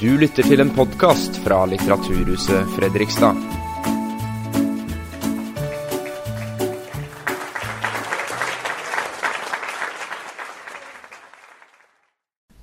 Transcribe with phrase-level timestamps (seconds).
[0.00, 3.36] Du lytter til en podkast fra Litteraturhuset Fredrikstad.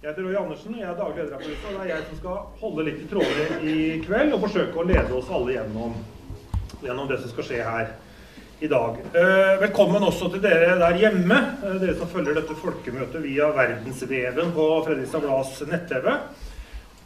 [0.02, 2.20] Jeg heter Roy Andersen, jeg er daglig leder av Politisk, og det er jeg som
[2.24, 3.78] skal holde litt i trådene i
[4.08, 5.94] kveld og forsøke å lede oss alle gjennom,
[6.88, 7.94] gjennom det som skal skje her
[8.66, 8.98] i dag.
[9.14, 14.58] Eh, velkommen også til dere der hjemme, eh, dere som følger dette folkemøtet via verdensveven
[14.58, 16.16] på Fredrikstad Blads nett-TV.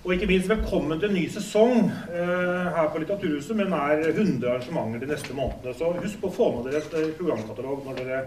[0.01, 4.47] Og ikke minst velkommen til en ny sesong eh, her på Litteraturhuset med nær 100
[4.49, 5.75] arrangementer de neste månedene.
[5.77, 8.21] Så husk på å få med dere et eh, programkatalog når dere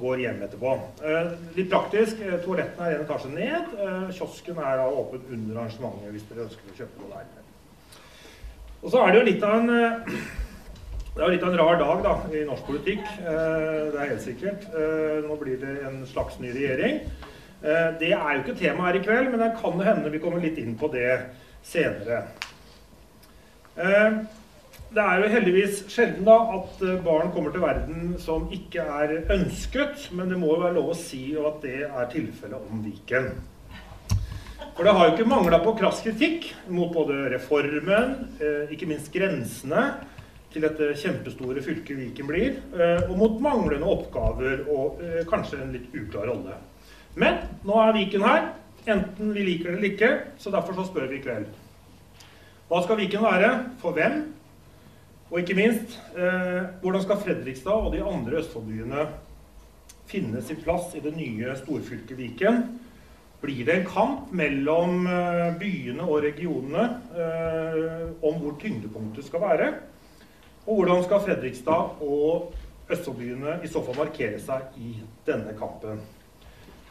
[0.00, 0.72] går hjem etterpå.
[1.06, 3.76] Eh, litt praktisk, eh, toalettene er en etasje ned.
[3.78, 8.00] Eh, kiosken er da åpen under arrangementet hvis dere ønsker å kjøpe noe der.
[8.80, 10.16] Og så er det jo litt av en eh,
[11.14, 13.06] det er litt av en rar dag da, i norsk politikk.
[13.22, 14.64] Det er helt sikkert.
[15.22, 17.04] Nå blir det en slags ny regjering.
[17.64, 20.42] Eh, det er jo ikke tema her i kveld, men det kan hende vi kommer
[20.42, 21.08] litt inn på det
[21.64, 22.26] senere.
[23.80, 24.18] Eh,
[24.94, 29.14] det er jo heldigvis sjelden da at eh, barn kommer til verden som ikke er
[29.32, 33.32] ønsket, men det må jo være lov å si at det er tilfellet om Viken.
[34.74, 38.16] For det har jo ikke mangla på krass kritikk mot både reformen,
[38.74, 39.84] ikke minst grensene
[40.50, 42.56] til dette kjempestore fylket Viken blir,
[43.06, 44.98] og mot manglende oppgaver og
[45.30, 46.58] kanskje en litt uklar rolle.
[47.14, 48.48] Men nå er Viken her,
[48.90, 51.46] enten vi liker det eller ikke, så derfor så spør vi i kveld.
[52.68, 53.50] Hva skal Viken være?
[53.82, 54.22] For hvem?
[55.30, 59.06] Og ikke minst, eh, hvordan skal Fredrikstad og de andre Østfoldbyene
[60.10, 62.60] finne sin plass i det nye storfylket Viken?
[63.42, 66.84] Blir det en kamp mellom eh, byene og regionene
[67.14, 69.70] eh, om hvor tyngdepunktet skal være?
[70.66, 72.54] Og hvordan skal Fredrikstad og
[72.90, 76.00] Østfoldbyene i så fall markere seg i denne kampen?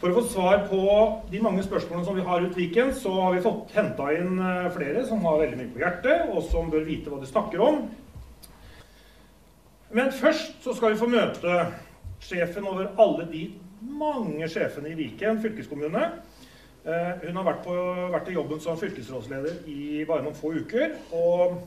[0.03, 0.79] For å få svar på
[1.31, 4.65] de mange spørsmålene som vi har rundt Viken, så har vi fått henta inn eh,
[4.75, 7.77] flere som har veldig mye på hjertet, og som bør vite hva de snakker om.
[9.95, 11.55] Men først så skal vi få møte
[12.27, 13.45] sjefen over alle de
[13.79, 16.03] mange sjefene i Viken fylkeskommune.
[16.83, 17.79] Eh, Hun har vært, på,
[18.17, 20.99] vært i jobben som fylkesrådsleder i bare noen få uker.
[21.15, 21.63] Og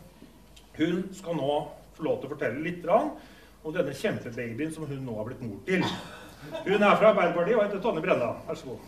[0.77, 1.57] hun skal nå
[1.97, 3.17] få lov til å fortelle litt om
[3.73, 5.89] denne kjempebabyen som hun nå har blitt mor til.
[6.67, 8.33] Hun er fra Arbeiderpartiet og heter Tonje Brenna.
[8.49, 8.79] Vær så god.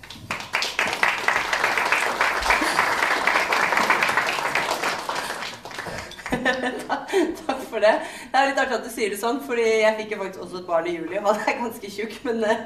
[7.46, 7.94] Takk for det.
[8.32, 10.60] Det er litt artig at du sier det sånn, fordi jeg fikk jo faktisk også
[10.60, 12.58] et barn i juli, og han er ganske tjukk, men eh,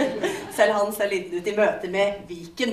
[0.56, 2.72] selv han ser liten ut i møte med Viken.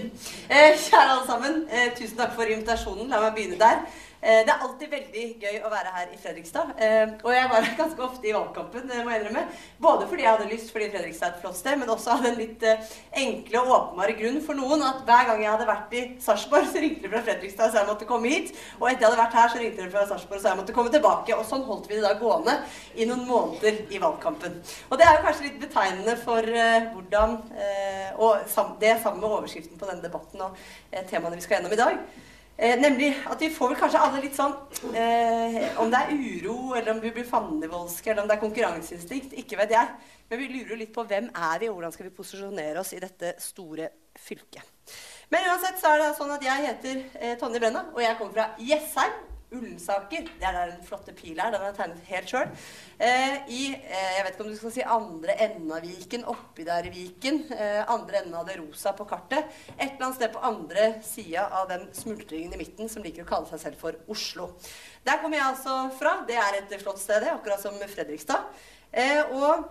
[0.50, 3.12] Eh, kjære alle sammen, eh, tusen takk for invitasjonen.
[3.12, 3.84] La meg begynne der.
[4.22, 6.76] Eh, det er alltid veldig gøy å være her i Fredrikstad.
[6.78, 9.46] Eh, og jeg var her ganske ofte i valgkampen, må jeg innrømme.
[9.82, 12.38] Både fordi jeg hadde lyst, fordi Fredrikstad er et flott sted, men også av den
[12.38, 12.94] litt eh,
[13.24, 16.84] enkle og åpenbare grunn for noen at hver gang jeg hadde vært i Sarpsborg, så
[16.84, 18.54] ringte de fra Fredrikstad så jeg måtte komme hit.
[18.78, 20.94] Og etter jeg hadde vært her, så ringte de fra Sarpsborg så jeg måtte komme
[20.94, 21.38] tilbake.
[21.38, 22.60] Og sånn holdt vi det da gående
[22.94, 24.62] i noen måneder i valgkampen.
[24.90, 28.44] Og det er jo kanskje litt betegnende for eh, hvordan eh, Og
[28.82, 30.58] det sammen med overskriften på denne debatten og
[30.92, 32.30] eh, temaene vi skal gjennom i dag.
[32.58, 34.52] Eh, nemlig at vi får vel kanskje alle litt sånn
[34.94, 39.34] eh, Om det er uro, eller om vi blir fandenivoldske, eller om det er konkurranseinstinkt,
[39.40, 39.96] ikke vet jeg.
[40.30, 43.02] Men vi lurer litt på hvem er vi, og hvordan skal vi posisjonere oss i
[43.02, 44.94] dette store fylket.
[45.32, 48.38] Men uansett så er det sånn at jeg heter eh, Tonje Brenna, og jeg kommer
[48.38, 49.20] fra Jessheim.
[49.52, 50.30] Ullensaker.
[50.40, 51.52] Det er der den flotte pila er.
[51.52, 52.52] Den har jeg tegnet helt sjøl.
[53.04, 56.64] Eh, I eh, jeg vet ikke om du skal si andre enden av Viken, oppi
[56.68, 57.42] der i Viken.
[57.52, 59.52] Eh, andre enden av det rosa på kartet.
[59.76, 63.32] Et eller annet sted på andre sida av den smultringen i midten som liker å
[63.34, 64.54] kalle seg selv for Oslo.
[65.04, 66.16] Der kommer jeg altså fra.
[66.30, 68.48] Det er et flott sted, akkurat som Fredrikstad.
[68.92, 69.68] Eh, og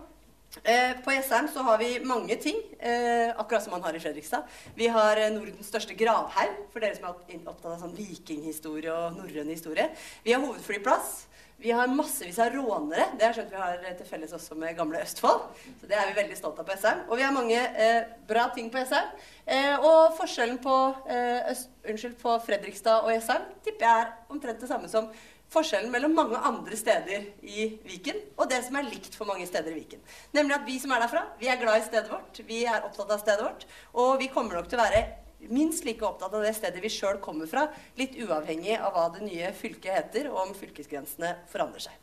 [0.59, 4.43] på Jessheim så har vi mange ting, eh, akkurat som man har i Fredrikstad.
[4.75, 9.15] Vi har eh, Nordens største gravhaug, for dere som er opptatt av sånn vikinghistorie og
[9.15, 9.87] norrøn historie.
[10.25, 11.27] Vi har hovedflyplass.
[11.61, 13.05] Vi har massevis av rånere.
[13.19, 15.43] Det har skjønt vi har til felles også med gamle Østfold.
[15.79, 17.03] Så det er vi veldig stolt av på Jessheim.
[17.07, 19.11] Og vi har mange eh, bra ting på Jessheim.
[19.45, 20.77] Eh, og forskjellen på,
[21.51, 25.11] Øst, unnskyld, på Fredrikstad og Jessheim tipper jeg er omtrent det samme som
[25.51, 29.73] forskjellen mellom mange andre steder i Viken og det som er likt for mange steder
[29.73, 30.03] i Viken.
[30.35, 33.11] Nemlig at vi som er derfra, vi er glad i stedet vårt, vi er opptatt
[33.11, 33.67] av stedet vårt,
[33.99, 35.03] og vi kommer nok til å være
[35.51, 37.67] minst like opptatt av det stedet vi sjøl kommer fra,
[37.99, 42.00] litt uavhengig av hva det nye fylket heter, og om fylkesgrensene forandrer seg.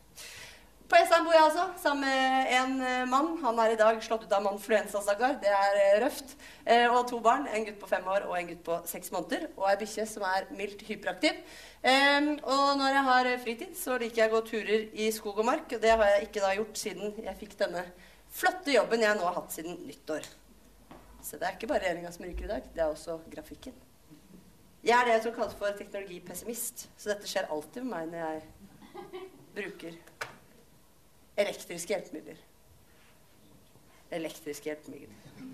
[0.89, 3.27] På Jessheim bor jeg altså, sammen med en mann.
[3.43, 5.35] Han er i dag slått ut av manfluensa, stakkar.
[5.43, 6.33] Det er røft.
[6.65, 7.45] Eh, og to barn.
[7.53, 9.51] En gutt på fem år og en gutt på seks måneder.
[9.53, 11.37] Og ei bikkje som er mildt hyperaktiv.
[11.85, 15.45] Eh, og når jeg har fritid, så liker jeg å gå turer i skog og
[15.51, 15.69] mark.
[15.77, 17.85] Og det har jeg ikke da gjort siden jeg fikk denne
[18.33, 20.25] flotte jobben jeg nå har hatt siden nyttår.
[21.21, 23.77] Så det er ikke bare regjeringa som ryker i dag, det er også grafikken.
[24.85, 29.25] Jeg er det som kalles for teknologipessimist, så dette skjer alltid med meg når jeg
[29.59, 29.97] bruker
[31.39, 32.39] elektriske hjelpemidler.
[34.19, 35.47] Elektriske hjelpemidler.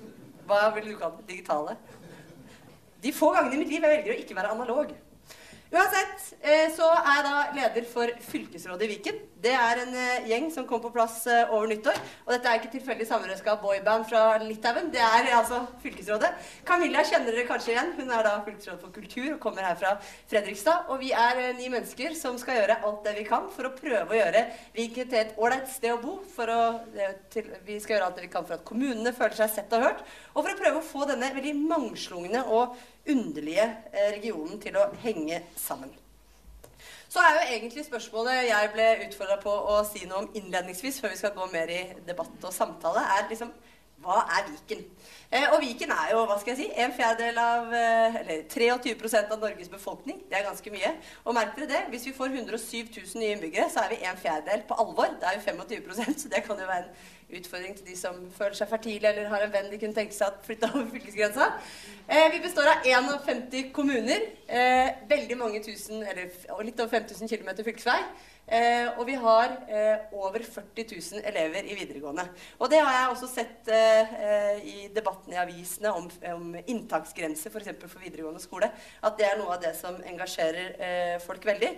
[0.45, 1.27] Hva vil du kalle det?
[1.31, 1.77] Digitale?
[3.03, 4.93] De få gangene i mitt liv jeg velger å ikke være analog.
[5.75, 9.17] Uansett eh, så er jeg da leder for fylkesrådet i Viken.
[9.43, 11.97] Det er en eh, gjeng som kom på plass eh, over nyttår.
[12.23, 14.87] Og dette er ikke tilfeldig sammenrøska boyband fra Litauen.
[14.93, 16.31] Det er altså fylkesrådet.
[16.67, 17.91] Camilla kjenner dere kanskje igjen.
[17.97, 19.97] Hun er da fylkesråd for kultur og kommer her fra
[20.31, 20.87] Fredrikstad.
[20.95, 24.15] Og vi er ni mennesker som skal gjøre alt det vi kan for å prøve
[24.15, 26.21] å gjøre Viken til et ålreit sted å bo.
[26.23, 26.59] Å,
[27.35, 29.89] til, vi skal gjøre alt det vi kan for at kommunene føler seg sett og
[29.89, 30.07] hørt.
[30.37, 32.79] Og for å prøve å få denne veldig mangslungne og
[33.09, 35.93] underlige eh, regionen til å henge sammen.
[37.09, 41.13] Så er jo egentlig spørsmålet jeg ble utfordra på å si noe om innledningsvis, før
[41.13, 43.53] vi skal gå mer i debatt og samtale, er liksom
[44.03, 44.83] hva er Viken?
[45.31, 49.31] Eh, og Viken er jo hva skal jeg si, en fjerdedel av eh, Eller 23%
[49.33, 50.19] av Norges befolkning.
[50.29, 50.91] Det er ganske mye.
[51.23, 54.19] Og merk dere det, hvis vi får 107 000 nye innbyggere, så er vi en
[54.21, 55.15] fjerdedel på alvor.
[55.21, 58.57] Det er jo 25% så det kan jo være en utfordring til de som føler
[58.57, 61.49] seg fertile eller har en venn de kunne tenke seg at flytta over fylkesgrensa.
[62.05, 64.29] Eh, vi består av 51 kommuner.
[64.47, 66.29] Eh, veldig mange tusen, eller
[66.63, 67.99] litt over 5000 km fylkesvei.
[68.45, 72.27] Eh, og vi har eh, over 40 000 elever i videregående.
[72.59, 77.49] Og det har jeg også sett eh, eh i debatten i avisene om, om inntaksgrenser
[77.49, 77.71] f.eks.
[77.81, 78.69] For, for videregående skole.
[79.01, 81.71] At det er noe av det som engasjerer folk veldig.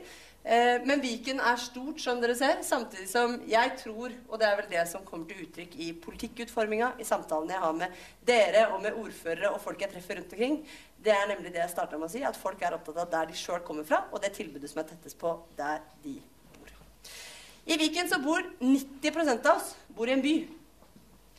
[0.44, 2.62] Eh, men Viken er stort, som dere ser.
[2.64, 6.94] Samtidig som jeg tror, og det er vel det som kommer til uttrykk i politikkutforminga,
[7.02, 10.62] i samtalene jeg har med dere og med ordførere og folk jeg treffer rundt omkring,
[11.04, 13.28] det er nemlig det jeg starta med å si, at folk er opptatt av der
[13.30, 16.16] de sjøl kommer fra, og det tilbudet som er tettest på der de
[16.56, 16.72] bor.
[17.68, 20.36] i Viken så bor 90% av oss bor i en by.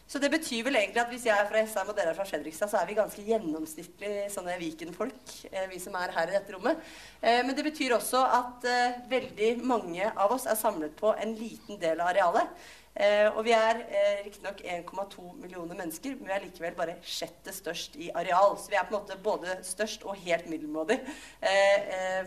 [0.08, 2.24] Så det betyr vel egentlig at hvis jeg er fra SM og dere er fra
[2.24, 6.54] Fredrikstad, så er vi ganske gjennomsnittlig sånne Viken-folk, eh, vi som er her i dette
[6.54, 6.80] rommet.
[7.20, 11.34] Eh, men det betyr også at eh, veldig mange av oss er samlet på en
[11.36, 12.66] liten del av arealet.
[12.98, 13.76] Og vi er
[14.24, 18.56] riktignok 1,2 millioner mennesker, men vi er likevel bare sjette størst i areal.
[18.58, 20.96] Så vi er på en måte både størst og helt middelmådig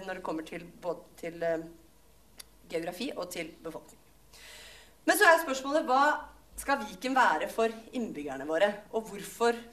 [0.05, 1.43] når det kommer til, både til
[2.71, 3.99] geografi og til befolkning.
[5.03, 6.05] Men så er spørsmålet hva
[6.61, 8.69] skal Viken være for innbyggerne våre?
[8.93, 9.09] Og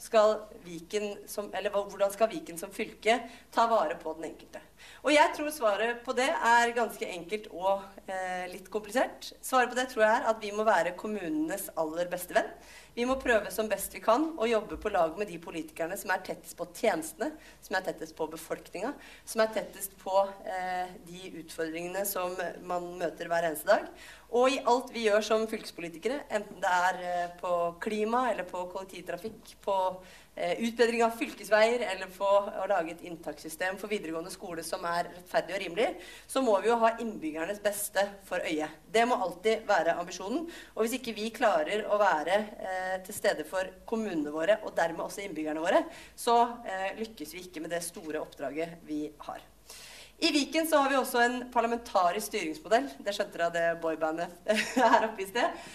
[0.01, 3.19] skal Viken som, hvordan skal Viken som fylke
[3.53, 4.63] ta vare på den enkelte?
[5.05, 9.33] Og jeg tror svaret på det er ganske enkelt og eh, litt komplisert.
[9.45, 12.51] Svaret på det tror jeg er at vi må være kommunenes aller beste venn.
[12.99, 16.11] Vi må prøve som best vi kan å jobbe på lag med de politikerne som
[16.11, 17.29] er tettest på tjenestene,
[17.63, 18.91] som er tettest på befolkninga,
[19.23, 22.35] som er tettest på eh, de utfordringene som
[22.67, 23.87] man møter hver eneste dag.
[24.35, 27.53] Og i alt vi gjør som fylkespolitikere, enten det er eh, på
[27.87, 29.79] klima eller på kollektivtrafikk, på
[30.39, 32.29] utbedring av fylkesveier eller få
[32.63, 35.89] å lage et inntakssystem for videregående skole som er rettferdig og rimelig,
[36.31, 38.69] så må vi jo ha innbyggernes beste for øye.
[38.93, 40.47] Det må alltid være ambisjonen.
[40.77, 45.07] Og hvis ikke vi klarer å være eh, til stede for kommunene våre, og dermed
[45.07, 45.85] også innbyggerne våre,
[46.17, 49.43] så eh, lykkes vi ikke med det store oppdraget vi har.
[50.19, 52.89] I Viken så har vi også en parlamentarisk styringsmodell.
[53.07, 55.69] Det skjønte dere av det boybandet her oppe i sted.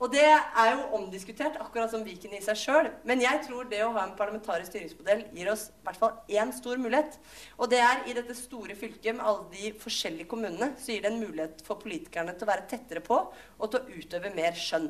[0.00, 2.86] Og det er jo omdiskutert, akkurat som Viken i seg sjøl.
[3.04, 6.54] Men jeg tror det å ha en parlamentarisk styringsmodell gir oss i hvert fall én
[6.56, 7.18] stor mulighet.
[7.60, 11.12] Og det er i dette store fylket med alle de forskjellige kommunene, så gir det
[11.12, 14.88] en mulighet for politikerne til å være tettere på og til å utøve mer skjønn.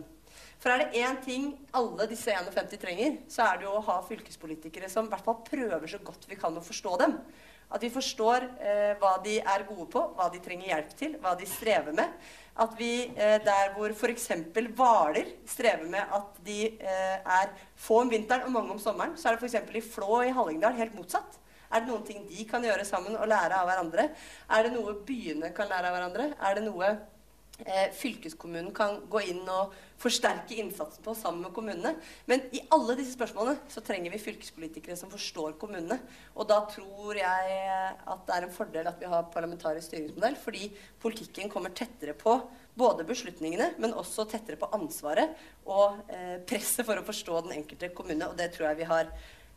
[0.60, 3.98] For er det én ting alle disse 51 trenger, så er det jo å ha
[4.06, 7.16] fylkespolitikere som i hvert fall prøver så godt vi kan å forstå dem.
[7.70, 11.36] At vi forstår eh, hva de er gode på, hva de trenger hjelp til, hva
[11.38, 12.14] de strever med.
[12.58, 14.28] At vi eh, der hvor f.eks.
[14.76, 19.30] Hvaler strever med at de eh, er få om vinteren og mange om sommeren, så
[19.30, 19.76] er det f.eks.
[19.78, 21.38] i Flå i Hallingdal helt motsatt.
[21.70, 24.08] Er det noen ting de kan gjøre sammen og lære av hverandre?
[24.50, 26.32] Er det noe byene kan lære av hverandre?
[26.34, 26.88] Er det noe
[27.96, 31.92] fylkeskommunen kan gå inn og forsterke innsatsen på sammen med kommunene.
[32.30, 35.98] Men i alle disse spørsmålene så trenger vi fylkespolitikere som forstår kommunene.
[36.34, 40.70] Og da tror jeg at det er en fordel at vi har parlamentarisk styringsmodell, fordi
[41.02, 42.38] politikken kommer tettere på
[42.80, 45.34] både beslutningene, men også tettere på ansvaret
[45.68, 48.30] og eh, presset for å forstå den enkelte kommune.
[48.30, 49.10] Og det tror jeg vi har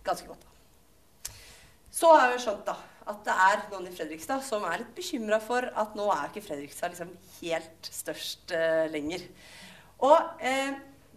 [0.03, 0.51] ganske godt av.
[1.93, 2.73] Så har jeg skjønt da,
[3.09, 6.45] at det er noen i Fredrikstad som er litt bekymra for at nå er ikke
[6.45, 9.25] Fredrikstad liksom helt størst uh, lenger.
[10.03, 10.73] Og eh,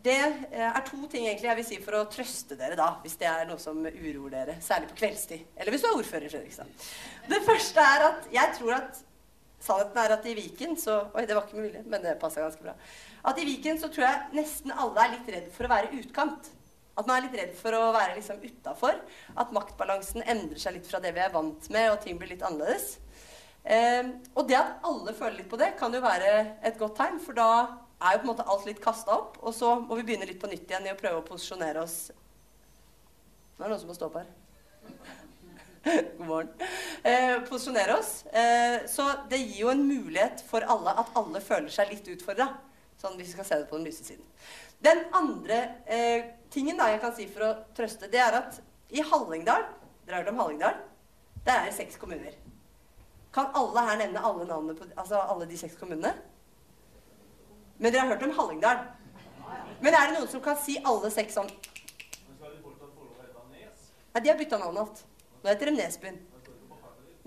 [0.07, 3.19] det uh, er to ting egentlig jeg vil si for å trøste dere da, hvis
[3.21, 4.59] det er noe som uroer dere.
[4.63, 5.47] Særlig på kveldstid.
[5.57, 6.87] Eller hvis du er ordfører i Fredrikstad.
[7.31, 9.03] Det første er at jeg tror at
[9.67, 12.63] Sannheten er at i Viken så Oi, det var ikke mulig, men det passa ganske
[12.63, 12.75] bra.
[13.27, 16.51] At i Viken så tror jeg nesten alle er litt redd for å være utkant.
[16.97, 19.01] At man er litt redd for å være liksom utafor.
[19.37, 22.45] At maktbalansen endrer seg litt fra det vi er vant med, og ting blir litt
[22.47, 22.97] annerledes.
[23.67, 26.33] Eh, og det at alle føler litt på det, kan jo være
[26.65, 27.51] et godt tegn, for da
[28.01, 30.41] er jo på en måte alt litt kasta opp, og så må vi begynne litt
[30.41, 32.11] på nytt igjen i å prøve å posisjonere oss
[33.57, 34.27] Nå er det noen som må stå opp her.
[36.19, 36.51] God morgen.
[37.01, 38.11] Eh, posisjonere oss.
[38.27, 42.51] Eh, så det gir jo en mulighet for alle at alle føler seg litt utfordra.
[43.01, 44.29] Sånn hvis vi skal se det på den lyse siden.
[44.85, 48.61] Den andre eh, tingen da jeg kan si for å trøste, det er at
[48.93, 49.65] i Hallingdal
[50.07, 50.77] Dere har hørt om Hallingdal?
[51.47, 52.35] Der er det seks kommuner.
[53.35, 56.13] Kan alle her nevne alle navnene på altså alle de seks kommunene?
[57.79, 58.85] Men dere har hørt om Hallingdal?
[59.81, 61.51] Men er det noen som kan si alle seks sånn
[64.17, 65.03] Nei, de har bytta navn alt.
[65.43, 66.15] Nå heter de Nesbyen.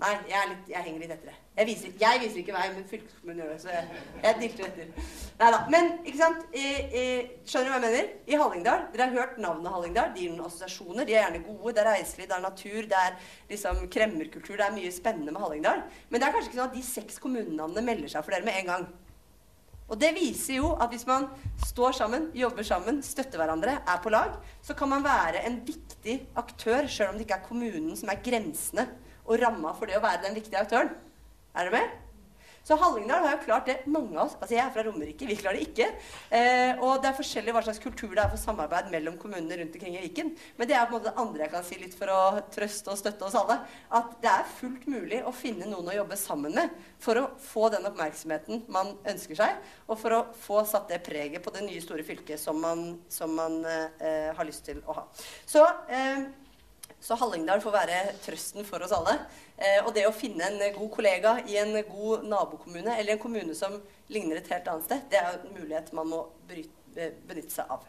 [0.00, 1.34] Nei, jeg, litt, jeg henger litt etter det.
[1.58, 3.56] Jeg viser, jeg viser ikke vei, men fylkeskommunen gjør det.
[3.60, 5.10] Så jeg, jeg dilter etter.
[5.42, 5.58] Nei da.
[5.74, 6.46] Men ikke sant?
[6.56, 6.62] I,
[7.00, 7.02] i,
[7.44, 8.14] skjønner du hva jeg mener?
[8.24, 10.14] I Hallingdal Dere har hørt navnet Hallingdal.
[10.14, 11.04] De gir noen assosiasjoner.
[11.04, 11.74] De er gjerne gode.
[11.76, 13.18] Det er reiselig, det er natur, det er
[13.52, 14.56] liksom kremmerkultur.
[14.56, 15.84] Det er mye spennende med Hallingdal.
[16.08, 18.56] Men det er kanskje ikke sånn at de seks kommunenavnene melder seg for dere med
[18.62, 18.88] en gang.
[19.90, 21.26] Og det viser jo at hvis man
[21.66, 26.16] står sammen, jobber sammen, støtter hverandre, er på lag, så kan man være en viktig
[26.38, 28.86] aktør, sjøl om det ikke er kommunen som er grensene
[29.26, 30.94] og ramma for det å være den viktige aktøren.
[31.54, 31.98] Er dere med?
[32.62, 33.76] Så Hallingdal har jo klart det.
[33.88, 35.86] Mange av oss Altså jeg er fra Romerike, vi klarer det ikke.
[36.36, 39.76] Eh, og det er forskjellig hva slags kultur det er for samarbeid mellom kommunene rundt
[39.78, 40.34] omkring i Viken.
[40.58, 42.20] Men det er på en måte det andre jeg kan si litt for å
[42.52, 43.56] trøste og støtte oss alle.
[43.96, 47.70] At det er fullt mulig å finne noen å jobbe sammen med for å få
[47.72, 49.56] den oppmerksomheten man ønsker seg,
[49.88, 53.32] og for å få satt det preget på det nye, store fylket som man, som
[53.34, 55.06] man eh, har lyst til å ha.
[55.48, 56.28] Så eh,
[57.00, 59.16] så Hallingdal får være trøsten for oss alle.
[59.56, 63.56] Eh, og det å finne en god kollega i en god nabokommune, eller en kommune
[63.56, 63.78] som
[64.12, 67.88] ligner et helt annet sted, det er en mulighet man må bryte, benytte seg av.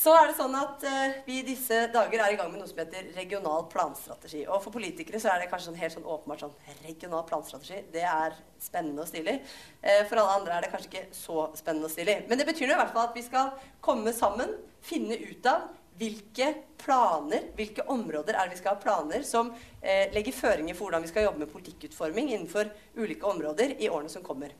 [0.00, 2.68] Så er det sånn at eh, vi i disse dager er i gang med noe
[2.70, 4.46] som heter regional planstrategi.
[4.46, 7.82] Og for politikere så er det kanskje sånn helt sånn åpenbart sånn regional planstrategi.
[7.92, 9.36] Det er spennende og stilig.
[9.82, 12.16] Eh, for alle andre er det kanskje ikke så spennende og stilig.
[12.30, 13.52] Men det betyr i hvert fall at vi skal
[13.84, 15.68] komme sammen, finne ut av
[16.00, 16.48] hvilke
[16.80, 21.04] planer, hvilke områder er det vi skal ha planer som eh, legger føringer for hvordan
[21.04, 24.54] vi skal jobbe med politikkutforming innenfor ulike områder i årene som kommer.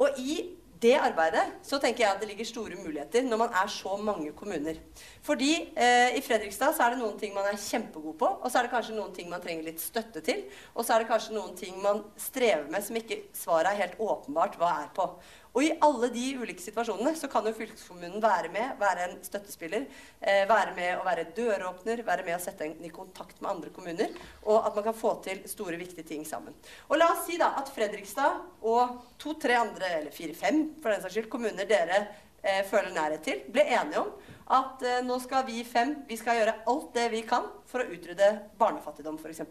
[0.00, 0.38] Og i
[0.82, 4.32] det arbeidet så tenker jeg at det ligger store muligheter når man er så mange
[4.34, 4.80] kommuner.
[5.22, 8.58] Fordi eh, i Fredrikstad så er det noen ting man er kjempegod på, og så
[8.58, 10.42] er det kanskje noen ting man trenger litt støtte til,
[10.74, 14.02] og så er det kanskje noen ting man strever med som ikke svaret er helt
[14.02, 15.06] åpenbart hva er på.
[15.52, 19.84] Og i alle de ulike situasjonene så kan jo fylkeskommunen være med, være en støttespiller,
[20.20, 23.72] eh, være med å være døråpner, være med å sette en i kontakt med andre
[23.74, 24.16] kommuner,
[24.46, 26.54] og at man kan få til store, viktige ting sammen.
[26.88, 31.18] Og la oss si da at Fredrikstad og to-tre andre, eller fire-fem for den saks
[31.18, 32.00] skyld, kommuner dere
[32.42, 34.12] eh, føler nærhet til, ble enige om
[34.56, 37.92] at eh, nå skal vi fem vi skal gjøre alt det vi kan for å
[37.92, 39.44] utrydde barnefattigdom, f.eks.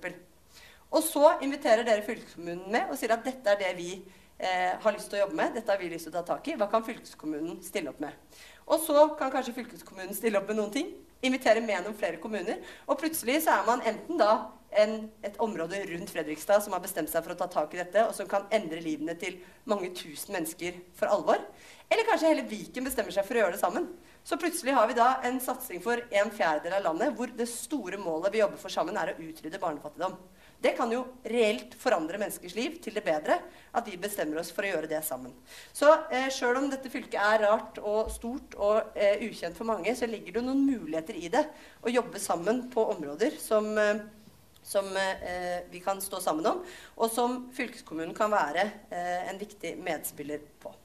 [0.92, 3.94] Og så inviterer dere fylkeskommunen med og sier at dette er det vi
[4.42, 5.54] eh, har lyst til å jobbe med.
[5.58, 6.58] Dette har vi lyst til å ta tak i.
[6.60, 8.18] Hva kan fylkeskommunen stille opp med?
[8.72, 10.92] Og så kan kanskje fylkeskommunen stille opp med noen ting.
[11.22, 12.62] Invitere med noen flere kommuner.
[12.88, 14.32] Og plutselig så er man enten da
[14.72, 18.06] en, et område rundt Fredrikstad som har bestemt seg for å ta tak i dette,
[18.08, 21.44] og som kan endre livene til mange tusen mennesker for alvor.
[21.92, 23.90] Eller kanskje hele Viken bestemmer seg for å gjøre det sammen.
[24.24, 28.00] Så plutselig har vi da en satsing for en fjerdedel av landet hvor det store
[28.00, 30.16] målet vi jobber for sammen, er å utrydde barnefattigdom.
[30.62, 33.40] Det kan jo reelt forandre menneskers liv til det bedre
[33.74, 35.34] at vi bestemmer oss for å gjøre det sammen.
[35.74, 39.96] Så eh, sjøl om dette fylket er rart og stort og eh, ukjent for mange,
[39.98, 41.48] så ligger det noen muligheter i det
[41.82, 44.04] å jobbe sammen på områder som, eh,
[44.62, 46.62] som eh, vi kan stå sammen om,
[47.00, 50.76] og som fylkeskommunen kan være eh, en viktig medspiller på.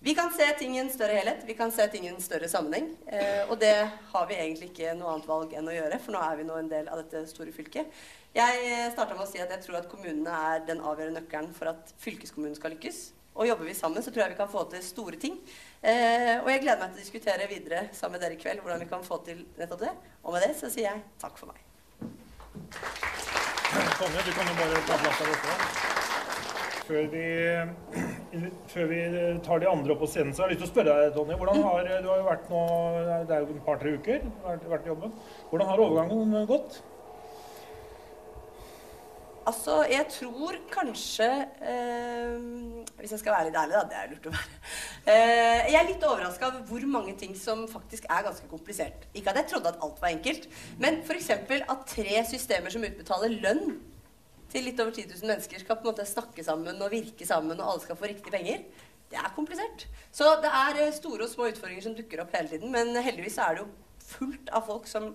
[0.00, 2.46] Vi kan se ting i en større helhet, vi kan se ting i en større
[2.48, 2.92] sammenheng.
[3.10, 3.74] Eh, og det
[4.12, 6.58] har vi egentlig ikke noe annet valg enn å gjøre, for nå er vi nå
[6.60, 7.90] en del av dette store fylket.
[8.36, 11.70] Jeg starta med å si at jeg tror at kommunene er den avgjørende nøkkelen for
[11.70, 12.98] at fylkeskommunen skal lykkes.
[13.38, 15.38] Og jobber vi sammen, så tror jeg vi kan få til store ting.
[15.80, 18.82] Eh, og jeg gleder meg til å diskutere videre sammen med dere i kveld hvordan
[18.82, 19.92] vi kan få til nettopp det.
[20.24, 21.62] Og med det så sier jeg takk for meg.
[23.98, 25.56] Tonje, du kan jo bare ta plass her oppe.
[26.88, 27.24] Før vi,
[28.74, 29.00] før vi,
[29.46, 31.40] tar de andre opp på scenen, så har jeg lyst til å spørre deg, Tonje.
[31.40, 32.62] Hvordan har, du har jo vært nå,
[33.30, 35.18] Det er jo et par-tre uker vært, vært jobben.
[35.52, 36.82] Hvordan har overgangen gått?
[39.48, 41.26] Altså, jeg tror kanskje
[41.64, 42.34] eh,
[42.98, 43.84] Hvis jeg skal være litt ærlig, da.
[43.88, 44.58] Det er lurt å være.
[45.08, 49.06] Eh, jeg er litt overraska over hvor mange ting som faktisk er ganske komplisert.
[49.16, 50.48] Ikke at jeg trodde at alt var enkelt,
[50.82, 51.30] men f.eks.
[51.32, 53.78] at tre systemer som utbetaler lønn
[54.52, 57.56] til litt over 10 000 mennesker, skal på en måte snakke sammen og virke sammen,
[57.60, 58.62] og alle skal få riktige penger.
[59.08, 59.86] Det er komplisert.
[60.12, 63.40] Så det er eh, store og små utfordringer som dukker opp hele tiden, men heldigvis
[63.44, 63.70] er det jo
[64.08, 65.12] fullt av folk som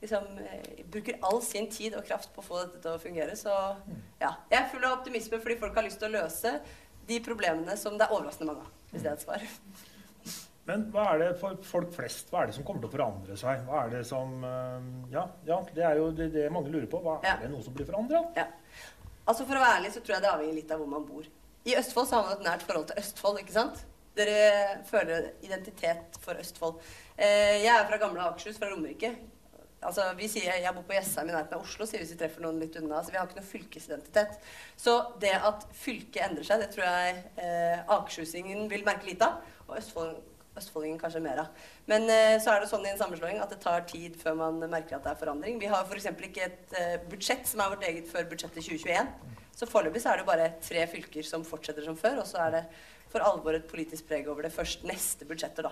[0.00, 3.36] liksom eh, bruker all sin tid og kraft på å få dette til å fungere.
[3.38, 3.52] Så
[4.20, 6.58] ja, jeg er full av optimisme fordi folk har lyst til å løse
[7.06, 9.46] de problemene som det er overraskende mange av, hvis det er et svar.
[10.66, 13.36] Men hva er det for folk flest hva er det som kommer til å forandre
[13.38, 13.60] seg?
[13.68, 17.02] Hva er det som eh, Ja, ja det er jo det, det mange lurer på.
[17.04, 17.36] Hva, Ja.
[17.36, 18.24] Er det noe som blir forandra?
[18.38, 18.48] Ja.
[19.26, 21.28] Altså For å være ærlig så tror jeg det avhenger litt av hvor man bor.
[21.66, 23.80] I Østfold så har man et nært forhold til Østfold, ikke sant?
[24.16, 26.78] Dere føler identitet for Østfold.
[27.14, 29.10] Eh, jeg er fra gamle Akershus, fra Romerike.
[29.84, 32.42] Altså, vi sier, Jeg bor på Jessheim i nærheten av Oslo, sier hvis vi treffer
[32.44, 33.02] noen litt unna.
[33.04, 34.38] Så vi har ikke noe fylkesidentitet.
[34.80, 39.44] Så det at fylket endrer seg, det tror jeg eh, akershusingen vil merke lite av.
[39.68, 40.16] Og Østfold,
[40.56, 41.62] østfoldingen kanskje mer av.
[41.90, 44.60] Men eh, så er det sånn i en sammenslåing at det tar tid før man
[44.64, 45.60] merker at det er forandring.
[45.60, 46.08] Vi har f.eks.
[46.30, 49.12] ikke et eh, budsjett som er vårt eget før budsjettet 2021.
[49.56, 52.64] Så foreløpig er det bare tre fylker som fortsetter som før, og så er det
[53.12, 55.70] for alvor et politisk preg over det først neste budsjettet, da.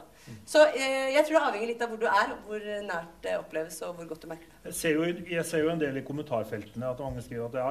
[0.48, 3.80] Så eh, jeg tror det avhenger litt av hvor du er, hvor nært det oppleves,
[3.82, 4.60] og hvor godt du merker det.
[4.70, 7.68] Jeg ser, jo, jeg ser jo en del i kommentarfeltene at mange skriver at ja,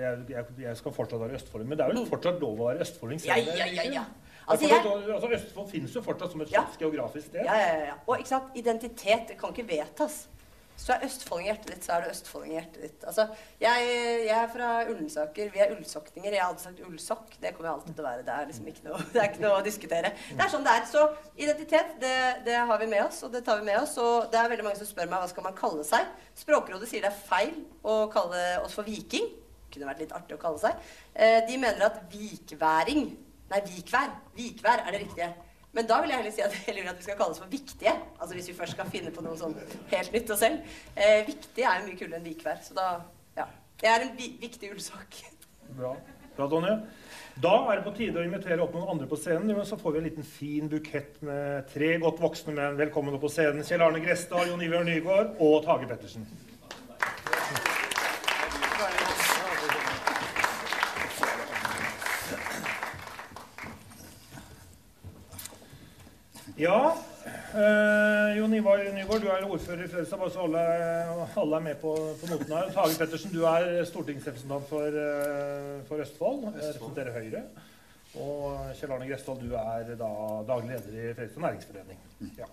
[0.00, 1.68] jeg, jeg, jeg skal fortsatt være østfolding.
[1.68, 3.22] Men det er vel fortsatt lov å være østfolding?
[3.28, 3.88] Ja, ja, ja, ja.
[4.00, 4.04] Ja,
[4.50, 4.82] Altså, jeg,
[5.14, 6.64] altså, Østfold finnes jo fortsatt som et Ja.
[6.64, 7.44] slags geografisk sted.
[7.46, 7.94] ja, ja, ja, ja.
[8.10, 10.16] Og ikke sant, identitet kan ikke vedtas.
[10.72, 13.04] Hvis du er østfolding i hjertet ditt, så er du østfolding i hjertet ditt.
[13.10, 13.26] Altså,
[13.60, 13.88] jeg,
[14.26, 15.50] jeg er fra Ullensaker.
[15.54, 16.32] Vi er ullsokninger.
[16.32, 17.34] Jeg har alltid sagt ullsokk.
[17.42, 18.24] Det kommer jeg alltid til å være.
[18.26, 20.12] Det er liksom ikke noe, det ikke noe å diskutere.
[20.32, 20.88] Det er sånn det er.
[20.90, 21.04] Så
[21.44, 22.14] identitet, det,
[22.48, 23.94] det har vi med oss, og det tar vi med oss.
[24.02, 26.10] Og det er veldig mange som spør meg hva skal man kalle seg.
[26.42, 29.28] Språkrådet sier det er feil å kalle oss for viking.
[29.72, 30.90] Kunne vært litt artig å kalle seg.
[31.14, 33.12] Eh, de mener at vikværing
[33.52, 34.12] Nei, vikvær.
[34.32, 35.26] Vikvær er det riktige.
[35.72, 37.94] Men da vil jeg heller si at, heller at vi skal kalles for viktige.
[38.20, 39.54] Altså hvis vi først skal finne på noe sånn
[39.92, 40.74] helt nytt og selv.
[40.96, 42.60] Eh, viktig er jo mye kulere enn vikvær.
[42.66, 42.88] Så da
[43.38, 43.46] Ja.
[43.80, 45.22] Det er en vi viktig ullsak.
[45.78, 45.96] Bra.
[46.36, 46.76] Bra, Tonje.
[47.42, 49.48] Da er det på tide å invitere opp noen andre på scenen.
[49.48, 52.76] Men så får vi en liten fin bukett med tre godt voksne menn.
[52.76, 53.64] Velkommen opp på scenen.
[53.64, 56.28] Kjell Arne Grestad, Jon Ivar Nygaard og Tage Pettersen.
[66.62, 66.96] Ja,
[67.54, 70.60] eh, Jon Ivar Nygaard, du er ordfører i Fredrikstad, bare så alle,
[71.42, 72.68] alle er med på, på noten her.
[72.76, 76.62] Tage Pettersen, du er stortingsrepresentant for, eh, for Østfold, Østfold.
[76.68, 77.42] representerer Høyre.
[78.14, 80.10] Og Kjell Arne Gressdal, du er da
[80.52, 82.04] daglig leder i Fredrikstad Næringsforening.
[82.38, 82.50] Ja.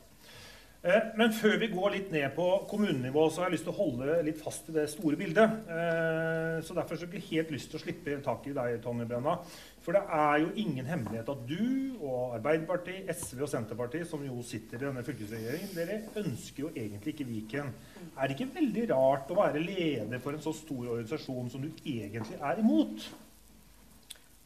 [0.81, 3.79] Eh, Men før vi går litt ned på kommunenivå, så har jeg lyst til å
[3.81, 5.57] holde litt fast i det store bildet.
[5.67, 9.37] Eh, Så derfor har jeg helt lyst til å slippe tak i deg, Tonje Brenna.
[9.81, 14.41] For det er jo ingen hemmelighet at du og Arbeiderpartiet, SV og Senterpartiet, som jo
[14.43, 17.73] sitter i denne fylkesregjeringen, dere ønsker jo egentlig ikke Viken.
[18.17, 21.71] Er det ikke veldig rart å være leder for en så stor organisasjon som du
[21.85, 23.07] egentlig er imot?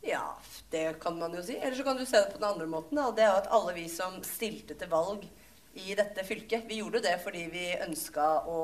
[0.03, 0.35] Ja,
[0.71, 1.57] det kan man jo si.
[1.57, 2.97] Eller så kan du se det på den andre måten.
[2.97, 3.11] Da.
[3.11, 5.25] Det er at alle vi som stilte til valg
[5.73, 8.59] i dette fylket, vi gjorde det fordi vi ønska å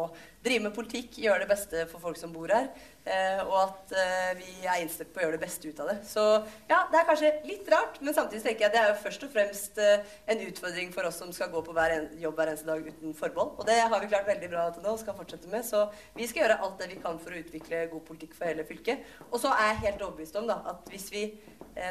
[0.45, 2.69] drive med politikk, gjøre det beste for folk som bor her.
[3.07, 5.95] Eh, og at eh, vi er innstilt på å gjøre det beste ut av det.
[6.05, 6.23] Så
[6.69, 9.25] ja, det er kanskje litt rart, men samtidig tenker jeg at det er jo først
[9.25, 12.51] og fremst eh, en utfordring for oss som skal gå på hver en, jobb hver
[12.51, 13.55] eneste dag uten forbehold.
[13.57, 15.65] Og det har vi klart veldig bra til nå og skal fortsette med.
[15.65, 15.85] Så
[16.17, 19.07] vi skal gjøre alt det vi kan for å utvikle god politikk for hele fylket.
[19.29, 21.29] Og så er jeg helt overbevist om da, at hvis vi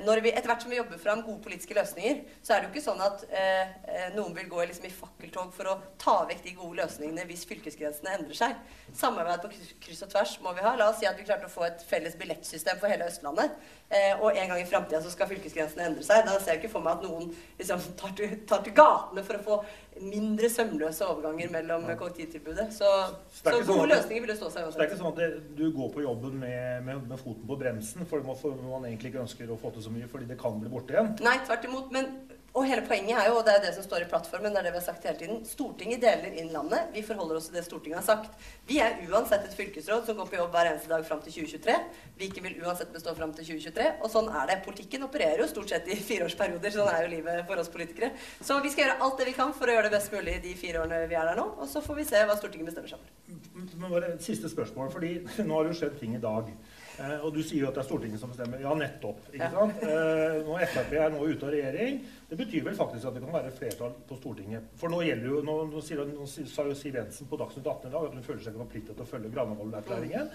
[0.04, 2.72] når vi, etter hvert som vi jobber fram gode politiske løsninger, så er det jo
[2.74, 6.54] ikke sånn at eh, noen vil gå liksom i fakkeltog for å ta vekk de
[6.58, 8.58] gode løsningene hvis fylkesgrensene endrer seg.
[8.98, 9.52] Samarbeid på
[9.86, 10.74] kryss og tvers må vi ha.
[10.76, 13.56] La oss si at vi klarte å få et felles billettsystem for hele Østlandet.
[13.88, 16.26] Eh, og en gang i framtida så skal fylkesgrensene endre seg.
[16.26, 19.38] Da ser jeg ikke for meg at noen liksom, tar, til, tar til gatene for
[19.38, 19.58] å få
[20.04, 22.68] mindre sømløse overganger mellom kollektivtilbudet.
[22.76, 22.90] Så,
[23.32, 25.30] Så så gode sånn løsninger vil stå seg Så det er ikke sånn at det,
[25.58, 29.12] du går på jobben med, med, med foten på bremsen fordi man, for man egentlig
[29.12, 31.14] ikke ønsker å få til så mye fordi det kan bli borte igjen?
[31.24, 31.90] Nei, tvert imot.
[31.94, 32.12] Men,
[32.58, 34.66] og hele poenget er jo, og det er det som står i plattformen, det er
[34.66, 36.88] det vi har sagt hele tiden, Stortinget deler inn landet.
[36.94, 38.48] Vi forholder oss til det Stortinget har sagt.
[38.68, 41.76] Vi er uansett et fylkesråd som går på jobb hver eneste dag fram til 2023.
[42.18, 43.88] Viken vil uansett bestå fram til 2023.
[44.02, 44.58] Og sånn er det.
[44.66, 46.74] Politikken opererer jo stort sett i fireårsperioder.
[46.74, 48.10] Sånn er jo livet for oss politikere.
[48.40, 50.56] Så vi skal gjøre alt det vi kan for å gjøre det best mulig de
[50.58, 51.46] fire årene vi er der nå.
[51.62, 53.70] Og så får vi se hva Stortinget bestemmer seg for.
[53.78, 55.14] Men bare et siste spørsmål, fordi
[55.46, 56.50] nå har det jo skjedd ting i dag.
[56.98, 58.58] Eh, og du sier jo at det er Stortinget som bestemmer.
[58.62, 59.20] Ja, nettopp.
[59.30, 59.82] ikke sant?
[59.86, 62.00] Eh, nå Frp er nå ute av regjering.
[62.28, 64.66] Det betyr vel faktisk at det kan være flertall på Stortinget.
[64.76, 67.88] For nå gjelder jo, nå, nå, sier, nå sa jo Siv Jensen på Dagsnytt 18
[67.88, 70.28] i dag at hun føler seg forpliktet til å følge Granavolden-erklæringen.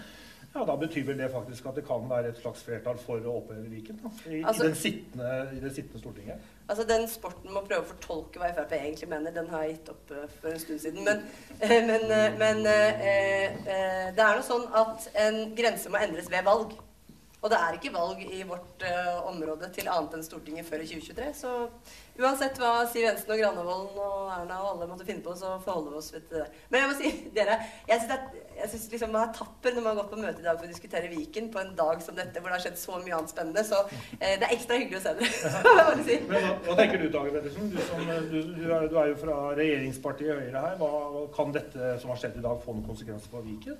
[0.54, 3.36] Ja, Da betyr vel det faktisk at det kan være et slags flertall for å
[3.40, 6.50] oppheve Viken da, i, Altså- i, den sittende, i det sittende Stortinget.
[6.68, 9.76] Altså Den sporten med å prøve å fortolke hva Frp egentlig mener, den har jeg
[9.76, 11.04] gitt opp eh, for en stund siden.
[11.04, 11.22] Men,
[11.60, 16.74] eh, men, eh, men det er nå sånn at en grense må endres ved valg.
[17.44, 20.86] Og det er ikke valg i vårt uh, område til annet enn Stortinget før i
[20.88, 21.26] 2023.
[21.36, 21.50] Så
[22.16, 25.92] uansett hva Siv Jensen og Granavolden og Erna og alle måtte finne på, så forholder
[25.92, 26.46] vi oss til det.
[26.72, 27.58] Men jeg må si, dere,
[27.90, 30.64] jeg syns, liksom man er tapper når man har gått på møte i dag for
[30.64, 33.36] å diskutere Viken på en dag som dette, hvor det har skjedd så mye annet
[33.36, 33.68] spennende.
[33.68, 36.04] Så uh, det er ekstra hyggelig å se dere.
[36.08, 36.20] si.
[36.30, 37.72] Men hva, hva, tenker du, Tage Pettersen?
[37.74, 40.80] Du, som, du, du, er, du, er, jo fra regjeringspartiet Høyre her.
[40.80, 43.76] Hva, kan dette som har skjedd i dag, få noen konsekvenser for Viken?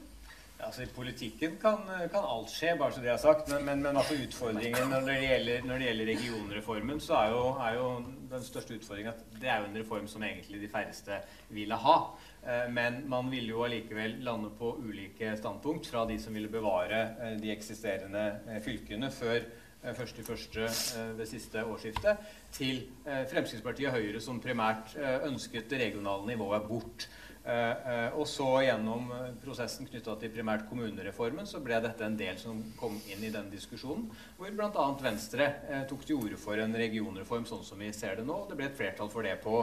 [0.62, 3.50] Altså I politikken kan, kan, alt skje, bare så det er sagt.
[3.52, 7.42] Men, men, men altså utfordringen når det, gjelder, når det gjelder regionreformen, så er jo,
[7.66, 7.88] er jo
[8.30, 11.18] den største utfordringen at det er jo en reform som egentlig de færreste
[11.52, 11.98] ville ha.
[12.44, 17.02] Eh, men man ville jo allikevel lande på ulike standpunkt fra de som ville bevare
[17.18, 19.44] eh, de eksisterende eh, fylkene før
[19.84, 21.16] 1.1.
[21.18, 22.20] det siste årsskiftet,
[22.56, 24.94] til Fremskrittspartiet og Høyre, som primært
[25.28, 27.04] ønsket det regionale nivået bort.
[27.44, 32.16] Eh, eh, og så gjennom eh, prosessen knytta til primært kommunereformen så ble dette en
[32.16, 34.06] del som kom inn i den diskusjonen,
[34.38, 34.84] hvor bl.a.
[35.04, 35.50] Venstre
[35.90, 38.38] tok til orde for en regionreform sånn som vi ser det nå.
[38.48, 39.58] Det ble et flertall for det på,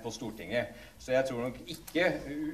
[0.00, 0.72] på Stortinget.
[0.96, 2.06] Så jeg tror nok ikke,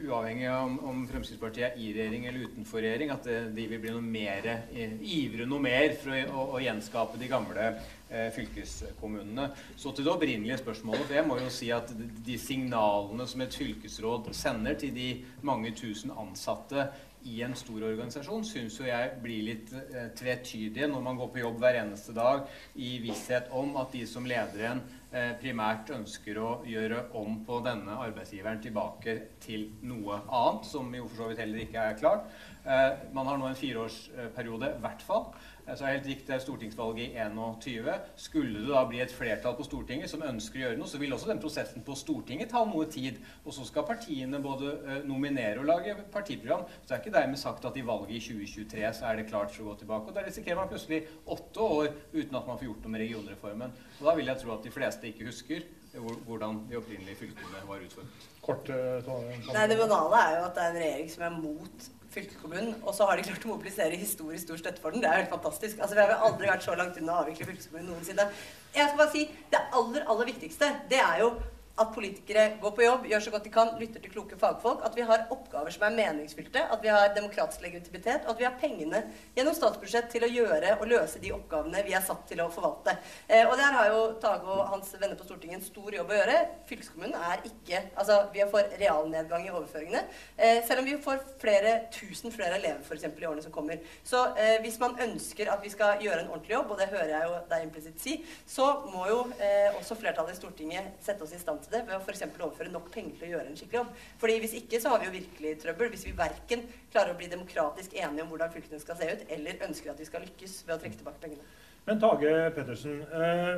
[0.08, 3.94] uavhengig av om, om Fremskrittspartiet er i regjering eller utenfor regjering, at de vil bli
[3.94, 7.70] noe mer, ivre noe mer for å, å, å gjenskape de gamle
[8.08, 9.48] fylkeskommunene.
[9.76, 11.06] Så til det opprinnelige spørsmålet.
[11.08, 11.90] for Jeg må jo si at
[12.26, 15.08] de signalene som et fylkesråd sender til de
[15.42, 16.86] mange tusen ansatte
[17.26, 21.42] i en stor organisasjon, syns jo jeg blir litt eh, tvetydige når man går på
[21.42, 22.46] jobb hver eneste dag
[22.78, 27.58] i visshet om at de som leder en eh, primært ønsker å gjøre om på
[27.66, 32.30] denne arbeidsgiveren tilbake til noe annet, som jo for så vidt heller ikke er klart.
[32.62, 35.30] Eh, man har nå en fireårsperiode, i hvert fall.
[35.66, 37.88] Så er helt riktig, det er stortingsvalget i 21.
[38.22, 41.14] Skulle det da bli et flertall på Stortinget som ønsker å gjøre noe, så vil
[41.16, 43.18] også den prosessen på Stortinget ta noe tid.
[43.42, 46.62] Og så skal partiene både eh, nominere og lage partiprogram.
[46.78, 49.50] Så det er ikke dermed sagt at i valget i 2023 så er det klart
[49.50, 50.12] for å gå tilbake.
[50.12, 51.02] Og da risikerer man plutselig
[51.34, 53.76] åtte år uten at man får gjort noe med regionreformen.
[53.98, 57.82] Og da vil jeg tro at de fleste ikke husker hvordan de opprinnelige fylkene var
[57.82, 58.24] utformet.
[58.44, 61.86] Kort, uh, Nei, Det banale er jo at det er en regjering som er mot
[62.16, 65.02] fylkeskommunen, og så har de klart å mobilisere historisk stor støtte for den.
[65.04, 65.78] Det er helt fantastisk.
[65.78, 68.30] Altså, Vi har aldri vært så langt unna å avvikle fylkeskommunen noensinne.
[68.74, 71.34] Jeg skal bare si, Det aller, aller viktigste det er jo
[71.76, 74.96] at politikere går på jobb, gjør så godt de kan, lytter til kloke fagfolk, at
[74.96, 78.56] vi har oppgaver som er meningsfylte, at vi har demokratisk legitimitet, og at vi har
[78.60, 79.02] pengene
[79.36, 82.96] gjennom statsbudsjett til å gjøre og løse de oppgavene vi er satt til å forvalte.
[83.28, 86.18] Eh, og der har jo Tage og hans venner på Stortinget en stor jobb å
[86.18, 86.38] gjøre.
[86.70, 90.02] Fylkeskommunen er ikke Altså, vi fått realnedgang i overføringene,
[90.36, 93.04] eh, selv om vi får flere tusen flere elever f.eks.
[93.04, 93.80] i årene som kommer.
[94.06, 97.12] Så eh, hvis man ønsker at vi skal gjøre en ordentlig jobb, og det hører
[97.12, 98.16] jeg jo deg implisitt si,
[98.48, 101.96] så må jo eh, også flertallet i Stortinget sette oss i stand til det ved
[101.96, 102.24] å f.eks.
[102.28, 104.02] overføre nok penger til å gjøre en skikkelig jobb.
[104.22, 105.90] Fordi Hvis ikke så har vi jo virkelig trøbbel.
[105.94, 109.66] Hvis vi verken klarer å bli demokratisk enige om hvordan fylkene skal se ut, eller
[109.68, 111.50] ønsker at vi skal lykkes ved å trekke tilbake pengene.
[111.86, 113.52] Men Tage Pettersen, eh,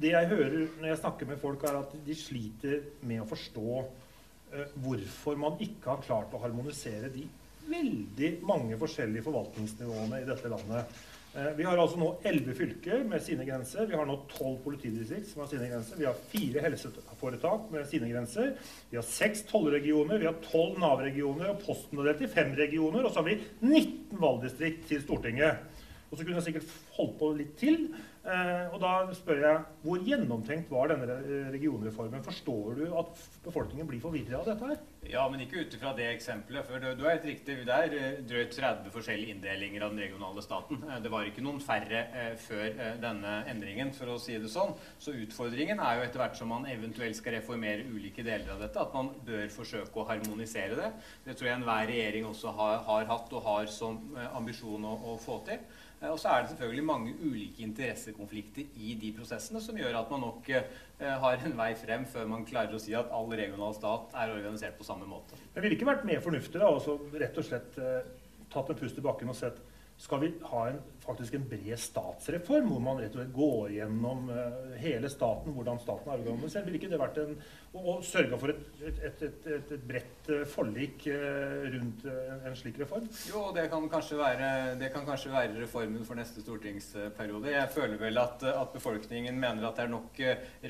[0.00, 3.68] det jeg hører når jeg snakker med folk, er at de sliter med å forstå
[3.80, 7.26] eh, hvorfor man ikke har klart å harmonisere de
[7.70, 11.00] veldig mange forskjellige forvaltningsnivåene i dette landet.
[11.34, 13.86] Eh, vi har altså nå elleve fylker med sine grenser.
[13.86, 15.98] Vi har nå tolv politidistrikt som har sine grenser.
[16.00, 18.56] Vi har fire helseforetak med sine grenser.
[18.90, 23.06] Vi har seks tollregioner, vi har tolv Nav-regioner, og Posten er delt i fem regioner.
[23.06, 25.62] Og så har vi 19 valgdistrikt til Stortinget.
[26.10, 27.86] Og så kunne jeg sikkert holdt på litt til.
[28.20, 31.14] Eh, og da spør jeg hvor gjennomtenkt var denne
[31.54, 32.20] regionreformen?
[32.26, 34.82] Forstår du at befolkningen blir forvirra av dette her?
[35.08, 36.68] Ja, men ikke ut ifra det eksempelet.
[36.68, 37.56] For du, er helt riktig.
[37.64, 40.84] Det er eh, drøyt 30 forskjellige inndelinger av den regionale staten.
[40.84, 42.04] Eh, det var ikke noen færre
[42.44, 42.68] før
[43.00, 44.76] denne endringen, for å si det sånn.
[45.00, 48.84] Så utfordringen er jo etter hvert som man eventuelt skal reformere ulike deler av dette,
[48.84, 50.92] at man bør forsøke å harmonisere det.
[51.24, 54.02] Det tror jeg enhver regjering også har, har hatt og har som
[54.34, 55.64] ambisjon å, å få til.
[56.00, 60.12] Eh, og så er det selvfølgelig mange ulike interessekonflikter i de prosessene som gjør at
[60.12, 60.78] man nok eh,
[61.24, 64.78] har en vei frem før man klarer å si at all regional stat er organisert
[64.78, 65.38] på samme måte.
[65.54, 68.08] Men ville ikke vært mer fornuftig da, også rett og slett eh,
[68.52, 69.60] tatt en pust i bakken og sett
[70.00, 74.28] skal vi ha en, faktisk en bred statsreform, hvor man rett og slett går gjennom
[74.30, 76.66] uh, hele staten, hvordan staten er organisert?
[76.66, 77.34] Ville ikke det vært en
[77.70, 83.06] Og, sørga for et, et, et, et bredt uh, forlik uh, rundt en slik reform?
[83.30, 87.52] Jo, det kan, være, det kan, kanskje være, reformen for neste stortingsperiode.
[87.54, 90.20] Jeg føler vel at, at befolkningen mener at det er nok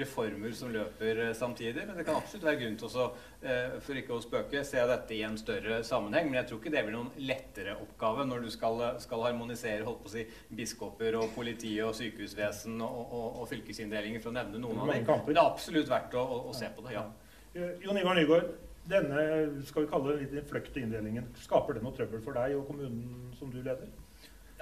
[0.03, 1.87] reformer som løper samtidig.
[1.87, 3.09] Men det kan absolutt være grunn til å,
[3.81, 6.29] for ikke å spøke, se dette i en større sammenheng.
[6.29, 10.03] Men jeg tror ikke det blir noen lettere oppgave når du skal skal harmonisere holdt
[10.05, 10.20] på å si,
[10.57, 15.07] biskoper og politi og sykehusvesen og, og, og fylkesinndelinger, for å nevne noen av dem.
[15.29, 17.07] Det er absolutt verdt å, å, å se på det, ja.
[17.83, 18.53] Jon Ivar Nygaard,
[18.91, 19.25] denne
[19.67, 23.35] skal vi kalle det litt fløkt inndelingen, skaper det noe trøbbel for deg og kommunen
[23.39, 23.91] som du leder?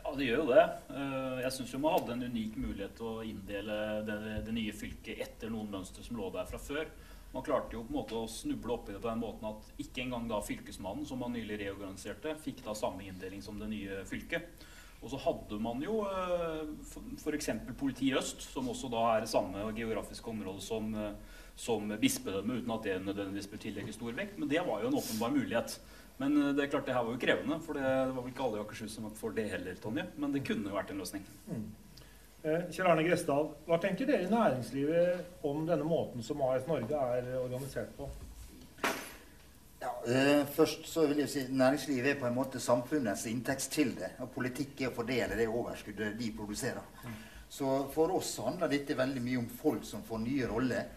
[0.08, 0.64] Ja, det gjør jo det.
[0.96, 3.74] Eh, jeg syns man hadde en unik mulighet til å inndele
[4.06, 4.16] det,
[4.46, 6.88] det, nye fylket etter noen mønstre som lå der fra før.
[7.34, 10.06] Man klarte jo på en måte å snuble oppi det på den måten at ikke
[10.06, 14.64] engang da Fylkesmannen, som man nylig reorganiserte, fikk da samme inndeling som det nye fylket.
[14.98, 16.70] Og så hadde man jo eh,
[17.22, 17.50] f.eks.
[17.78, 22.88] Politi øst, som også da er samme geografiske område som, eh, som bispedømmet, uten at
[22.88, 24.38] det nødvendigvis bør tillegge stor vekt.
[24.38, 25.78] Men det var jo en åpenbar mulighet.
[26.18, 28.48] Men eh, det er klart det her var jo krevende, for det, var vel ikke
[28.48, 30.08] alle i Akershus som var for det heller, Tonje.
[30.18, 31.28] Men det kunne jo vært en løsning.
[31.46, 31.68] Mm.
[32.38, 37.32] Kjell Arne Gressdal, hva tenker dere i næringslivet om denne måten som AS Norge er
[37.40, 38.06] organisert på?
[40.08, 44.14] Eh, først så vil jeg si Næringslivet er på en måte samfunnets inntektskilde.
[44.24, 46.86] og Politikk er å fordele det overskuddet de produserer.
[47.04, 47.18] Mm.
[47.48, 50.88] Så for oss handler dette veldig mye om folk som får nye roller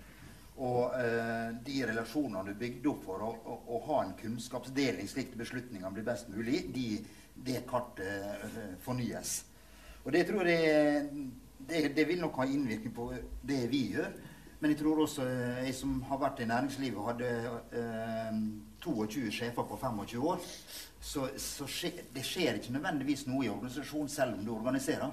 [0.62, 5.32] og uh, de relasjonene du bygde opp for å, å, å, ha en kunnskapsdeling slik
[5.40, 7.00] beslutningene blir best mulig, de,
[7.34, 9.38] det kartet uh, fornyes.
[10.04, 11.08] Og det tror jeg
[11.58, 13.10] det, det, vil nok ha innvirkning på
[13.48, 14.12] det vi gjør.
[14.60, 15.26] Men jeg tror også
[15.66, 17.32] jeg som har vært i næringslivet og hadde
[18.84, 20.40] 22 sjefer på 25 år,
[21.02, 25.12] så, så skje, det skjer ikke nødvendigvis noe i organisasjonen selv om du organiserer.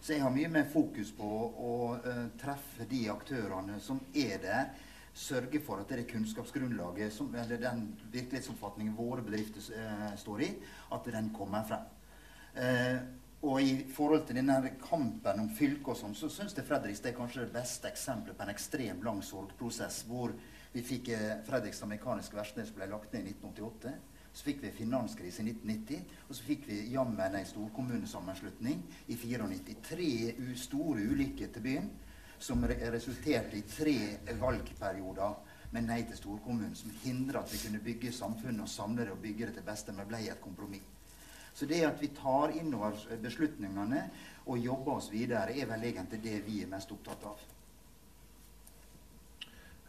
[0.00, 4.70] Så jeg har mye mer fokus på å uh, treffe de aktørene som er der.
[5.18, 10.50] Sørge for at det er kunnskapsgrunnlaget, som, eller den virkelighetsoppfatningen våre bedrifter uh, står i,
[10.94, 11.88] at den kommer frem.
[12.58, 13.00] Uh,
[13.48, 17.18] og i forhold til denne kampen om fylke og sånn, så syns jeg Fredrikstad er
[17.18, 20.34] kanskje det beste eksempelet på en ekstremt lang sorgprosess, hvor
[20.72, 21.10] vi fikk
[21.46, 23.94] Fredrikstad Mekaniske Verksted ble lagt ned i 1988.
[24.32, 29.78] Så fikk vi finanskrise i 1990, og så fikk vi jammen ei storkommunesammenslutning i 94.
[29.88, 30.10] Tre
[30.60, 31.88] store ulykker til byen
[32.38, 33.96] som resulterte i tre
[34.38, 39.16] valgperioder med nei til storkommunen, som hindra at vi kunne bygge samfunnet og samle det
[39.16, 40.86] og bygge det til beste, men ble et kompromiss.
[41.54, 44.04] Så det at vi tar inn over beslutningene
[44.46, 47.40] og jobber oss videre, er vel egentlig det vi er mest opptatt av.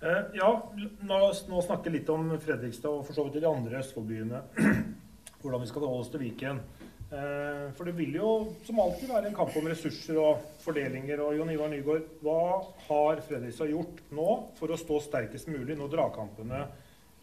[0.02, 0.72] Eh, ja,
[1.08, 4.44] la oss nå snakke litt om Fredrikstad og for så vidt de andre Østfold-byene.
[5.42, 6.62] Hvordan vi skal forholde oss til Viken.
[7.10, 8.30] Eh, for det vil jo
[8.64, 11.20] som alltid være en kamp om ressurser og fordelinger.
[11.26, 12.40] Og Jon Ivar Nygaard, hva
[12.88, 16.64] har Fredrikstad gjort nå for å stå sterkest mulig når dragkampene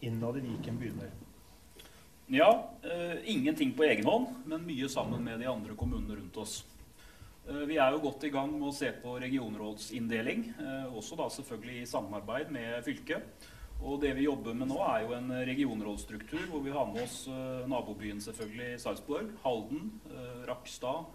[0.05, 1.09] innad i Viken begynner?
[2.29, 2.51] Ja,
[2.83, 6.59] eh, ingenting på egen hånd, men mye sammen med de andre kommunene rundt oss.
[7.47, 11.29] Eh, vi er jo godt i gang med å se på regionrådsinndeling, eh, også da
[11.31, 13.47] selvfølgelig i samarbeid med fylket.
[13.77, 17.27] Og det vi jobber med nå, er jo en regionrådsstruktur hvor vi har med oss
[17.29, 19.91] eh, nabobyen selvfølgelig Sarpsborg, Halden,
[20.49, 21.13] Rakstad,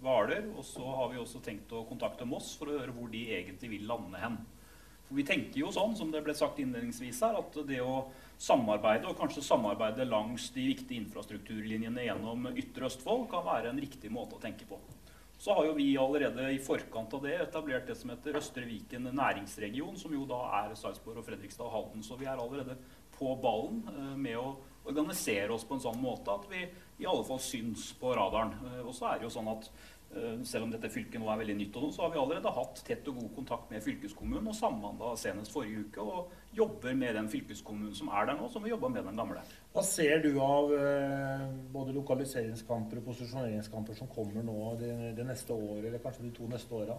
[0.00, 0.48] Hvaler.
[0.54, 3.74] Og så har vi også tenkt å kontakte Moss for å høre hvor de egentlig
[3.74, 4.38] vil lande hen.
[5.04, 8.06] For vi tenker jo sånn, som det ble sagt innledningsvis her, at det å
[8.40, 14.14] samarbeide, og kanskje samarbeide langs de viktige infrastrukturlinjene gjennom Ytre Østfold, kan være en riktig
[14.14, 14.78] måte å tenke på.
[15.38, 19.10] Så har jo vi allerede i forkant av det etablert det som heter Østre Viken
[19.10, 22.04] næringsregion, som jo da er Sarpsborg og Fredrikstad og Halden.
[22.06, 22.78] Så vi er allerede
[23.18, 26.64] på ballen eh, med å organisere oss på en sånn måte at vi
[27.02, 28.54] i alle fall syns på radaren.
[28.70, 29.68] Eh, og så er det jo sånn at
[30.46, 33.08] selv om dette fylket nå er veldig nytt, og så har vi allerede hatt tett
[33.10, 36.04] og god kontakt med fylkeskommunen og samhandla senest forrige uke.
[36.04, 39.42] Og jobber med den fylkeskommunen som er der nå, som vi jobba med den gamle.
[39.74, 45.56] Hva ser du av eh, både lokaliseringskamper og posisjoneringskamper som kommer nå det, det neste
[45.56, 46.98] året, eller kanskje de to neste åra?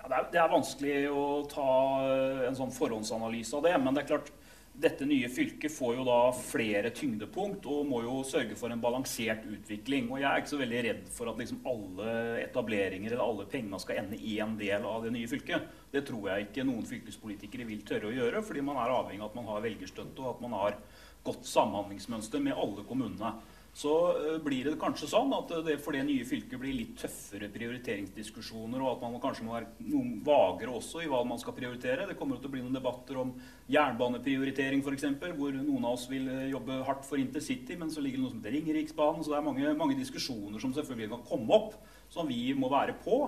[0.00, 1.70] Ja, det, det, er vanskelig å ta
[2.08, 3.76] eh, en sånn forhåndsanalyse av det.
[3.82, 4.32] Men det er klart,
[4.80, 9.44] dette nye fylket får jo da flere tyngdepunkt og må jo sørge for en balansert
[9.44, 10.08] utvikling.
[10.08, 12.14] Og jeg er ikke så veldig redd for at liksom alle
[12.46, 15.68] etableringer eller alle pengene skal ende i en del av det nye fylket.
[15.92, 19.30] Det tror jeg ikke noen fylkespolitikere vil tørre å gjøre, fordi man er avhengig av
[19.30, 20.78] at man har velgerstøtte og at man har
[21.26, 23.34] godt samhandlingsmønster med alle kommunene
[23.72, 27.46] så eh, blir det kanskje sånn at det for det nye fylket blir litt tøffere
[27.54, 32.08] prioriteringsdiskusjoner, og at man kanskje må være noe vagere også i hva man skal prioritere.
[32.08, 33.30] Det kommer til å bli noen debatter om
[33.70, 35.06] jernbaneprioritering f.eks.,
[35.38, 38.34] hvor noen av oss vil eh, jobbe hardt for intercity, men så ligger det noe
[38.34, 39.22] som heter Ringeriksbanen.
[39.22, 41.78] Så det er mange, mange diskusjoner som selvfølgelig kan komme opp,
[42.10, 43.20] som vi må være på.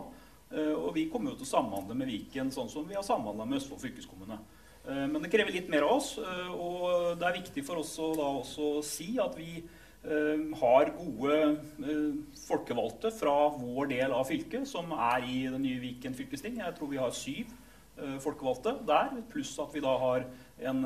[0.50, 3.46] Eh, og vi kommer jo til å samhandle med Viken sånn som vi har samhandla
[3.46, 4.40] med Østfold fylkeskommune.
[4.82, 8.24] Men det krever litt mer av oss, og det er viktig for oss å da
[8.40, 11.34] også si at vi Eh, har gode
[11.86, 16.58] eh, folkevalgte fra vår del av fylket, som er i den nye Viken fylkesting.
[16.58, 17.52] Jeg tror vi har syv
[18.00, 20.26] eh, folkevalgte der, pluss at vi da har
[20.62, 20.82] en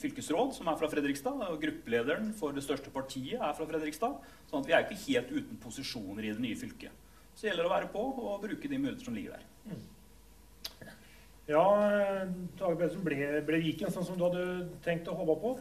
[0.00, 1.44] fylkesråd som er fra Fredrikstad.
[1.44, 4.16] og Gruppelederen for det største partiet er fra Fredrikstad.
[4.50, 6.92] sånn at vi er ikke helt uten posisjoner i det nye fylket.
[7.34, 9.78] Så det gjelder å være på og bruke de muligheter som ligger der.
[11.48, 11.64] Ja,
[12.56, 14.44] Tage Pedersen, ble, ble Viken sånn som du hadde
[14.84, 15.56] tenkt å håpa på?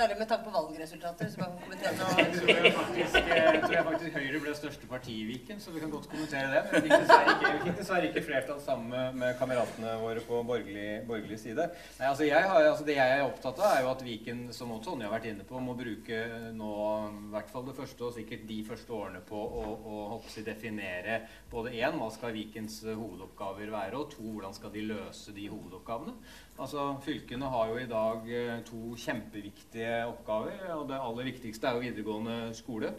[0.00, 1.28] Særlig med tanke på valgresultater.
[1.30, 4.86] Så man kan kommentere Jeg tror jeg faktisk, jeg tror jeg faktisk Høyre ble største
[4.88, 6.62] parti i Viken, så vi kan godt kommentere det.
[6.70, 10.40] Men vi fikk dessverre ikke, vi fikk dessverre ikke flertall sammen med, kameratene våre på
[10.48, 11.66] borgerlig, borgerlig side.
[11.98, 14.72] Nei, altså jeg har, altså Det jeg er opptatt av, er jo at Viken, som
[14.72, 16.22] også Tonje har vært inne på, må bruke
[16.56, 16.72] nå
[17.10, 21.20] i hvert fall det første og sikkert de første årene på å, å hoppsi, definere
[21.52, 26.16] både én, hva skal Vikens hovedoppgaver være, og to, hvordan skal de løse de hovedoppgavene.
[26.58, 30.72] Altså, Fylkene har jo i dag eh, to kjempeviktige oppgaver.
[30.74, 32.94] og Det aller viktigste er jo videregående skole.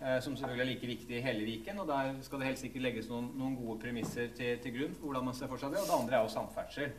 [0.00, 1.78] Eh, som selvfølgelig er like viktig i hele Viken.
[1.78, 5.08] og Der skal det helt sikkert legges noen, noen gode premisser til, til, grunn for
[5.08, 5.80] hvordan man ser for seg det.
[5.80, 6.92] Og det andre er jo samferdsel.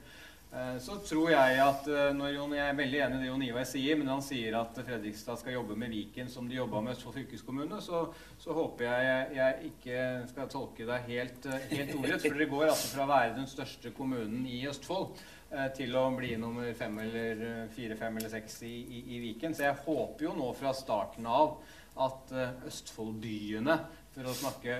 [0.48, 3.66] Eh, så tror jeg at når Jon, Jeg er veldig enig i det Jon Ivar
[3.68, 6.96] sier, men når han sier at Fredrikstad skal jobbe med Viken som de jobba med
[6.96, 8.06] Østfold fylkeskommune, så,
[8.40, 12.30] så håper jeg, jeg, ikke skal tolke deg helt, helt ordrett.
[12.30, 16.10] For det går altså fra å være den største kommunen i Østfold Eh, til å
[16.12, 19.54] bli nummer fem eller eh, fire, fem eller seks i, i, i, Viken.
[19.56, 21.62] Så jeg håper jo nå fra starten av
[22.04, 22.34] at
[22.68, 23.78] Østfoldbyene,
[24.14, 24.76] for å snakke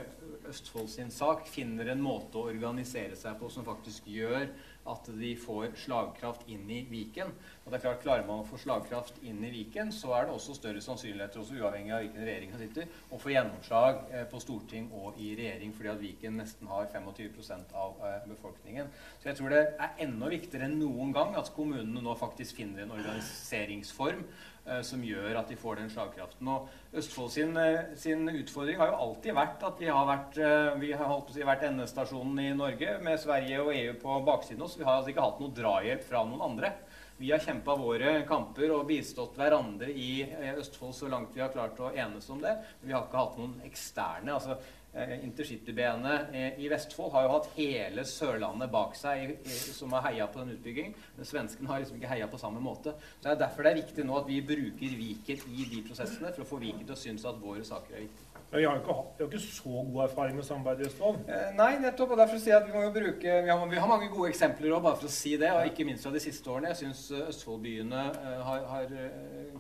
[0.52, 4.44] Østfold sin sak, finner en måte å organisere seg på som faktisk gjør
[4.92, 7.32] at de får slagkraft inn i Viken.
[7.64, 10.36] Og det er klart, Klarer man å få slagkraft inn i Viken, så er det
[10.36, 14.42] også større sannsynligheter, også uavhengig av hvilken regjering som sitter, å få gjennomslag eh, på
[14.44, 18.92] storting og i regjering, fordi at Viken nesten har 25 av eh, befolkningen.
[19.22, 22.86] Så jeg tror det er enda viktigere enn noen gang at kommunene nå faktisk finner
[22.86, 24.24] en organiseringsform
[24.84, 26.48] som gjør at de får den slagkraften.
[26.52, 30.80] Og Østfold sin, eh, sin, utfordring har jo alltid vært at vi har vært, eh,
[30.80, 34.78] vi har si, vært endestasjonen i Norge med Sverige og EU på baksiden av oss.
[34.78, 36.74] Vi har altså ikke hatt noe drahjelp fra noen andre.
[37.18, 40.22] Vi har kjempa våre kamper og bistått hverandre i
[40.54, 42.54] Østfold så langt vi har klart å enes om det.
[42.80, 44.34] Men vi har ikke hatt noen eksterne.
[44.34, 44.66] altså eh,
[44.98, 50.56] Intercitybenet i Vestfold har jo hatt hele Sørlandet bak seg som har heia på den
[50.56, 50.96] utbyggingen.
[51.18, 52.96] Men svenskene har liksom ikke heia på samme måte.
[53.20, 56.34] Så det er Derfor det er viktig nå at vi bruker Viken i de prosessene
[56.34, 58.27] for å få Viken til å synes at våre saker er viktige.
[58.50, 61.18] Men vi har jo ikke, vi har ikke så god erfaring med samarbeid i Østfold.
[61.28, 62.14] Eh, nei, nettopp.
[62.16, 64.30] og derfor sier jeg at Vi må jo bruke, vi har, vi har mange gode
[64.32, 65.50] eksempler også, bare for å si det.
[65.52, 66.72] og Ikke minst fra de siste årene.
[66.72, 68.94] Jeg syns eh, Østfoldbyene eh, har, har,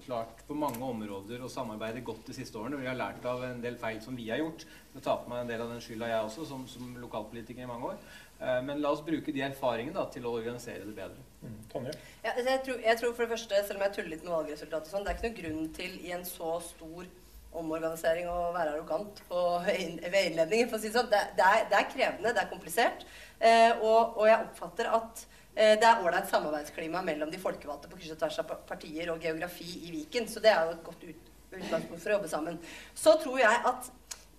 [0.05, 2.79] klart på mange områder å samarbeide godt de siste årene.
[2.79, 4.63] Vi har lært av en del feil som vi har gjort.
[4.95, 7.69] Jeg tar på meg en del av den skylda, jeg også, som, som lokalpolitiker i
[7.69, 7.99] mange år.
[8.39, 11.27] Eh, men la oss bruke de erfaringene da, til å organisere det bedre.
[11.41, 11.59] Mm.
[12.23, 14.35] Ja, altså, jeg, tror, jeg, tror, for det første, selv om jeg tuller litt med
[14.37, 17.09] valgresultatet, sånn, det er ikke noen grunn til i en så stor
[17.59, 20.69] omorganisering og være arrogant ved innledningen.
[20.69, 21.09] for å si sånn.
[21.11, 23.05] Det, det, er, det, er, krevende, det er komplisert.
[23.39, 25.23] Eh, og, og, jeg oppfatter at
[25.55, 29.23] eh, det er ålreit samarbeidsklima mellom de folkevalgte på kryss og tvers av partier og
[29.23, 30.29] geografi i Viken.
[30.31, 32.59] Så det er jo et godt ut, utgangspunkt for å jobbe sammen.
[32.97, 33.91] Så tror jeg at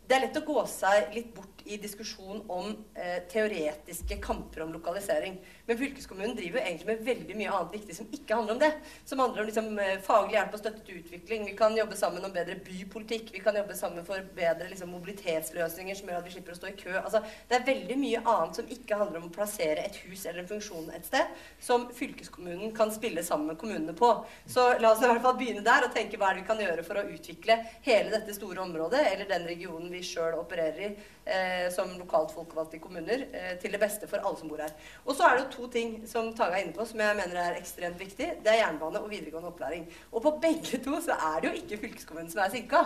[0.09, 4.73] det er lett å gå seg litt bort i diskusjon om eh, teoretiske kamper om
[4.73, 5.39] lokalisering.
[5.67, 8.71] Men fylkeskommunen driver egentlig med veldig mye annet viktig som ikke handler om det.
[9.05, 11.45] Som handler om liksom, eh, faglig hjelp og støtte til utvikling.
[11.51, 13.33] Vi kan jobbe sammen om bedre bypolitikk.
[13.35, 16.71] Vi kan jobbe sammen for bedre liksom, mobilitetsløsninger som gjør at vi slipper å stå
[16.71, 16.95] i kø.
[17.03, 20.43] Altså, det er veldig mye annet som ikke handler om å plassere et hus eller
[20.45, 24.13] en funksjon et sted, som fylkeskommunen kan spille sammen med kommunene på.
[24.47, 26.65] Så la oss i hvert fall begynne der og tenke hva er det vi kan
[26.65, 30.91] gjøre for å utvikle hele dette store området, eller den regionen vi sjøl opererer i
[31.29, 34.75] eh, som lokalt folkevalgte i kommuner, eh, til det beste for alle som bor her.
[35.05, 37.59] Og så er det to ting som Tage er inne på som jeg mener er
[37.61, 38.33] ekstremt viktig.
[38.45, 39.89] Det er jernbane og videregående opplæring.
[40.13, 42.85] Og på begge to så er det jo ikke fylkeskommunen som er sinka.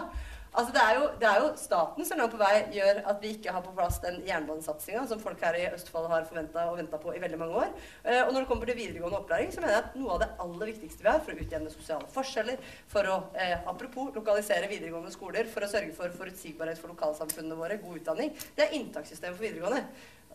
[0.53, 3.31] Altså det, er jo, det er jo staten som nå på vei gjør at vi
[3.33, 7.01] ikke har på plass den jernbanesatsinga som folk her i Østfold har forventa og venta
[7.01, 7.71] på i veldig mange år.
[8.05, 10.29] Eh, og når det kommer til videregående opplæring, så mener jeg at noe av det
[10.45, 15.15] aller viktigste vi har for å utjevne sosiale forskjeller, for å eh, apropos lokalisere videregående
[15.17, 19.49] skoler, for å sørge for forutsigbarhet for lokalsamfunnene våre, god utdanning, det er inntakssystemet for
[19.49, 19.87] videregående.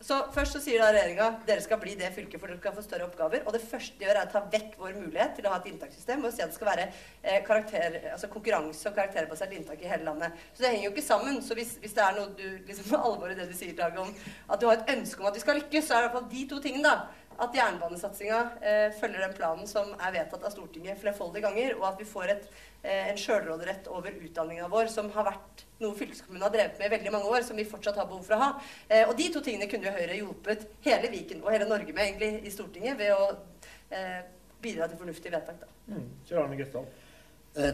[0.06, 2.84] Så Først så sier da regjeringa dere skal bli det fylket for dere skal få
[2.86, 3.44] større oppgaver.
[3.46, 5.70] Og det første de gjør, er å ta vekk vår mulighet til å ha et
[5.72, 9.90] inntakssystem og si at det skal være eh, karakter, altså konkurranse og karakterbasert inntak i
[9.90, 10.38] hele landet.
[10.54, 11.42] Så det henger jo ikke sammen.
[11.46, 14.14] Så hvis, hvis det er noe du liksom alvor i det du sier, Tage, om
[14.54, 16.20] at du har et ønske om at vi skal lykkes, så er det i hvert
[16.20, 17.26] fall de to tingene, da.
[17.38, 22.00] At jernbanesatsinga eh, følger den planen som er vedtatt av Stortinget flerfoldige ganger, og at
[22.02, 22.48] vi får et
[22.88, 27.14] en sjølråderett over utdanninga vår, som har vært noe fylkeskommunen har drevet med i veldig
[27.14, 28.50] mange år, som vi fortsatt har behov for å ha.
[28.88, 32.06] Eh, og de to tingene kunne jo Høyre hjulpet hele Viken og hele Norge med
[32.06, 33.28] egentlig i Stortinget ved å
[33.94, 34.24] eh,
[34.64, 35.60] bidra til fornuftige vedtak.
[35.62, 35.74] da.
[35.92, 36.08] Mm.
[36.28, 36.42] Kjell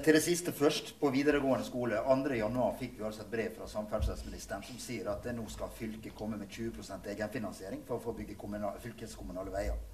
[0.03, 0.93] til det siste først.
[0.99, 5.47] På videregående skole 2.1 fikk vi altså et brev fra samferdselsministeren som sier at nå
[5.51, 8.37] skal fylket komme med 20% egenfinansiering for å få bygge
[8.85, 9.92] fylkeskommunale veier.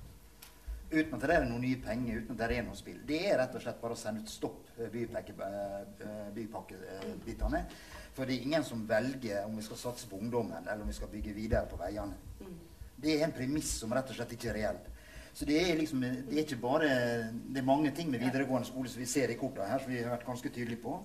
[0.89, 2.99] Uten at det er noen nye penger, uten at det er noe spill.
[3.05, 4.89] Det er rett og slett bare å sende ut stopp eh,
[6.33, 7.59] bypakkebitene.
[7.61, 7.73] Eh,
[8.15, 10.97] For det er ingen som velger om vi skal satse på ungdommen, eller om vi
[10.97, 12.17] skal bygge videre på veiene.
[12.41, 12.57] Mm.
[12.99, 14.81] Det er en premiss som rett og slett ikke er reell.
[15.33, 16.87] Så det er liksom, det er ikke bare
[17.29, 20.01] Det er mange ting med videregående skole som vi ser i kortene her, som vi
[20.01, 20.97] har vært ganske tydelige på.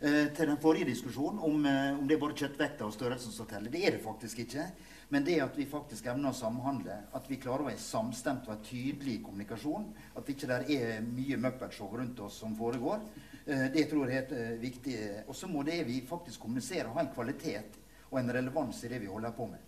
[0.00, 3.46] Eh, til den forrige diskusjonen om, eh, om det er bare kjøttvekta og størrelsen som
[3.46, 3.70] teller.
[3.70, 4.68] Det er det faktisk ikke.
[5.08, 8.52] Men det at vi faktisk evner å samhandle, at vi klarer å være samstemt og
[8.52, 9.86] ha tydelig kommunikasjon,
[10.20, 13.00] at ikke der er mye muppetshow rundt oss som foregår,
[13.46, 14.98] eh, det tror jeg er eh, viktig.
[15.26, 17.80] Og så må det vi faktisk kommuniserer, ha en kvalitet
[18.10, 19.64] og en relevans i det vi holder på med.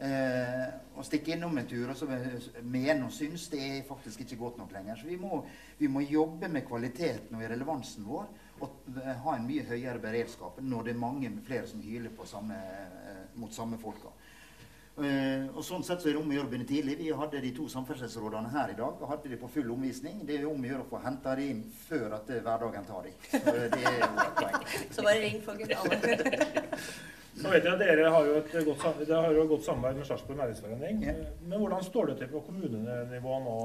[0.00, 4.38] Eh, å stikke innom en tur og så mene og synes, det er faktisk ikke
[4.40, 4.96] godt nok lenger.
[4.96, 5.42] Så vi må,
[5.76, 8.30] vi må jobbe med kvaliteten og relevansen vår
[8.64, 13.22] og ha en mye høyere beredskap når det er mange flere som hyler samme, eh,
[13.36, 14.10] mot samme folka.
[15.00, 16.96] Uh, og sånn sett så er det om å gjøre å begynne tidlig.
[17.00, 18.98] Vi hadde de to samferdselsrådene her i dag.
[19.00, 20.24] og hadde de på full omvisning.
[20.28, 23.14] Det er om å gjøre å få henta de inn før at hverdagen tar de.
[23.30, 24.68] Så det er jo et poeng.
[24.94, 26.76] så bare ring folkens alle.
[27.40, 30.40] Nå vet jeg at Dere har jo et godt, har jo godt samarbeid med Sarpsborg
[30.42, 31.04] Næringsforening.
[31.06, 31.14] Ja.
[31.46, 33.56] Men hvordan står det til på kommunenivå nå?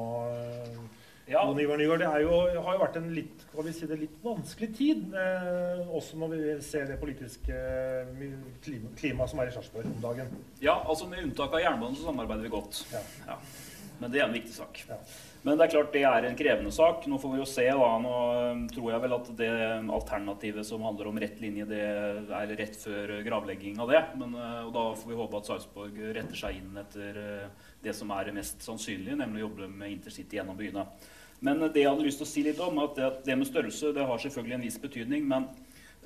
[1.26, 1.42] Ja.
[1.48, 5.06] Jon Ivar Nygaard, det jo, har jo vært en litt, si det, litt vanskelig tid,
[5.18, 8.26] eh, også når vi ser det politiske eh,
[8.62, 10.30] klimaet klima som er i Sarpsborg om dagen.
[10.62, 12.84] Ja, altså Med unntak av jernbanen så samarbeider vi godt.
[12.94, 13.02] Ja.
[13.32, 13.40] Ja.
[13.96, 14.84] Men det er en viktig sak.
[14.90, 15.00] Ja.
[15.46, 17.06] Men det er klart det er en krevende sak.
[17.10, 17.66] Nå får vi jo se.
[17.72, 18.14] da, Nå
[18.52, 19.50] um, tror jeg vel at det
[19.98, 24.04] alternativet som handler om rett linje, det er rett før gravlegging av det.
[24.20, 27.22] Men, uh, og da får vi håpe at Sarpsborg retter seg inn etter
[27.86, 30.90] det som er mest sannsynlig, nemlig å jobbe med intercity gjennom byene.
[31.44, 33.94] Men det jeg hadde lyst til å si litt om, at det, det med størrelse
[33.96, 35.26] det har selvfølgelig en viss betydning.
[35.28, 35.50] men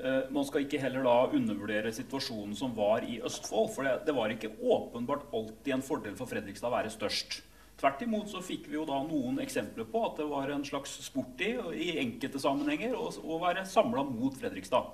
[0.01, 3.69] eh, man skal ikke heller da undervurdere situasjonen som var i Østfold.
[3.75, 7.41] For det, det, var ikke åpenbart alltid en fordel for Fredrikstad å være størst.
[7.79, 10.97] Tvert imot så fikk vi jo da noen eksempler på at det var en slags
[11.05, 14.89] sport i, i enkelte sammenhenger å være samla mot Fredrikstad.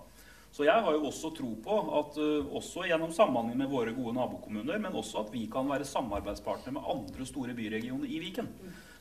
[0.56, 4.14] Så jeg har jo også tro på at uh, også gjennom samhandling med våre gode
[4.16, 8.48] nabokommuner, men også at vi kan være samarbeidspartner med andre store byregioner i Viken.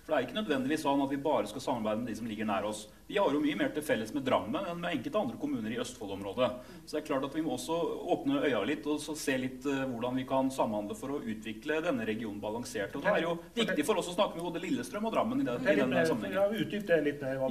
[0.04, 2.48] For det er ikke nødvendigvis sånn at vi bare skal samarbeide med de som ligger
[2.48, 2.82] nær oss.
[3.08, 5.78] Vi har jo mye mer til felles med Drammen enn med enkelte andre kommuner i
[5.80, 6.48] Østfold-området.
[6.84, 7.78] Så det er klart at vi må også
[8.12, 12.04] åpne øya litt og se litt uh, hvordan vi kan samhandle for å utvikle denne
[12.08, 12.92] regionen balansert.
[12.98, 15.48] Og det er jo viktig for oss å snakke med både Lillestrøm og Drammen i,
[15.48, 16.36] den, i denne sammenhengen.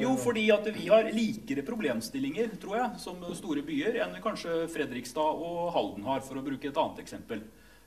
[0.03, 5.41] Jo, fordi at vi har likere problemstillinger, tror jeg, som store byer enn kanskje Fredrikstad
[5.49, 7.41] og Halden har, for å bruke et annet eksempel.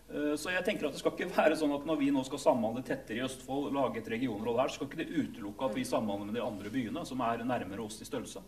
[0.07, 2.43] Eh, så jeg tenker at det skal ikke være sånn at når vi nå skal
[2.43, 5.87] samhandle tettere i Østfold, lage et regionråd her, så skal ikke det utelukke at vi
[5.89, 8.45] samhandler med de andre byene som er nærmere oss i størrelse.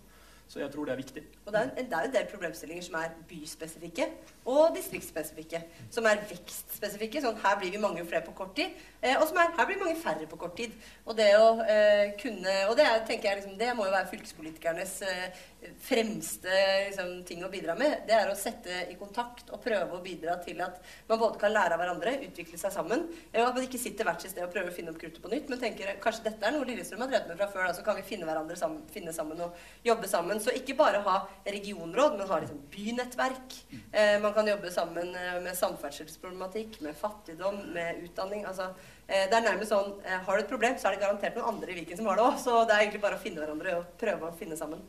[0.48, 1.22] Så jeg tror det er viktig.
[1.44, 4.06] Og det er, det er jo en del problemstillinger som er byspesifikke
[4.48, 5.60] og distriktsspesifikke.
[5.92, 8.72] Som er vekstspesifikke, sånn her blir vi mange flere på kort tid.
[9.02, 10.72] Eh, og som er her blir mange færre på kort tid.
[11.04, 14.08] Og det å eh, kunne Og det er, tenker jeg liksom, det må jo være
[14.14, 15.44] fylkespolitikernes eh,
[15.84, 16.54] fremste
[16.88, 18.06] liksom, ting å bidra med.
[18.08, 20.80] Det er å sette i kontakt og prøve å bidra til at
[21.10, 23.04] man både kan lære av hverandre, utvikle seg sammen.
[23.34, 25.32] Og at man ikke sitter hvert sitt sted og prøver å finne opp kruttet på
[25.32, 27.84] nytt, men tenker kanskje dette er noe Lillestrøm har drevet med fra før, da, så
[27.86, 30.44] kan vi finne hverandre sammen, finne sammen og jobbe sammen sammen.
[30.44, 33.56] Så ikke bare ha regionråd, men ha liksom bynettverk.
[33.92, 38.44] Eh, man kan jobbe sammen eh, med samferdselsproblematikk, med fattigdom, med utdanning.
[38.44, 38.74] altså
[39.06, 41.54] eh, det er nærmest sånn, eh, Har du et problem, så er det garantert noen
[41.54, 42.38] andre i Viken som har det òg.
[42.38, 44.80] Så det er egentlig bare å finne hverandre og prøve å finne sammen.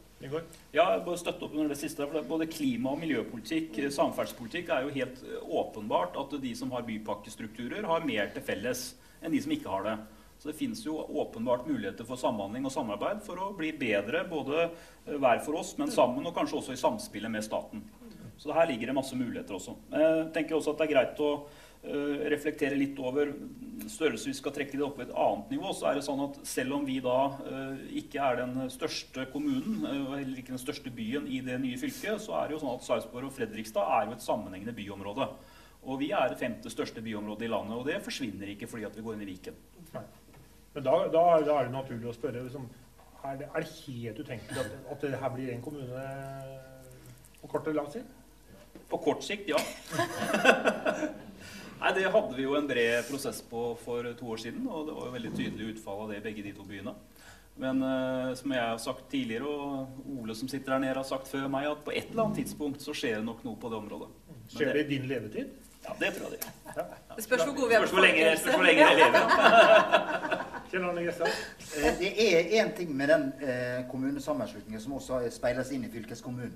[0.74, 2.06] Ja, bare støtte opp under det siste.
[2.06, 6.72] for Både klima- og miljøpolitikk, eh, samferdselspolitikk, er jo helt eh, åpenbart at de som
[6.72, 9.98] har bypakkestrukturer, har mer til felles enn de som ikke har det.
[10.40, 14.70] Så det finnes jo åpenbart muligheter for samhandling og samarbeid for å bli bedre både
[14.70, 17.84] eh, hver for oss, men sammen, og kanskje også i samspillet med staten.
[18.40, 19.76] Så her ligger det masse muligheter også.
[19.92, 23.34] Jeg tenker også at det er greit å uh, reflektere litt over
[23.92, 25.74] størrelse vi skal trekke det opp på et annet nivå.
[25.76, 27.18] så er det sånn at Selv om vi da
[28.00, 32.24] ikke er den største kommunen, og eller ikke den største byen i det nye fylket,
[32.24, 35.28] så er det jo sånn at Sarpsborg og Fredrikstad er jo et sammenhengende byområde.
[35.84, 38.96] Og vi er det femte største byområdet i landet, og det forsvinner ikke fordi at
[38.96, 39.60] vi går inn i Viken.
[40.74, 42.68] Men da, da, da, er det naturlig å spørre liksom,
[43.24, 46.04] er, det, er, det, helt utenkelig at, at det her blir en kommune
[47.42, 48.16] på kort eller lang sikt?
[48.90, 49.60] På kort sikt, ja.
[51.80, 54.96] Nei, Det hadde vi jo en bred prosess på for to år siden, og det
[54.98, 56.94] var jo veldig tydelig utfall av det i begge de to byene.
[57.60, 61.32] Men uh, som jeg har sagt tidligere, og Ole som sitter her nede har sagt
[61.32, 63.80] før meg, at på et eller annet tidspunkt så skjer det nok noe på det
[63.80, 64.10] området.
[64.54, 65.48] skjer det i din levetid?
[65.90, 66.96] Ja, det tror jeg det gjør.
[67.16, 68.44] Det spørs hvor gode vi er på folkehelse.
[68.44, 70.46] Spørs hvor lenge jeg lever.
[70.70, 76.54] Eh, det er én ting med den eh, kommunesammenslutningen som også speiles inn i fylkeskommunen.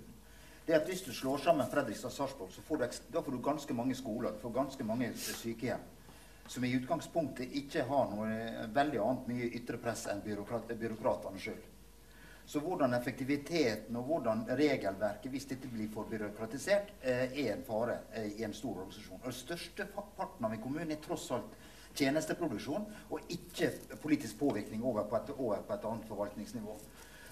[0.68, 3.32] Det er at Hvis du slår sammen Fredrikstad og Sarpsborg, så får du, da får
[3.32, 5.82] du ganske mange skoler du får ganske mange sykehjem.
[6.48, 11.42] Som i utgangspunktet ikke har noe eh, veldig annet mye ytre press enn byråkrat, byråkratene
[11.42, 11.62] sjøl.
[12.46, 18.44] Så hvordan effektiviteten og hvordan regelverket, hvis dette blir for byråkratisert, er en fare i
[18.44, 19.22] en stor organisasjon.
[19.24, 21.56] Og Størsteparten av en kommune er tross alt
[21.96, 23.70] tjenesteproduksjon, og ikke
[24.02, 26.78] politisk påvirkning over på et, over på et annet forvaltningsnivå.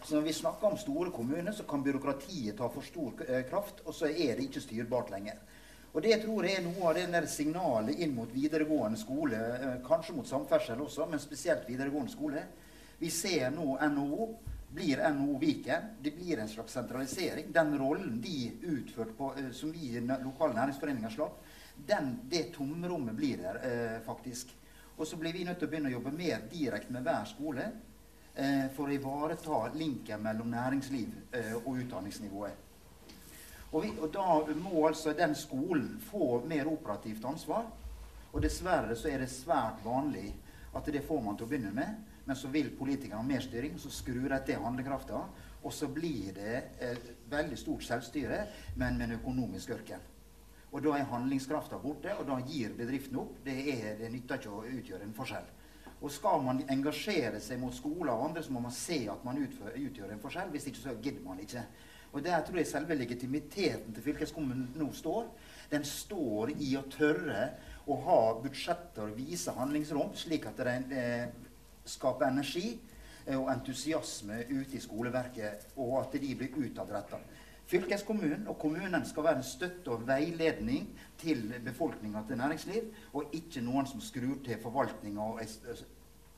[0.03, 3.84] Så når vi snakker om store kommuner, så kan byråkratiet ta for stor eh, kraft,
[3.86, 5.41] og så er det ikke styrbart lenger.
[5.93, 9.76] Og Det tror jeg er noe av det der signalet inn mot videregående skole, eh,
[9.86, 12.45] kanskje mot samferdsel også, men spesielt videregående skole.
[12.99, 14.30] Vi ser nå NHO
[14.74, 15.84] blir NHO Viken.
[16.01, 17.51] Det blir en slags sentralisering.
[17.51, 21.43] Den rollen de utførte på, eh, som vi i lokale næringsforeninger slapp,
[21.88, 24.55] den, det tomrommet blir der eh, faktisk.
[24.97, 27.63] Og så blir vi nødt til å begynne å jobbe mer direkte med hver skole
[28.36, 32.67] eh, for å ivareta linken mellom næringsliv eh, og utdanningsnivået.
[33.72, 37.69] Og, vi, og, da må altså den skolen få mer operativt ansvar.
[38.32, 40.28] Og dessverre så er det svært vanlig
[40.76, 41.95] at det får man til å begynne med.
[42.26, 45.24] Men så vil politikerne ha mer styring, så skrur de til handlekrafta.
[45.61, 48.43] Og så blir det eh, veldig stort selvstyre,
[48.76, 50.09] men med en økonomisk ørken.
[50.72, 53.41] Og da er handlingskrafta borte, og da gir bedriften opp.
[53.45, 55.49] Det, er, det nytter ikke å utgjøre en forskjell.
[56.01, 59.38] Og skal man engasjere seg mot skoler og andre, så må man se at man
[59.41, 60.53] utfører, utgjør en forskjell.
[60.53, 61.65] Hvis ikke så gidder man ikke.
[62.11, 65.30] Og der tror jeg selve legitimiteten til fylkeskommunen nå står.
[65.72, 67.45] Den står i å tørre
[67.88, 70.59] å ha budsjetter og vise handlingsrom, slik at
[70.89, 70.97] det
[71.86, 72.66] skaper energi
[73.26, 77.22] eh, og entusiasme ute i skoleverket, og at de blir utadretta.
[77.72, 80.90] Fylkeskommunen og kommunen skal være en støtte og veiledning
[81.22, 85.40] til befolkninga til næringsliv, og ikke noen som skrur til forvaltninga og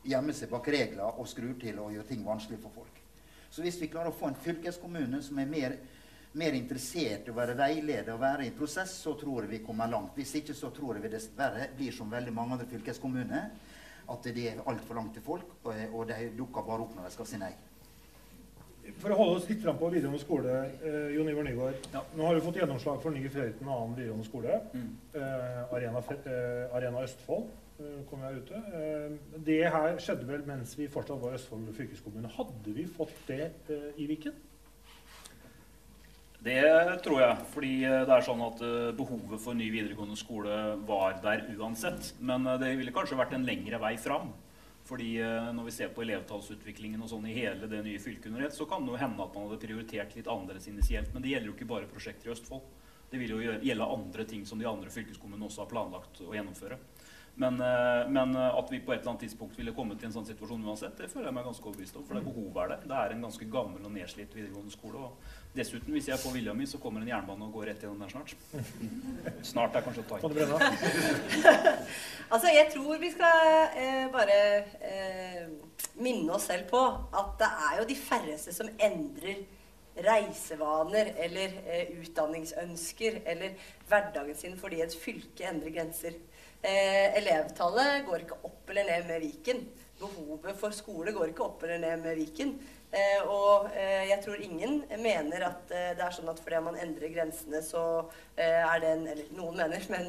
[0.04, 3.00] gjemmer seg bak regler og skrur til og gjør ting vanskelig for folk.
[3.50, 5.76] Så hvis vi klarer å få en fylkeskommune som er mer,
[6.38, 9.90] mer interessert i å være veileder og være i prosess, så tror jeg vi kommer
[9.90, 10.16] langt.
[10.18, 13.52] Hvis ikke så tror jeg vi dessverre blir som veldig mange andre fylkeskommuner,
[14.10, 17.30] at det er altfor langt til folk, og de dukker bare opp når de skal
[17.30, 17.54] si nei.
[19.00, 21.86] For å holde oss litt fram på videregående skole, eh, Jon Ivar Nygaard.
[21.94, 22.02] Ja.
[22.18, 24.58] Nå har vi fått gjennomslag for ny Frøyten annen videregående skole.
[24.74, 24.90] Mm.
[25.16, 27.48] Eh, Arena, eh, Arena, Østfold
[27.80, 28.60] eh, kom jeg ute.
[28.76, 32.32] Eh, det her skjedde vel mens vi fortsatt var Østfold fylkeskommune.
[32.36, 34.36] Hadde vi fått det eh, i Viken?
[36.44, 36.64] Det
[37.06, 37.44] tror jeg.
[37.54, 38.64] Fordi det er sånn at
[38.98, 42.14] behovet for ny videregående skole var der uansett.
[42.20, 44.34] Men det ville kanskje vært en lengre vei fram.
[44.84, 48.48] Fordi eh, Når vi ser på elevtallsutviklingen og sånn i hele det nye fylket under
[48.48, 51.14] ett, så kan det jo hende at man hadde prioritert litt annerledes initielt.
[51.14, 52.66] Men det gjelder jo ikke bare prosjekter i Østfold.
[53.14, 56.80] Det vil jo gjelde andre ting som de andre fylkeskommunene også har planlagt å gjennomføre.
[57.36, 60.14] Men, eh, men, eh, at vi på et eller annet tidspunkt ville kommet til en
[60.18, 62.04] sånn situasjon uansett, det føler jeg meg ganske overbevist om.
[62.06, 62.84] For det behovet er der.
[62.92, 65.08] Det er en ganske gammel og nedslitt videregående skole.
[65.08, 65.14] Og
[65.54, 68.14] dessuten, hvis jeg får vilja mi, så kommer en jernbane og går rett gjennom der
[68.14, 68.34] snart.
[69.52, 70.46] Snart er kanskje å ta i.
[72.34, 73.44] altså, jeg tror vi skal
[73.78, 74.38] eh, bare
[74.82, 75.44] eh,
[76.02, 76.82] minne oss selv på
[77.14, 79.44] at det er jo de færreste som endrer
[79.94, 83.58] reisevaner eller eh, utdanningsønsker eller
[83.90, 86.18] hverdagen sin fordi et fylke endrer grenser.
[86.64, 89.66] Eh, elevtallet går ikke opp eller ned med Viken.
[90.00, 92.56] Behovet for skole går ikke opp eller ned med Viken.
[92.94, 96.76] Eh, og eh, jeg tror ingen mener at eh, det er sånn at fordi man
[96.78, 100.08] endrer grensene, så er det en Eller noen mener, men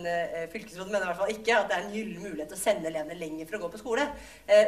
[0.49, 3.19] fylkesrådet mener i hvert fall ikke at det er en gyllen mulighet å sende elevene
[3.21, 4.07] lenger for å gå på skole.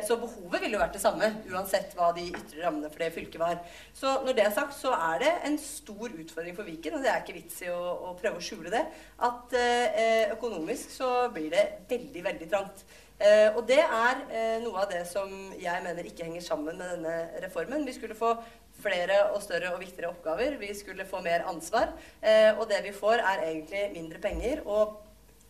[0.04, 3.40] Så behovet ville jo vært det samme, uansett hva de ytre rammene for det fylket
[3.40, 3.62] var.
[3.96, 7.14] Så når det er sagt, så er det en stor utfordring for Viken, og det
[7.14, 8.84] er ikke vits i å, å prøve å skjule det,
[9.24, 9.56] at
[10.36, 12.84] økonomisk så blir det veldig, veldig trangt.
[13.16, 16.90] Eh, og det er eh, noe av det som jeg mener ikke henger sammen med
[16.96, 17.14] denne
[17.46, 17.86] reformen.
[17.88, 18.34] Vi skulle få
[18.76, 20.58] flere og større og viktigere oppgaver.
[20.60, 21.94] Vi skulle få mer ansvar.
[22.20, 25.00] Eh, og det vi får, er egentlig mindre penger og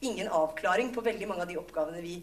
[0.00, 2.18] ingen avklaring på veldig mange av de oppgavene vi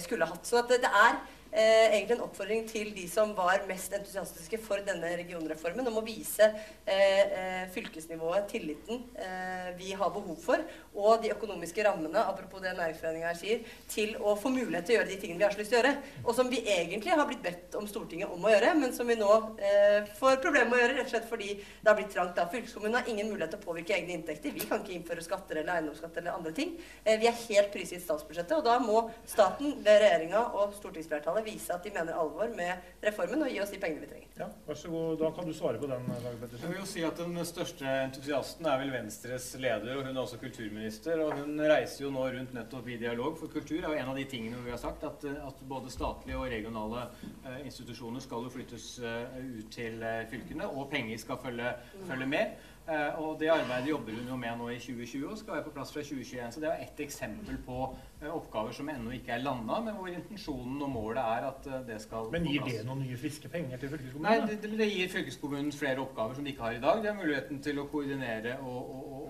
[0.00, 0.46] skulle hatt.
[0.48, 1.18] Så det, det er
[1.52, 6.04] eh, egentlig en oppfordring til de som var mest entusiastiske for denne regionreformen, om å
[6.06, 10.62] vise eh, eh, fylkesnivået tilliten eh, vi har behov for,
[10.98, 15.12] og de økonomiske rammene, apropos det næringsforeninga sier, til å få mulighet til å gjøre
[15.12, 15.94] de tingene vi har så lyst til å gjøre,
[16.24, 19.18] og som vi egentlig har blitt bedt om Stortinget om å gjøre, men som vi
[19.18, 19.32] nå
[19.62, 22.34] eh, får problemer med å gjøre, rett og slett fordi det har blitt trangt.
[22.36, 22.48] da.
[22.52, 24.54] Fylkeskommunen har ingen mulighet til å påvirke egne inntekter.
[24.54, 26.74] Vi kan ikke innføre skatter eller eiendomsskatt eller andre ting.
[27.04, 31.72] Eh, vi er helt prisgitt statsbudsjettet, og da må staten regjeringa og stortingsflertallet flertallet vise
[31.72, 34.28] at de mener alvor med reformen og gi oss de pengene vi trenger.
[34.38, 35.18] Ja, vær så god.
[35.18, 36.06] Da kan du svare på den.
[36.08, 36.64] Dag Pettersen.
[36.64, 40.22] Jeg vil jo si at Den største entusiasten er vel Venstres leder, og hun er
[40.22, 41.20] også kulturminister.
[41.24, 44.16] og Hun reiser jo nå rundt nettopp i dialog, for kultur er jo en av
[44.16, 47.08] de tingene vi har sagt, at, at både statlige og regionale
[47.44, 51.74] eh, institusjoner skal jo flyttes eh, ut til eh, fylkene, og penger skal følge,
[52.06, 52.58] følge med.
[52.88, 55.72] Uh, og det arbeidet jobber hun jo med nå i 2020 og skal være på
[55.74, 56.52] plass fra 2021.
[56.54, 60.08] Så det er ett eksempel på uh, oppgaver som ennå ikke er landa, men hvor
[60.08, 63.82] intensjonen og målet er at uh, det skal Men gir det noen nye friske penger
[63.82, 64.30] til fylkeskommunen?
[64.30, 67.02] Nei, det, det, gir fylkeskommunen flere oppgaver som de ikke har i dag.
[67.04, 69.27] Det er muligheten til å koordinere og, og, og,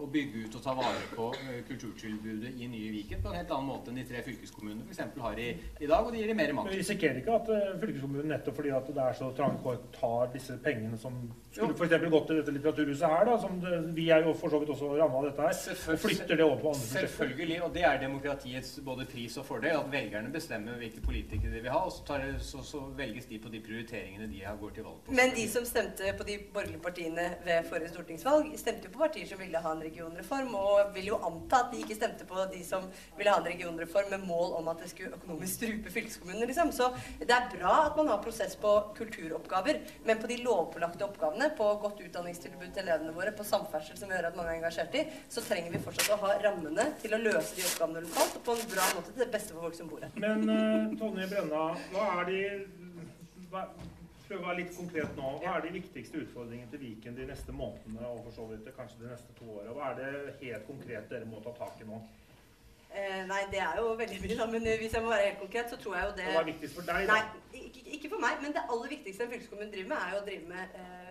[0.00, 3.52] og bygge ut og ta vare på uh, kulturtilbudet i nye Viken på en helt
[3.54, 5.20] annen måte enn de tre fylkeskommunene f.eks.
[5.24, 6.70] har i, i, dag, og det gir dem mer makt.
[6.70, 10.32] Men risikerer ikke at uh, fylkeskommunen nettopp fordi at det er så trange kår, tar
[10.34, 11.20] disse pengene som
[11.50, 12.08] skulle f.eks.
[12.16, 14.92] gått til dette litteraturhuset her, da, som det, vi er jo for så vidt også
[14.94, 17.12] ramma av dette her, og flytter det over på andre prosjekter?
[17.16, 21.64] Selvfølgelig, og det er demokratiets både pris og fordel, at velgerne bestemmer hvilke politikere de
[21.64, 24.86] vil ha, og så, tar, så, så velges de på de prioriteringene de går til
[24.86, 25.16] valg på.
[25.18, 29.26] Men de som stemte på de borgerlige partiene ved forrige stortingsvalg, stemte jo på partier
[29.30, 32.60] som ville ha en regionreform, og vil jo anta at de ikke stemte på de
[32.64, 32.86] som
[33.18, 36.72] ville ha en regionreform med mål om at det skulle økonomisk strupe fylkeskommunene, liksom.
[36.72, 41.50] Så det er bra at man har prosess på kulturoppgaver, men på de lovpålagte oppgavene,
[41.58, 44.96] på godt utdanningstilbud til elevene våre, på samferdsel, som vi hører at mange er engasjert
[44.96, 48.46] i, så trenger vi fortsatt å ha rammene til å løse de oppgavene lokalt, og
[48.48, 50.16] på en bra måte til det beste for folk som bor her.
[50.20, 52.42] Men uh, Tonje Brenna, hva er de
[53.50, 53.66] hva,
[54.30, 55.28] Prøv å være litt konkret nå.
[55.42, 59.00] Hva er de viktigste utfordringene til Viken de neste månedene og for så vidt kanskje
[59.00, 59.72] de neste to åra?
[59.74, 61.98] Hva er det helt konkret dere må ta tak i nå?
[62.90, 64.46] Eh, nei, det er jo veldig mye, da.
[64.52, 66.78] Men hvis jeg må være helt konkret, så tror jeg jo det Hva er viktigst
[66.78, 67.18] for deg, da?
[67.18, 68.38] Nei, ikke, ikke for meg.
[68.44, 71.09] Men det aller viktigste en fylkeskommune driver med, er jo å drive med eh,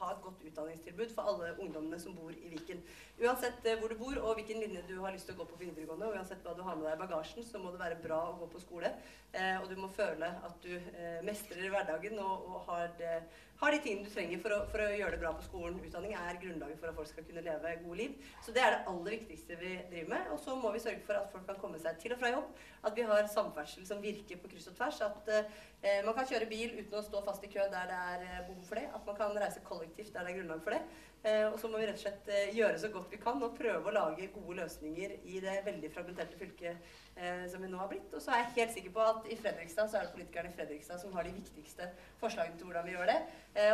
[0.00, 2.80] ha et godt utdanningstilbud for alle ungdommene som bor i Viken.
[3.20, 5.60] Uansett eh, hvor du bor og hvilken linje du har lyst til å gå på
[5.60, 8.22] videregående, og uansett hva du har med deg i bagasjen, så må det være bra
[8.30, 8.92] å gå på skole.
[9.32, 13.14] Eh, og du må føle at du eh, mestrer hverdagen og, og har, det,
[13.60, 15.78] har, de tingene du trenger for å, for å, gjøre det bra på skolen.
[15.84, 18.30] Utdanning er grunnlaget for at folk skal kunne leve gode liv.
[18.44, 20.30] Så det er det aller viktigste vi driver med.
[20.34, 22.48] Og så må vi sørge for at folk kan komme seg til og fra jobb.
[22.88, 25.02] At vi har samferdsel som virker på kryss og tvers.
[25.04, 28.26] At eh, man kan kjøre bil uten å stå fast i kø der det er
[28.30, 28.86] eh, behov for det.
[28.96, 30.82] At man kan reise kollektivt der det er grunnlag for det.
[31.22, 33.52] Eh, og så må vi rett og slett eh, gjøre så godt vi kan og
[33.58, 36.78] prøve å lage gode løsninger i det veldig fragmenterte fylket
[37.20, 38.08] eh, som vi nå har blitt.
[38.16, 40.56] Og så er jeg helt sikker på at i Fredrikstad så er det politikerne i
[40.56, 41.90] Fredrikstad som har de viktigste
[42.22, 43.20] forslagene til hvordan vi gjør det.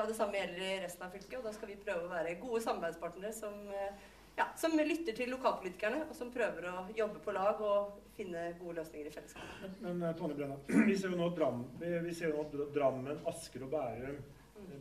[0.01, 1.39] og det samme gjelder i resten av fylket.
[1.39, 3.61] Og da skal vi prøve å være gode samarbeidspartnere som,
[4.41, 8.81] ja, som lytter til lokalpolitikerne, og som prøver å jobbe på lag og finne gode
[8.81, 9.55] løsninger i fellesskap.
[9.63, 14.19] Men, men Tonje Brenna, vi ser jo nå at Drammen, Asker og Bærum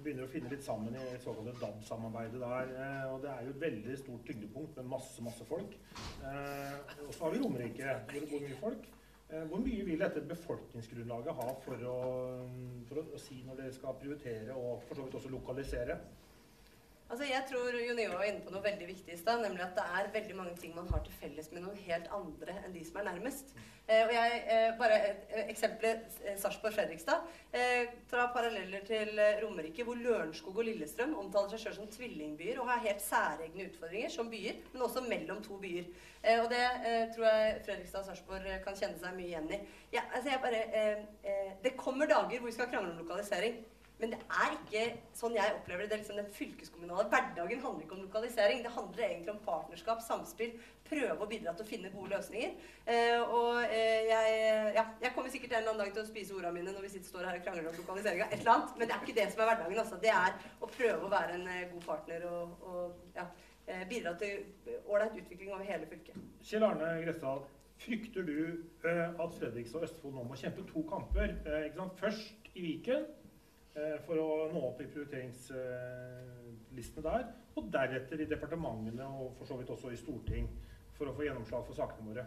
[0.05, 2.73] begynner å finne litt sammen i såkalte DAB-samarbeidet der.
[2.75, 5.77] Eh, og det er jo et veldig stort tyngdepunkt med masse, masse folk.
[5.95, 6.75] Eh,
[7.07, 8.91] og så har vi Romerike, hvor det bor mye folk.
[9.29, 11.95] Eh, hvor mye vil dette befolkningsgrunnlaget ha for å,
[12.89, 15.97] for å, si når dere skal prioritere og for så vidt også lokalisere?
[17.05, 19.75] Altså jeg tror Jon Ivar var inne på noe veldig viktig i stad, nemlig at
[19.77, 22.81] det er veldig mange ting man har til felles med noen helt andre enn de
[22.87, 23.51] som er nærmest.
[23.85, 29.85] Eh, og jeg, eh, bare eh, Eksempelet eh, Sarpsborg-Fredrikstad eh, drar paralleller til eh, Romerike,
[29.85, 34.33] hvor Lørenskog og Lillestrøm omtaler seg sjøl som tvillingbyer og har helt særegne utfordringer som
[34.33, 35.85] byer, men også mellom to byer.
[36.23, 36.65] Eh, og det
[37.13, 39.61] tror jeg Fredrikstad og Sarpsborg kan kjenne seg mye igjen i.
[39.93, 40.65] Ja, altså jeg bare,
[41.61, 43.61] det kommer dager hvor vi skal krangle om lokalisering.
[43.99, 44.81] Men det er ikke
[45.15, 45.89] sånn jeg opplever det.
[45.89, 48.63] det er liksom den fylkeskommunale hverdagen handler ikke om lokalisering.
[48.65, 50.51] Det handler egentlig om partnerskap, samspill,
[50.89, 52.57] prøve å bidra til å finne gode løsninger.
[52.83, 54.35] Eh, og eh, jeg,
[54.75, 56.93] ja, jeg, kommer sikkert en eller annen dag til å spise ordene mine når vi
[56.97, 59.27] sitter, står her og krangler om lokaliseringa, et eller annet, men det er ikke det
[59.31, 59.81] som er hverdagen.
[59.85, 60.03] Altså.
[60.03, 63.29] Det er å prøve å være en eh, god partner og, og ja,
[63.63, 66.23] eh, bidra til ålreit utvikling over hele fylket.
[66.43, 67.45] Kjell Arne Gressdal,
[67.79, 68.37] frykter du
[68.85, 71.33] uh, at Fredrikstad og Østfold nå må kjempe to kamper?
[71.99, 73.24] Først i Viken Eh,
[74.05, 77.23] for å nå opp i prioriteringslistene der.
[77.59, 80.45] Og deretter i departementene og for så vidt også i storting
[80.95, 82.25] for å få gjennomslag for sakene våre.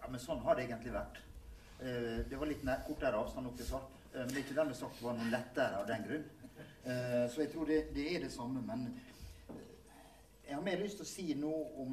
[0.00, 1.16] Ja, men sånn har det egentlig vært.
[1.80, 3.90] Eh, det var litt kortere avstand opp til Sarp.
[4.12, 6.26] Eh, men det er ikke dermed sagt det var noe lettere av den grunn.
[6.80, 8.60] Så jeg tror det, det er det samme.
[8.64, 8.80] Men
[10.46, 11.90] jeg har mer lyst til å si noe om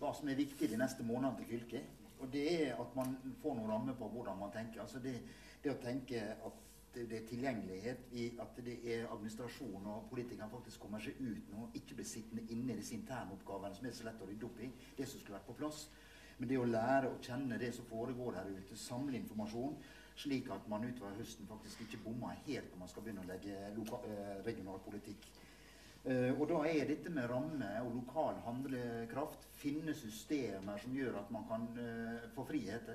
[0.00, 1.84] hva som er viktig de neste månedene til fylket.
[2.20, 4.82] Og det er at man får noen rammer på hvordan man tenker.
[4.82, 5.14] Altså det,
[5.62, 6.56] det å tenke at
[6.94, 11.68] det er tilgjengelighet i at det er administrasjon og politikerne faktisk kommer seg ut nå,
[11.78, 14.58] ikke blir sittende inne i disse interne oppgavene som er så lett å rydde opp
[14.64, 14.70] i.
[14.98, 15.84] Det som skulle vært på plass.
[16.40, 19.76] Men det å lære å kjenne det som foregår her ute, samle informasjon,
[20.18, 23.70] slik at man utover høsten faktisk ikke bommer helt når man skal begynne å legge
[23.76, 24.00] loka,
[24.46, 25.30] regional politikk.
[26.00, 31.32] Uh, og da er dette med ramme og lokal handlekraft, finne systemer som gjør at
[31.34, 32.88] man kan uh, få frihet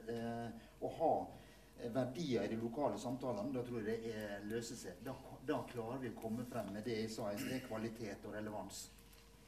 [0.81, 1.44] og ha Eh,
[1.93, 4.99] verdier i de lokale samtalene, da tror jeg det løser seg.
[5.05, 5.15] Da,
[5.45, 8.85] da, klarer vi å komme frem med det jeg sa i sted, kvalitet og relevans.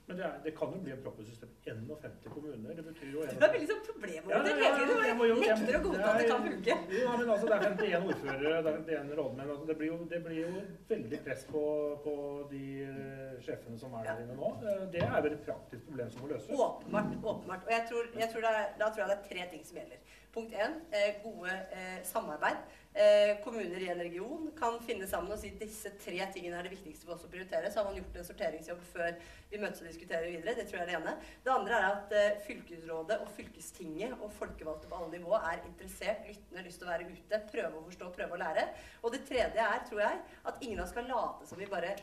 [0.08, 1.50] Men det, er, det, kan jo bli et proppesystem.
[1.66, 2.76] 51 kommuner.
[2.76, 5.34] Det betyr jo Du er veldig sånn problemorientert hele tiden.
[5.34, 6.78] Du nekter å godta at det kan funke.
[6.96, 9.52] Ja, men altså, Det er 51 ordførere, det er 51 rådmenn.
[9.56, 10.64] Altså, det, blir jo, det, blir jo,
[10.94, 11.64] veldig press på,
[12.06, 12.16] på
[12.54, 14.54] de uh, sjefene som er der inne nå.
[14.64, 16.56] Uh, det er vel et praktisk problem som må løses.
[16.56, 17.12] Åpenbart.
[17.34, 17.68] åpenbart.
[17.68, 20.16] Og jeg tror, jeg tror er, da tror jeg det er tre ting som gjelder.
[20.38, 22.58] Punkt én eh, gode eh, samarbeid.
[22.94, 26.76] eh, kommuner i en region kan finne sammen og si disse tre tingene er det
[26.76, 27.72] viktigste for oss å prioritere.
[27.74, 29.18] Så har man gjort en sorteringsjobb før
[29.50, 30.54] vi møtes og diskuterer videre.
[30.60, 31.16] Det tror jeg er det ene.
[31.42, 32.16] Det andre er at
[32.46, 37.10] fylkesrådet og fylkestinget og folkevalgte på alle nivå er interessert, lyttende, lyst til å være
[37.10, 38.70] ute, prøve å forstå, prøve å lære.
[39.02, 40.24] Og det tredje er, tror jeg,
[40.54, 41.98] at ingen av oss skal late som vi bare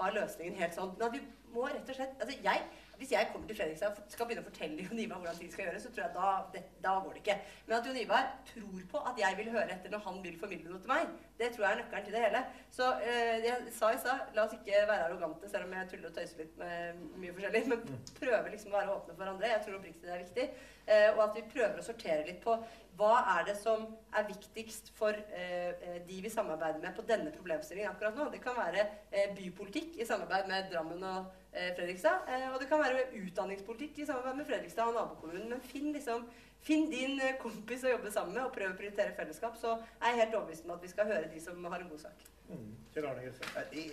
[0.00, 0.96] har løsningen helt sånn.
[0.98, 1.22] Men at vi
[1.54, 2.66] må rett og slett altså jeg,
[2.98, 5.68] Hvis jeg kommer til Fredrikstad og skal begynne å fortelle Jon Ivar hvordan ting skal
[5.68, 7.36] gjøres, så tror jeg da, det, da går det ikke.
[7.66, 10.72] Men at Jon Ivar tror på at jeg vil høre etter når han vil formidle
[10.72, 12.42] noe til meg, det tror jeg er nøkkelen til det hele.
[12.74, 16.10] Så eh, jeg sa i stad, la oss ikke være arrogante, selv om jeg tuller
[16.10, 19.54] og tøyser litt med mye forskjellig, men prøve liksom å være åpne for hverandre.
[19.54, 20.50] Jeg tror oppriktig det er viktig.
[20.88, 22.54] Eh, og at vi prøver å sortere litt på
[22.98, 23.84] hva er det som
[24.16, 28.26] er viktigst for eh, eh, de vi samarbeider med på denne problemstillingen akkurat nå.
[28.32, 32.28] Det kan være eh, bypolitikk i samarbeid med Drammen og Fredrikstad.
[32.28, 35.48] Eh, og det kan være utdanningspolitikk i samarbeid med Fredrikstad og nabokommunen.
[35.50, 36.26] Men finn, liksom,
[36.62, 39.56] finn din eh, kompis å jobbe sammen med, og prøv å prioritere fellesskap.
[39.60, 42.04] Så er jeg helt overbevist om at vi skal høre de som har en god
[42.04, 42.26] sak.
[42.48, 42.72] Mm.
[42.96, 43.86] Eh, Det,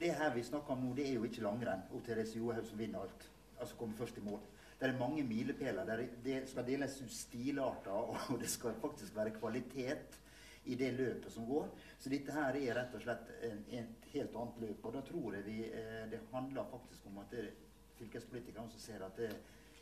[0.00, 2.78] det her vi snakker om nå, det er jo ikke langrenn og Therese Johaug som
[2.78, 3.26] vinner alt.
[3.60, 4.40] Altså kommer først i mål.
[4.76, 5.88] Det er mange milepæler.
[5.88, 7.90] Er- det skal deles ut stilarter,
[8.30, 10.18] og det skal faktisk være kvalitet
[10.66, 11.68] i det løpet som går.
[11.98, 14.84] Så dette her er rett og slett en, et helt annet løp.
[14.84, 17.52] Og da tror jeg vi eh, Det handler faktisk om at er
[17.96, 19.20] fylkespolitikerne som ser at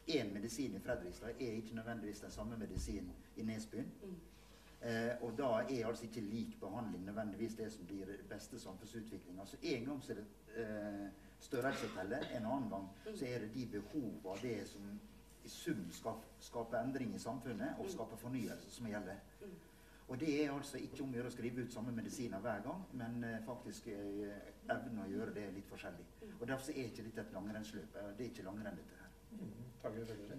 [0.07, 3.91] én medisin i Fredrikstad er ikke nødvendigvis den samme medisinen i Nesbyen.
[4.85, 9.41] Eh, og da er altså ikke lik behandling nødvendigvis det som blir beste samfunnsutvikling.
[9.45, 10.26] Så en gang så er det
[10.57, 11.09] eh,
[11.41, 15.01] størrelse teller, en annen gang så er det de behova, det som
[15.45, 19.16] i sum skal skape endring i samfunnet og skape fornyelse, som gjelder.
[20.09, 22.83] Og det er altså ikke om å gjøre å skrive ut samme medisiner hver gang,
[22.93, 26.05] men eh, faktisk evnen evne å gjøre det litt forskjellig.
[26.41, 27.97] Og Derfor er ikke dette et langrennsløp.
[27.97, 29.11] eh, Det er ikke langrenn, dette her.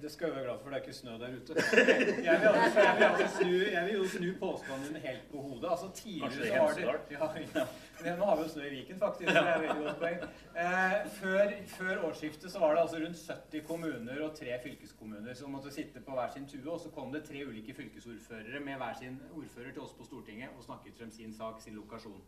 [0.01, 1.53] Det skal vi være glad for, det er ikke snø der ute.
[2.27, 5.67] Jeg vil, altså, jeg vil, altså snu, jeg vil jo snu påstanden helt på hodet.
[5.71, 7.65] Altså Tidligere så har det ja,
[8.05, 8.15] ja.
[8.19, 9.29] Nå har vi jo snø i Viken, faktisk.
[9.29, 10.23] Det er veldig godt poeng.
[10.63, 13.17] Eh, før, før årsskiftet så var det altså rundt
[13.51, 16.71] 70 kommuner og tre fylkeskommuner som måtte sitte på hver sin tue.
[16.71, 20.49] Og så kom det tre ulike fylkesordførere med hver sin ordfører til oss på Stortinget
[20.57, 22.21] og snakket frem sin sak, sin lokasjon.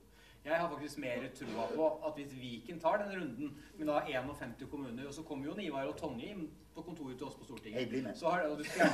[0.48, 4.64] Jeg har faktisk mer troa på at hvis Viken tar den runden med da 51
[4.72, 6.46] kommuner, og så kommer jo Ivar og Tonje inn
[6.78, 8.16] på kontoret til oss på Jeg Stortinget, blir med.
[8.16, 8.88] så har, og du skal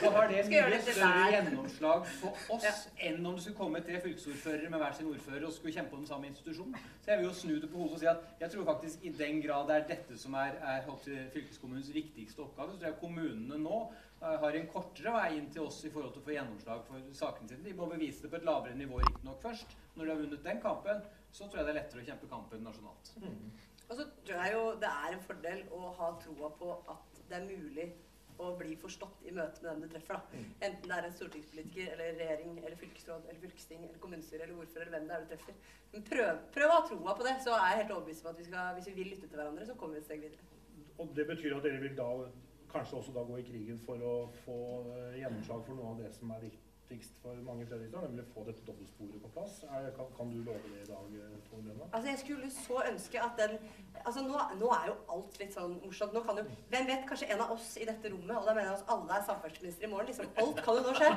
[0.00, 2.72] så har det mye større gjennomslag for oss Ja.
[3.10, 6.04] enn om det skulle komme tre fylkesordførere med hver sin ordfører og skulle kjempe om
[6.04, 6.76] den samme institusjonen.
[7.02, 9.12] Så jeg vil jo snu det på hodet og si at jeg tror faktisk i
[9.18, 10.86] den grad det er dette som er, er
[11.34, 13.82] fylkeskommunens viktigste oppgave, så tror jeg kommunene nå
[14.20, 17.48] har en kortere vei inn til oss i forhold til å få gjennomslag for sakene
[17.48, 17.64] sine.
[17.64, 19.72] De må bevise det på et lavere nivå riktignok først.
[19.94, 21.00] Når de har vunnet den kampen,
[21.32, 23.14] så tror jeg det er lettere å kjempe kampen nasjonalt.
[23.90, 27.38] Og så tror jeg jo det er en fordel å ha troa på at det
[27.38, 27.88] er mulig
[28.40, 30.16] å bli forstått i møte med den du treffer.
[30.16, 30.42] da.
[30.68, 34.86] Enten det er en stortingspolitiker eller regjering eller fylkesråd eller fylkesting eller kommunestyre eller ordfører
[34.86, 35.58] eller hvem det er du treffer.
[35.92, 38.40] Men prøv, prøv å ha troa på det, så er jeg helt overbevist om at
[38.40, 40.48] vi skal, hvis vi vil lytte til hverandre, så kommer vi et steg videre.
[41.00, 42.08] Og det betyr at dere vil da
[42.72, 44.14] kanskje også da gå i krigen for å
[44.44, 44.58] få
[44.96, 46.48] eh, gjennomslag for noe av det som er
[46.90, 49.60] viktigst for mange Fredrikstad, nemlig å få dette dobbeltsporet på plass.
[49.70, 51.86] Er, kan, kan du love det i dag, eh, Tone Brenna?
[51.92, 53.60] Altså, jeg skulle så ønske at den
[54.00, 56.14] Altså, nå, nå er jo alt litt sånn morsomt.
[56.16, 58.70] Nå kan jo Hvem vet, kanskje en av oss i dette rommet, og da mener
[58.70, 60.08] jeg oss alle er samferdselsminister i morgen.
[60.08, 61.10] Liksom, alt kan jo nå skje.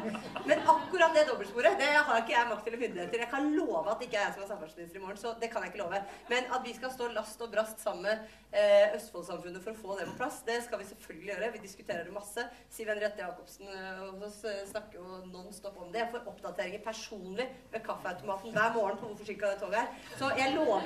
[0.50, 3.24] Men akkurat det dobbeltsporet, det har ikke jeg makt eller myndighet til.
[3.24, 5.52] Jeg kan love at det ikke er jeg som er samferdselsminister i morgen, så det
[5.54, 6.02] kan jeg ikke love.
[6.34, 9.98] Men at vi skal stå last og brast sammen med eh, Østfoldsamfunnet for å få
[10.02, 11.52] det på plass, det skal vi selvfølgelig gjøre.
[11.56, 12.48] Vi diskuterer det masse.
[12.74, 16.00] Siv Henriette Jacobsen eh, hos oss eh, snakker jo non stop om det.
[16.04, 19.88] Jeg får oppdateringer personlig ved kaffeautomaten hver morgen på hvor forsinka det toget er.
[20.20, 20.80] Så jeg lover.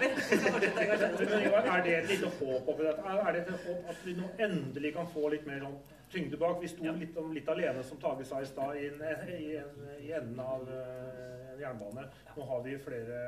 [1.73, 3.01] Er det et lite håp oppi dette?
[3.28, 5.78] Er, det et håp at vi nå endelig kan få litt mer sånn
[6.13, 6.61] tyngde bak?
[6.61, 6.93] Vi sto Ja.
[6.93, 8.91] litt, om, litt alene, som Tage sa i stad, i,
[9.38, 9.57] i,
[10.05, 12.05] i enden av eh, en jernbane.
[12.38, 13.23] Nå har vi flere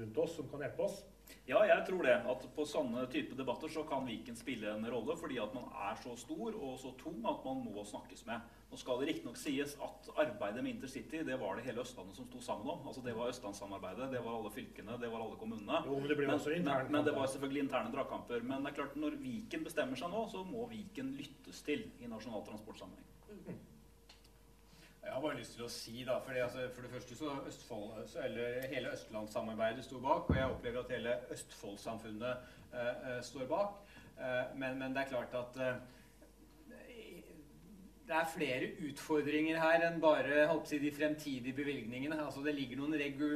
[0.00, 1.04] rundt oss som kan hjelpe oss.
[1.46, 2.14] Ja, jeg tror det.
[2.26, 5.98] At på sånne type debatter så kan Viken spille en rolle, fordi at man er
[6.02, 8.42] så stor og så tung at man må snakkes med.
[8.66, 12.26] Nå skal det riktignok sies at arbeidet med InterCity, det var det hele Østlandet som
[12.26, 12.82] sto sammen om.
[12.90, 15.84] Altså Det var Østlandssamarbeidet, det var alle fylkene, det var alle kommunene.
[15.86, 18.42] Jo, men det ble jo også men, men det var selvfølgelig interne dragkamper.
[18.42, 22.10] Men det er klart, når Viken bestemmer seg nå, så må Viken lyttes til i
[22.10, 23.06] Nasjonal transportsammenheng.
[25.06, 28.16] Jeg har bare lyst til å si da, fordi altså, For det første så Østfold,
[28.24, 33.78] eller hele Østlandssamarbeidet sto bak, og jeg opplever at hele Østfoldsamfunnet eh, står bak.
[34.16, 35.76] Uh, men, men det er klart at uh,
[38.08, 42.18] det er flere utfordringer her enn bare si, de fremtidige bevilgningene.
[42.24, 43.26] Altså, det ligger noen regu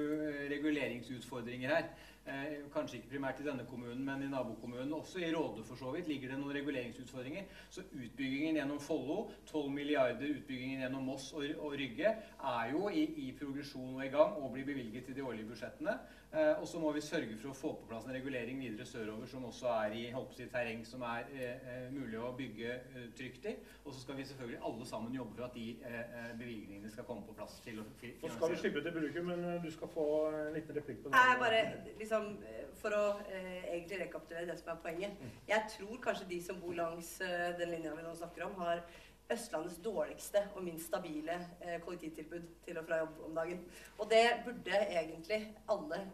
[0.51, 1.91] reguleringsutfordringer her.
[2.31, 4.93] Eh, kanskje ikke primært i denne kommunen, men i nabokommunen.
[4.95, 7.49] Også i Råde for så vidt ligger det noen reguleringsutfordringer.
[7.75, 9.17] Så utbyggingen gjennom Follo,
[9.51, 12.13] 12 milliarder utbyggingen gjennom Moss og, og Rygge,
[12.53, 15.97] er jo i, i, progresjon og i gang og blir bevilget i de årlige budsjettene.
[16.31, 19.27] Eh, og så må vi sørge for å få på plass en regulering videre sørover
[19.27, 20.03] som også er i
[20.37, 23.57] si, terreng som er eh, eh, mulig å bygge eh, trygt i.
[23.83, 27.27] Og så skal vi selvfølgelig alle sammen jobbe for at de eh, bevilgningene skal komme
[27.27, 28.23] på plass til å finansiere.
[28.23, 31.27] Så skal vi slippe til bruker, men du skal få en liten replikk på det.
[31.33, 31.61] Jeg bare,
[31.99, 32.31] liksom,
[32.79, 33.05] for å
[33.35, 35.19] egentlig rekapitulere det som er poenget.
[35.19, 35.37] Mm.
[35.51, 37.17] Jeg tror kanskje de som bor langs
[37.59, 38.87] den linja vi nå snakker om, har
[39.31, 43.63] Østlandets dårligste og minst stabile eh, kollektivtilbud til og fra jobb om dagen.
[43.99, 46.05] Og det burde egentlig alle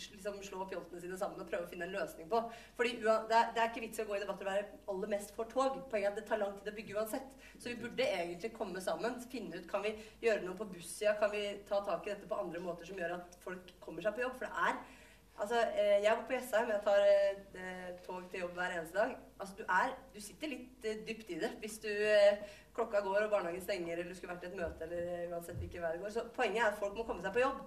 [0.00, 2.40] liksom slå pjoltene sine sammen og prøve å finne en løsning på.
[2.76, 5.50] Fordi det er, ikke vits i å gå i debatter og være aller mest for
[5.50, 5.76] tog.
[5.92, 7.34] Poenget er det tar lang tid å bygge uansett.
[7.58, 9.92] Så vi burde egentlig komme sammen, finne ut kan vi
[10.24, 13.18] gjøre noe på bussida, kan vi ta tak i dette på andre måter som gjør
[13.18, 14.38] at folk kommer seg på jobb.
[14.40, 14.80] For det er
[15.40, 17.04] Altså, eh, jeg bor på Jessheim, jeg tar
[17.60, 19.14] eh, tog til jobb hver eneste dag.
[19.40, 21.88] Altså, du, er, du sitter litt eh, dypt i det hvis du
[22.76, 25.82] klokka går og barnehagen stenger eller du skulle vært i et møte eller uansett hvilket
[25.82, 26.12] vær det går.
[26.14, 27.64] Så poenget er at folk må komme seg på jobb.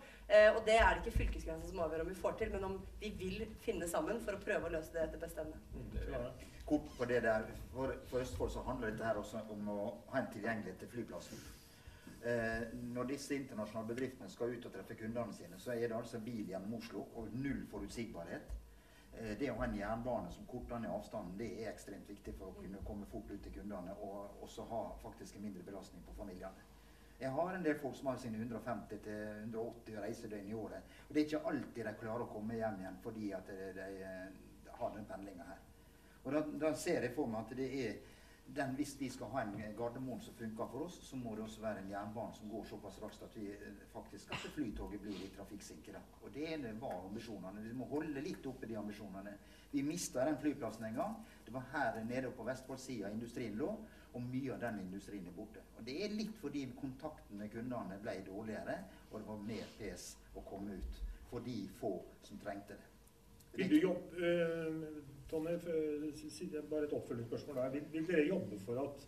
[0.54, 3.12] Og det er det ikke fylkesgrensa som avgjør om vi får til, men om vi
[3.20, 5.60] vil finne sammen for å prøve å løse det etter beste evne.
[5.74, 6.30] Mm,
[6.70, 7.50] Kort på det der.
[7.74, 9.82] For, for Østfold så handler dette her også om å
[10.14, 11.44] ha en tilgjengelighet til flyplassen.
[12.24, 16.22] Eh, når disse internasjonale bedriftene skal ut og treffe kundene sine, så er det altså
[16.24, 18.54] bil gjennom Oslo og null forutsigbarhet.
[19.18, 22.54] Eh, det å ha en jernbane som korter ned avstanden, det er ekstremt viktig for
[22.54, 26.16] å kunne komme fort ut til kundene og også ha faktisk en mindre belastning på
[26.22, 26.70] familiene.
[27.20, 30.96] Jeg har en del folk som har sine 150-180 reisedøgn i året.
[31.08, 34.16] Og det er ikke alltid de klarer å komme hjem igjen fordi at de, de,
[34.64, 35.62] de har den pendlinga her.
[36.24, 38.02] Og da, da, ser jeg for meg at det er
[38.46, 41.62] den, hvis vi skal ha en Gardermoen som funker for oss, så må det også
[41.62, 45.34] være en jernbane som går såpass raskt at vi eh, faktisk at flytoget blir litt
[45.38, 46.02] trafikksikre.
[46.22, 47.64] Og det ene var ambisjonene.
[47.66, 49.34] Vi må holde litt oppe de ambisjonene.
[49.72, 51.16] Vi mista den flyplassen en gang.
[51.46, 53.72] Det var her nede på Vestfoldsida industrien lå,
[54.14, 55.64] og mye av den industrien er borte.
[55.80, 58.78] Og det er litt fordi kontakten med kundene ble dårligere,
[59.10, 61.96] og det var mer pes å komme ut for de få
[62.28, 62.90] som trengte det.
[63.58, 67.72] Vil du jobbe, uh, Tonje, bare et oppfølgingsspørsmål der.
[67.78, 69.08] Vil, vil, dere jobbe for at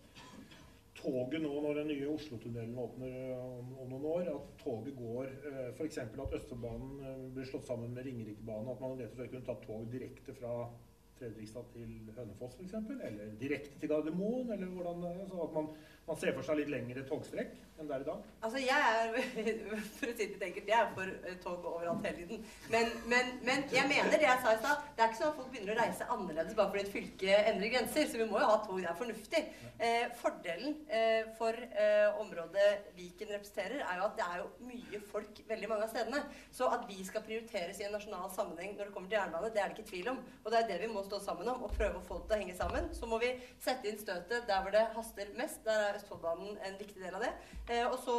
[0.95, 5.61] toget nå, når den nye Oslo-tunnelen åpner om, om, noen år, at toget går uh,
[5.75, 6.01] F.eks.
[6.01, 9.87] at Østfoldbanen blir slått sammen med Ringerikebanen, at man rett og slett kunne ta tog
[9.93, 10.55] direkte fra
[11.15, 12.73] Fredrikstad til Hønefoss f.eks.,
[13.09, 15.69] eller direkte til Gardermoen, eller hvordan, altså at man
[16.05, 18.27] man ser for seg litt lengre togstrekk enn det er i dag?
[18.45, 19.15] Altså, jeg er
[19.97, 22.43] for å si det enkelt, jeg er for eh, tog overalt hele tiden.
[22.71, 24.85] Men, men, men jeg mener det jeg sa i stad.
[24.95, 27.73] Det er ikke sånn at folk begynner å reise annerledes bare fordi et fylke endrer
[27.73, 28.07] grenser.
[28.07, 28.79] Så vi må jo ha tog.
[28.79, 29.41] Det er fornuftig.
[29.75, 35.01] Eh, fordelen eh, for eh, området Viken representerer, er jo at det er jo mye
[35.11, 36.23] folk veldig mange av stedene.
[36.55, 39.63] Så at vi skal prioriteres i en nasjonal sammenheng når det kommer til jernbane, det
[39.63, 40.23] er det ikke tvil om.
[40.45, 42.37] Og det er det vi må stå sammen om og prøve å få det til
[42.37, 42.87] å henge sammen.
[42.95, 45.59] Så må vi sette inn støtet der hvor det haster mest.
[45.67, 47.31] Der er Østfoldbanen en viktig del av det.
[47.67, 48.15] Eh, og så,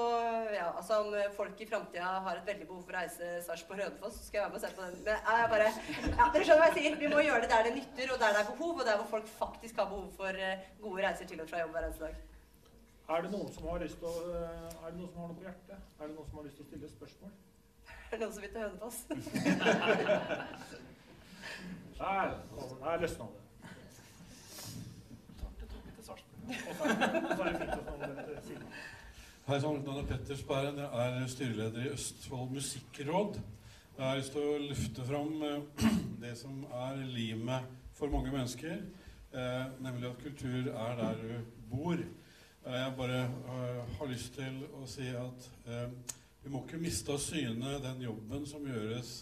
[0.54, 4.28] ja, altså om folk i framtida har et veldig behov for å reise Sarpsborg-Hønefoss, så
[4.28, 4.94] skal jeg være med og se på den.
[5.06, 5.68] Men jeg bare,
[6.12, 7.00] ja, dere skjønner hva jeg sier.
[7.02, 9.10] Vi må gjøre det der det nytter, og der det er behov, og der hvor
[9.16, 12.16] folk faktisk har behov for eh, gode reiser til og fra jobb hver eneste dag.
[13.06, 15.38] Er det noen som har lyst til å, eh, er det noen som har noe
[15.38, 15.78] på hjertet?
[16.00, 17.30] Er det noen som har lyst til å stille spørsmål?
[17.94, 18.98] Er det noen som vil til Hønefoss?
[21.96, 22.32] Der,
[22.82, 23.45] der løsna det.
[29.46, 30.76] Hei sann, Danne Pettersberg.
[30.78, 33.40] Jeg er styreleder i Østfold musikkråd.
[33.96, 35.56] Jeg har lyst til å løfte fram eh,
[36.22, 37.66] det som er limet
[37.98, 38.76] for mange mennesker,
[39.32, 41.34] eh, nemlig at kultur er der du
[41.72, 41.98] bor.
[41.98, 43.20] Eh, jeg bare
[43.98, 45.50] har lyst til å si at
[46.44, 49.16] vi må ikke miste av syne den jobben som gjøres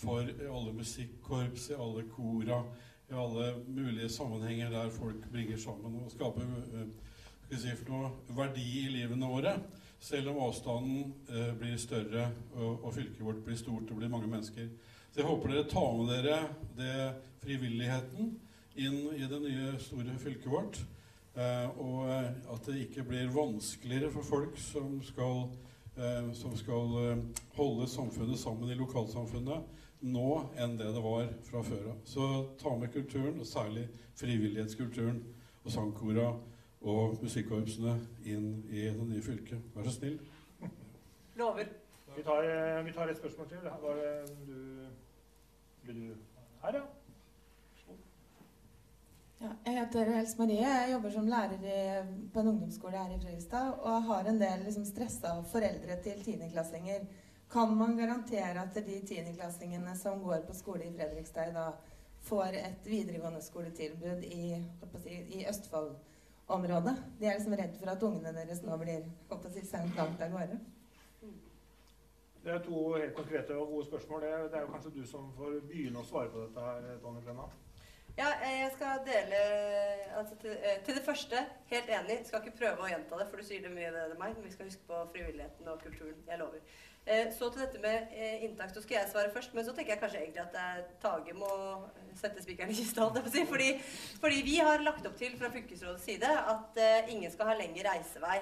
[0.00, 2.58] for alle musikkorps, i alle kora,
[3.10, 6.84] i alle mulige sammenhenger der folk bringer sammen og skaper uh,
[7.50, 9.56] si noe, verdi i livene våre.
[10.00, 14.30] Selv om avstanden eh, blir større og, og, fylket vårt blir stort og blir mange
[14.30, 14.70] mennesker.
[15.10, 16.38] Så jeg håper dere tar med dere
[16.78, 16.94] det
[17.42, 18.30] frivilligheten
[18.80, 20.80] inn i det nye, store fylket vårt.
[21.34, 25.50] Eh, og at det ikke blir vanskeligere for folk som skal,
[26.38, 26.94] som skal
[27.58, 31.98] holde samfunnet sammen i lokalsamfunnet nå enn det det var fra før av.
[32.04, 32.28] Så
[32.60, 33.88] ta med kulturen, og særlig
[34.20, 35.20] frivillighetskulturen
[35.64, 36.30] og sangkora
[36.80, 39.60] og musikkorpsene inn i det nye fylket.
[39.74, 40.18] Vær så snill.
[41.36, 41.68] Lover.
[42.16, 43.58] Vi tar, eh, vi tar et spørsmål til.
[43.64, 44.00] Var
[44.46, 44.88] du
[45.82, 46.14] Blir du
[46.62, 46.82] her, ja?
[49.40, 50.68] Ja, jeg heter Helse Marie.
[50.68, 51.76] Jeg jobber som lærer i,
[52.32, 53.70] på en ungdomsskole her i Fredrikstad.
[53.80, 57.06] Og har en del liksom, stressa foreldre til tiendeklassinger.
[57.52, 61.72] Kan man garantere at de tiendeklassingene som går på skole i Fredrikstad i dag,
[62.22, 64.60] får et videregående skoletilbud i,
[65.02, 66.94] si, i Østfold-området?
[67.18, 69.08] De er liksom redd for at ungene deres nå blir
[69.54, 70.60] si, sendt langt av gårde.
[72.44, 74.22] Det er to helt konkrete og gode spørsmål.
[74.22, 76.86] Det er, det er jo kanskje du som får begynne å svare på dette her,
[77.02, 77.48] Tonje Brenna.
[78.18, 79.40] Ja, jeg skal dele
[80.18, 82.16] altså til, eh, til, det første, helt enig.
[82.26, 84.34] Skal ikke prøve å gjenta det, for du sier det mye bedre enn meg.
[84.36, 86.24] Men vi skal huske på frivilligheten og kulturen.
[86.28, 86.64] Jeg lover.
[87.10, 88.70] Eh, så til dette med eh, inntak.
[88.74, 89.54] Så skal jeg svare først.
[89.54, 91.50] Men så tenker jeg kanskje egentlig at Tage må
[92.20, 93.10] sette spikeren i kista.
[93.52, 93.74] Fordi,
[94.20, 98.40] fordi, vi har lagt opp til fra fylkesrådets side at ingen skal ha lengre reisevei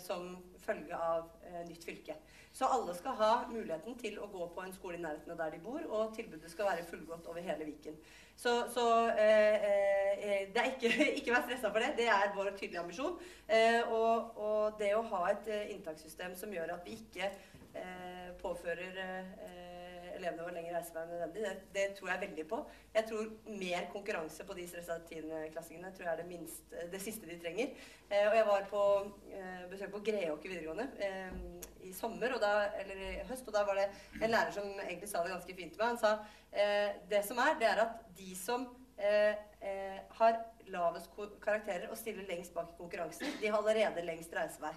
[0.00, 1.26] som følge av
[1.68, 2.14] nytt fylke.
[2.52, 5.54] Så alle skal ha muligheten til å gå på en skole i nærheten av der
[5.54, 7.96] de bor, og tilbudet skal være fullgodt over hele Viken.
[8.36, 11.94] Så, så eh, eh, det er ikke, ikke vær stressa for det.
[11.96, 13.16] Det er vår tydelige ambisjon.
[13.48, 17.40] Eh, og, og, det å ha et eh, inntakssystem som gjør at vi ikke eh,
[18.42, 22.60] påfører eh, elevene våre lengre reisevei enn nødvendig, det, det, tror jeg veldig på.
[22.94, 27.72] Jeg tror mer konkurranse på de stressa tiendeklassingene er det, minst, det siste de trenger.
[28.12, 28.82] og jeg var på
[29.70, 30.88] besøk på Greåker videregående
[31.82, 33.88] i sommer, da, eller i høst, og da var det
[34.20, 35.94] en lærer som egentlig sa det ganske fint til meg.
[35.94, 36.12] Han sa
[36.52, 38.66] eh, det som er, det er at de som
[38.96, 40.38] eh, eh, har
[40.72, 41.10] lavest
[41.42, 44.72] karakterer og stiller lengst bak i konkurransen, de har allerede lengst reisevei.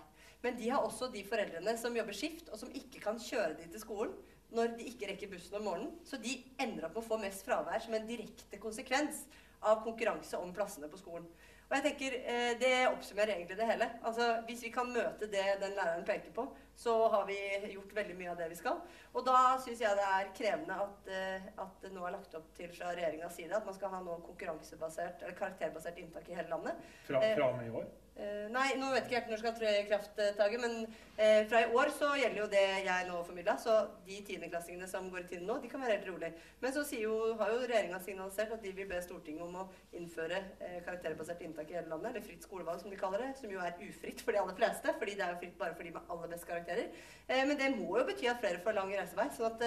[0.46, 3.66] Men de har også de foreldrene som jobber skift, og som ikke kan kjøre de
[3.74, 4.14] til skolen
[4.56, 5.96] når de ikke rekker bussen om morgenen.
[6.06, 9.26] Så de ender opp med å få mest fravær som en direkte konsekvens
[9.66, 11.26] av konkurranse om plassene på skolen.
[11.66, 13.89] Og jeg tenker, eh, Det oppsummerer egentlig det hele.
[14.04, 17.38] Altså, Hvis vi kan møte det den læreren peker på, så har vi
[17.74, 18.82] gjort veldig mye av det vi skal.
[19.14, 22.54] Og da syns jeg det er krevende at, eh, at, det nå er lagt opp
[22.54, 26.50] til fra regjeringas side at man skal ha noe konkurransebasert, eller karakterbasert inntak i hele
[26.50, 26.76] landet.
[27.08, 27.86] Fra, fra og med i år?
[28.16, 31.59] Uh, nei, nå vet ikke jeg når skal tre i kraft, Tage, men uh, fra
[31.66, 33.57] i år så gjelder jo det jeg nå formidla.
[33.59, 33.74] Så
[34.05, 36.30] de tiendeklassingene som går i tiden nå, de kan være helt rolig.
[36.63, 39.66] Men så jo, har jo regjeringa signalisert at de vil be Stortinget om å
[39.99, 40.39] innføre
[40.86, 42.13] karakterbasert inntak i hele landet.
[42.13, 43.34] Eller fritt skolevalg, som de kaller det.
[43.41, 45.84] Som jo er ufritt for de aller fleste, fordi det er jo fritt bare for
[45.84, 46.88] de med aller best karakterer.
[47.28, 49.28] men det må jo bety at flere får lang reisevei.
[49.36, 49.63] Så at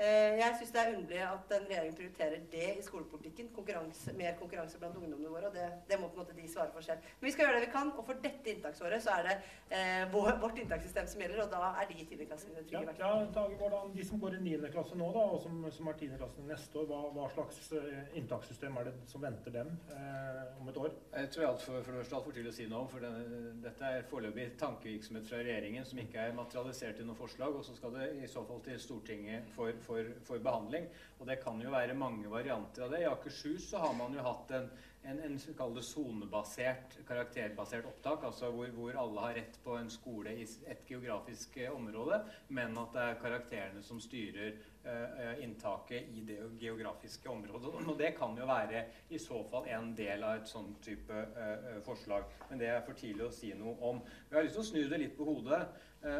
[0.00, 3.50] jeg syns det er underlig at en regjering prioriterer det i skolepolitikken.
[3.52, 5.50] Konkurranse, mer konkurranse blant ungdommene våre.
[5.50, 7.04] og det, det må på en måte de svare for selv.
[7.20, 9.34] Men vi skal gjøre det vi kan og for dette inntaksåret så er det
[9.76, 12.94] eh, vårt inntakssystem som gjelder, og da er de tiendeklassingene trygge.
[13.00, 14.70] Ja, ja, Tage, hvordan, De som går i 9.
[14.74, 18.78] klasse nå, da, og som, som har tiendeklasse neste år, hva, hva, slags eh, inntakssystem
[18.80, 20.94] er det som venter dem eh, om et år?
[21.16, 23.54] Jeg tror alt for, for det første altfor tidlig å si noe om, for denne,
[23.64, 27.76] dette er foreløpig tankevirksomhet fra regjeringen som ikke er materialisert i noe forslag, og så
[27.78, 30.88] skal det i så fall til Stortinget for, for, for behandling.
[31.20, 33.02] Og det kan jo være mange varianter av det.
[33.04, 34.70] I Akershus så har man jo hatt en
[35.02, 35.38] en, en
[35.82, 41.56] sonebasert, karakterbasert opptak, altså hvor, hvor, alle har rett på en skole i et geografisk
[41.56, 47.72] eh, område, men at det er karakterene som styrer uh, inntaket i det geografiske området.
[47.86, 51.78] Og det kan jo være i så fall en del av et sånn type uh,
[51.86, 52.28] forslag.
[52.50, 54.02] Men det er for tidlig å si noe om.
[54.28, 55.62] Vi har lyst til å snu det litt på hodet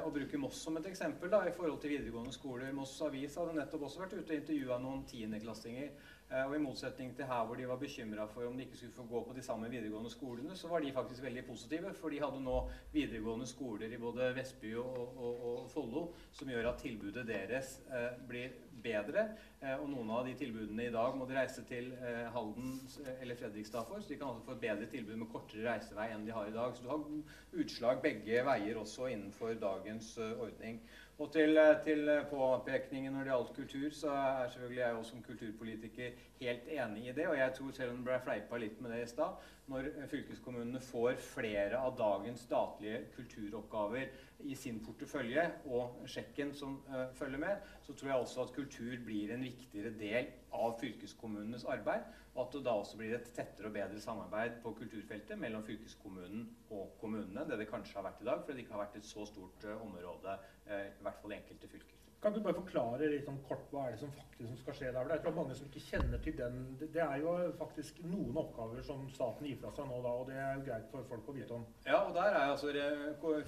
[0.05, 2.69] og bruke Moss som et eksempel da, i forhold til videregående skoler.
[2.77, 5.95] Moss Avis hadde nettopp også vært ute og intervjua noen tiendeklassinger
[6.31, 9.07] og i motsetning til her hvor de var bekymra for om de ikke skulle få
[9.11, 11.91] gå på de samme videregående skolene, så var de faktisk veldig positive.
[11.99, 12.57] For de hadde nå
[12.93, 18.13] videregående skoler i både Vestby og, og, og Follo som gjør at tilbudet deres eh,
[18.29, 19.27] blir bedre.
[19.61, 22.73] Eh, og noen av de tilbudene i dag må de reise til eh, Halden
[23.05, 24.01] eh, eller Fredrikstad for.
[24.01, 26.57] Så de kan altså få et bedre tilbud med kortere reisevei enn de har i
[26.57, 26.75] dag.
[26.77, 30.81] Så du har utslag begge veier også innenfor dagens uh, ordning.
[31.21, 36.15] Og til, til påpekningen når det gjaldt kultur, så er selvfølgelig jeg også som kulturpolitiker
[36.41, 37.27] helt enig i det.
[37.29, 40.81] Og jeg tror, selv om det ble fleipa litt med det i stad, når fylkeskommunene
[40.81, 44.09] får flere av dagens statlige kulturoppgaver
[44.45, 48.97] i sin portefølje og sjekken som uh, følger med, så tror jeg også at kultur
[49.05, 52.09] blir en viktigere del av fylkeskommunenes arbeid.
[52.35, 56.45] Og at det da også blir et tettere og bedre samarbeid på kulturfeltet mellom fylkeskommunen
[56.71, 59.11] og kommunene det det kanskje har vært i dag, fordi det ikke har vært et
[59.15, 60.39] så stort uh, område,
[60.71, 62.00] uh, i hvert fall i enkelte fylker.
[62.21, 65.07] Kan du bare forklare litt sånn kort hva er det som faktisk skal skje der?
[65.09, 66.59] Det er mange som ikke kjenner til den.
[66.83, 70.37] Det er jo faktisk noen oppgaver som staten gir fra seg nå da, og det
[70.37, 71.65] er jo greit for folk å vite om.
[71.87, 72.75] Ja, og der er altså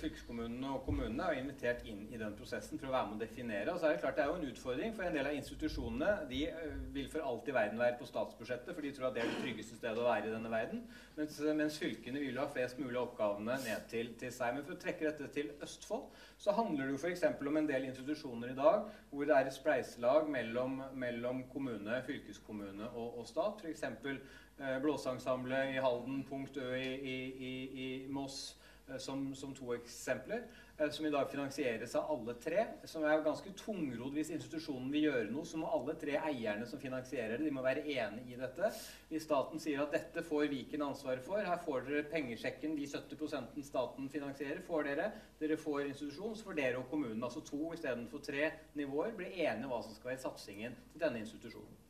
[0.01, 3.75] fylkeskommunene og kommunene er invitert inn i den prosessen for å være med å definere.
[3.75, 6.11] Og så er det klart det er jo en utfordring, for en del av institusjonene
[6.33, 9.27] de eh, vil for alt i verden være på statsbudsjettet, for de tror at det
[9.27, 10.81] er det tryggeste stedet å være i denne verden.
[11.17, 14.55] Mens, mens fylkene vil ha flest mulig oppgavene ned til, til seg.
[14.57, 16.07] Men for å trekke dette til Østfold,
[16.41, 17.27] så handler det jo f.eks.
[17.37, 22.89] om en del institusjoner i dag hvor det er et spleiselag mellom, mellom kommune, fylkeskommune
[22.89, 23.61] og, og stat.
[23.61, 23.85] F.eks.
[23.93, 27.19] eh, Blåseensemblet i Halden, Punkt Ø i, i,
[27.51, 27.55] i,
[27.85, 28.41] i Moss
[28.89, 30.47] eh, som, som to eksempler.
[30.83, 32.65] Eh, som i dag finansieres av alle tre.
[32.85, 36.81] Som er ganske tungrodd hvis institusjonen vil gjøre noe, så må alle tre eierne som
[36.83, 38.73] finansierer det, de må være enig i dette.
[39.11, 43.63] Hvis staten sier at dette får Viken ansvaret for, her får dere pengesjekken, de 70%
[43.69, 45.11] staten finansierer, får dere.
[45.43, 49.69] Dere får institusjon, så får dere og kommunen, altså to istedenfor tre nivåer, bli enige
[49.69, 51.82] om hva som skal være satsingen til denne institusjonen.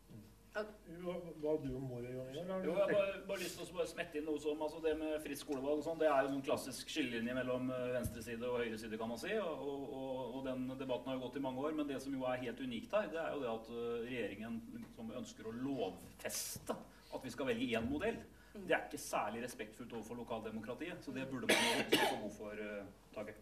[0.53, 3.87] Hva, har du og mor gjør, Jon Jo, jeg har bare, bare lyst til å
[3.89, 6.45] smette inn noe som altså Det med fritt skolevalg og sånn, det er jo en
[6.45, 9.33] klassisk skillelinje mellom eh, venstreside og høyreside, kan man si.
[9.41, 11.73] Og, og, og, den debatten har jo gått i mange år.
[11.79, 14.61] Men det som jo er helt unikt her, det er jo det at eh, regjeringen
[14.77, 16.77] liksom ønsker å lovfeste
[17.13, 18.21] at vi skal velge én modell.
[18.53, 21.01] Det er ikke særlig respektfullt overfor lokaldemokratiet.
[21.01, 23.39] Så det burde man jo også få god for, uh, Tage.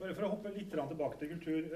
[0.00, 1.70] Bare for å hoppe litt tilbake til kultur.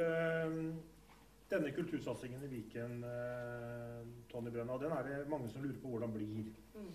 [1.51, 6.12] Denne kultursatsingen i Viken, eh, Tony Brønna, den er det mange som lurer på hvordan
[6.14, 6.53] blir.
[6.74, 6.90] Mm.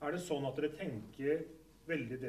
[0.00, 1.42] Er det sånn at dere tenker
[1.88, 2.20] veldig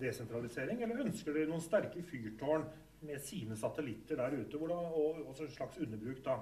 [0.00, 2.66] desentralisering, eller ønsker dere noen sterke fyrtårn
[3.08, 6.38] med sine satellitter der ute, hvordan, og så en slags underbruk da?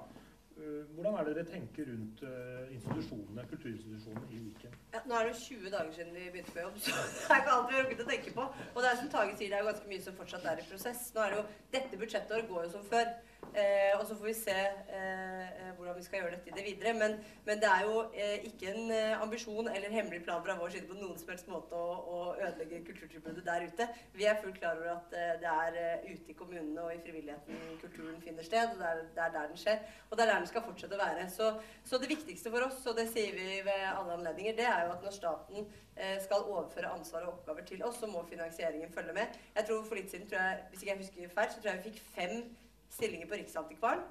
[0.57, 4.73] Eh, hvordan er det dere tenker rundt uh, institusjonene, kulturinstitusjonene i Viken?
[4.93, 7.55] Ja, nå er det 20 dager siden vi begynte på jobb, så det er ikke
[7.55, 8.47] alt vi har rukket å tenke på.
[8.75, 10.67] Og det er som Tage sier, det er jo ganske mye som fortsatt er i
[10.67, 11.07] prosess.
[11.15, 11.45] Nå er det jo,
[11.77, 13.13] Dette budsjettåret går jo som før.
[13.51, 16.63] Eh, og så får vi se eh, eh, hvordan vi skal gjøre dette i det
[16.63, 16.93] videre.
[16.95, 20.71] Men, men det er jo eh, ikke en eh, ambisjon eller hemmelig plan fra vår
[20.75, 23.89] side på noen som helst måte å, å ødelegge kulturtilbudet der ute.
[24.15, 27.59] Vi er fullt klar over at eh, det er ute i kommunene og i frivilligheten
[27.83, 28.71] kulturen finner sted.
[28.71, 29.83] og Det er, det er, der den skjer.
[30.07, 31.27] Og det er der den skal fortsette å være.
[31.35, 31.51] Så,
[31.83, 34.95] så, det viktigste for oss, og det sier vi ved alle anledninger, det er jo
[34.95, 35.71] at når staten
[36.23, 39.35] skal overføre ansvar og oppgaver til oss, så må finansieringen følge med.
[39.53, 41.81] Jeg tror For litt siden, tror jeg, hvis ikke jeg husker feil, så tror jeg
[41.81, 42.37] vi fikk fem
[42.91, 44.03] stillinger på Riksantikvaren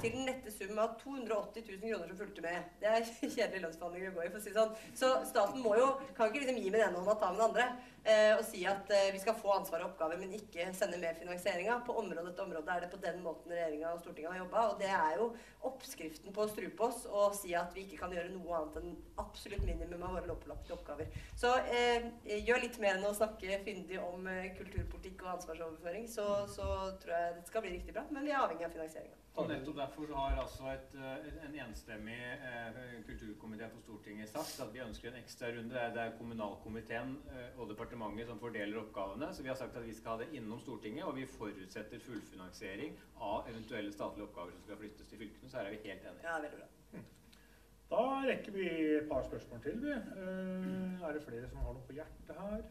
[0.00, 2.70] til den nette sum av 280 000 kroner som fulgte med.
[2.80, 3.04] Det er
[3.36, 4.72] kjedelige lønnsforhandlinger å gå i, for å si sånn.
[4.98, 7.40] Så staten må jo, kan ikke liksom gi med den ene hånda og ta med
[7.40, 7.68] den andre.
[8.06, 11.18] Eh, og si at eh, vi skal få ansvar og oppgaver, men ikke sende med
[11.18, 11.80] finansieringa.
[11.86, 14.62] På område etter område er det på den måten regjeringa og Stortinget har jobba.
[14.70, 15.32] Og det er jo
[15.66, 18.94] oppskriften på å strupe oss og si at vi ikke kan gjøre noe annet enn
[19.18, 21.10] absolutt minimum av våre lovpålagte oppgaver.
[21.34, 22.06] Så eh,
[22.46, 26.68] gjør litt mer enn å snakke fyndig om eh, kulturpolitikk og ansvarsoverføring, så, så
[27.02, 28.06] tror jeg det skal bli riktig bra.
[28.14, 29.22] Men vi er avhengig av finansieringa.
[29.36, 30.94] Og nettopp derfor har altså et,
[31.44, 35.82] en enstemmig eh, kulturkomité på Stortinget sagt at vi ønsker en ekstra runde.
[35.92, 37.18] Det er kommunalkomiteen
[37.58, 37.95] og departementet
[38.26, 39.34] som fordeler oppgavene.
[39.34, 42.96] Så vi har sagt at vi skal ha det innom Stortinget, og vi forutsetter fullfinansiering
[43.16, 45.50] av eventuelle statlige oppgaver som skal flyttes til fylkene.
[45.50, 46.24] Så her er vi helt enige.
[46.24, 46.72] Ja, veldig bra.
[47.90, 48.66] Da rekker vi
[48.96, 49.76] et par spørsmål til.
[49.82, 49.92] Vi.
[49.92, 52.64] Uh, er det flere som har noe på hjertet her?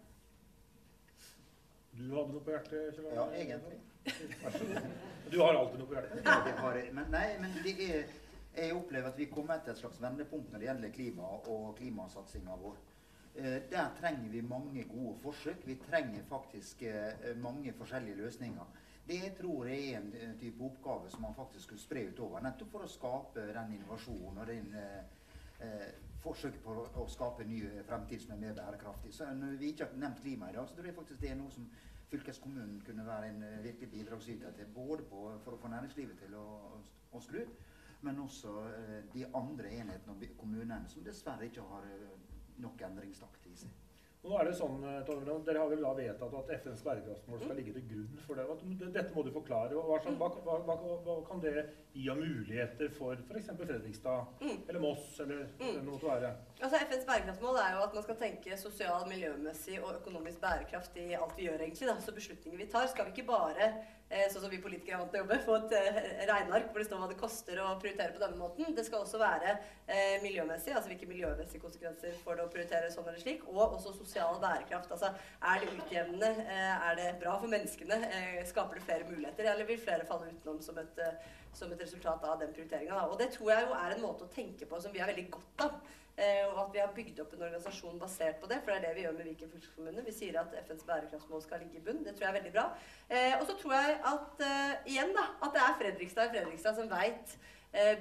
[1.95, 2.97] Du hadde noe på hjertet?
[2.97, 3.78] Kjell Ja, egentlig.
[5.32, 6.19] Du har alltid noe på hjertet?
[6.26, 6.89] Ja, det har jeg.
[6.97, 8.11] Men, nei, men det er,
[8.57, 12.59] jeg opplever at vi kommer til et slags vendepunkt når det gjelder klima og klimasatsinga
[12.59, 12.76] vår.
[13.36, 15.67] Eh, der trenger vi mange gode forsøk.
[15.67, 18.65] Vi trenger faktisk eh, mange forskjellige løsninger.
[19.07, 22.71] Det tror jeg er en eh, type oppgave som man faktisk skulle spre utover, nettopp
[22.71, 25.91] for å skape den innovasjonen og den eh,
[26.23, 29.11] forsøket på å, skape en ny fremtid som er mer bærekraftig.
[29.13, 31.39] Så Når vi ikke har nevnt klima i dag, så tror jeg faktisk det er
[31.41, 31.67] noe som
[32.09, 34.71] fylkeskommunen kunne være en virkelig bidragsyter til.
[34.73, 36.47] Både på, for å få næringslivet til å,
[37.11, 37.43] å, skru,
[38.07, 41.91] men også eh, de andre enhetene og kommunene som dessverre ikke har
[42.64, 43.82] nok endringstakt i seg.
[44.26, 47.41] Og nå er det sånn, eh, Tonje, Dere har vel da vedtatt at FNs bærekraftsmål
[47.43, 48.45] skal ligge til grunn for det.
[48.95, 49.78] Dette må du forklare.
[49.78, 50.30] Hva, hva,
[50.66, 51.53] hva, hva kan det
[51.96, 53.50] gi av muligheter for f.eks.
[53.60, 54.58] Fredrikstad mm.
[54.68, 55.78] eller Moss eller mm.
[55.78, 56.32] noe måtte være?
[56.60, 61.14] Altså, FNs bærekraftsmål er jo at man skal tenke sosial, miljømessig og økonomisk bærekraft i
[61.16, 61.62] alt vi gjør.
[61.64, 61.89] egentlig.
[61.91, 62.00] Da.
[62.04, 63.72] Så beslutninger vi tar, skal vi ikke bare
[64.06, 65.96] Eh, sånn som vi politikere er vant til å jobbe, få et eh,
[66.30, 68.76] regneark hvor det står hva det koster å prioritere på denne måten.
[68.78, 73.10] Det skal også være eh, miljømessig, altså hvilke miljømessige konsekvenser får det å prioritere sånn
[73.10, 74.93] eller slik, og også sosial bærekraft.
[74.93, 79.50] Altså er det utjevnende, eh, er det bra for menneskene, eh, skaper det flere muligheter,
[79.56, 83.05] eller vil flere falle utenom som et, eh, som et resultat av den prioriteringa.
[83.09, 85.29] Og det tror jeg jo er en måte å tenke på som vi har veldig
[85.34, 85.78] godt av.
[86.16, 88.62] Eh, og at vi har bygd opp en organisasjon basert på det.
[88.63, 90.05] For det er det vi gjør med Viken fylkeskommune.
[90.05, 92.05] Vi sier at FNs bærekraftsmål skal ligge i bunn.
[92.05, 92.70] Det tror jeg er veldig bra.
[93.09, 96.79] Eh, og så tror jeg at eh, igjen da, at det er Fredrikstad i Fredrikstad
[96.79, 97.36] som veit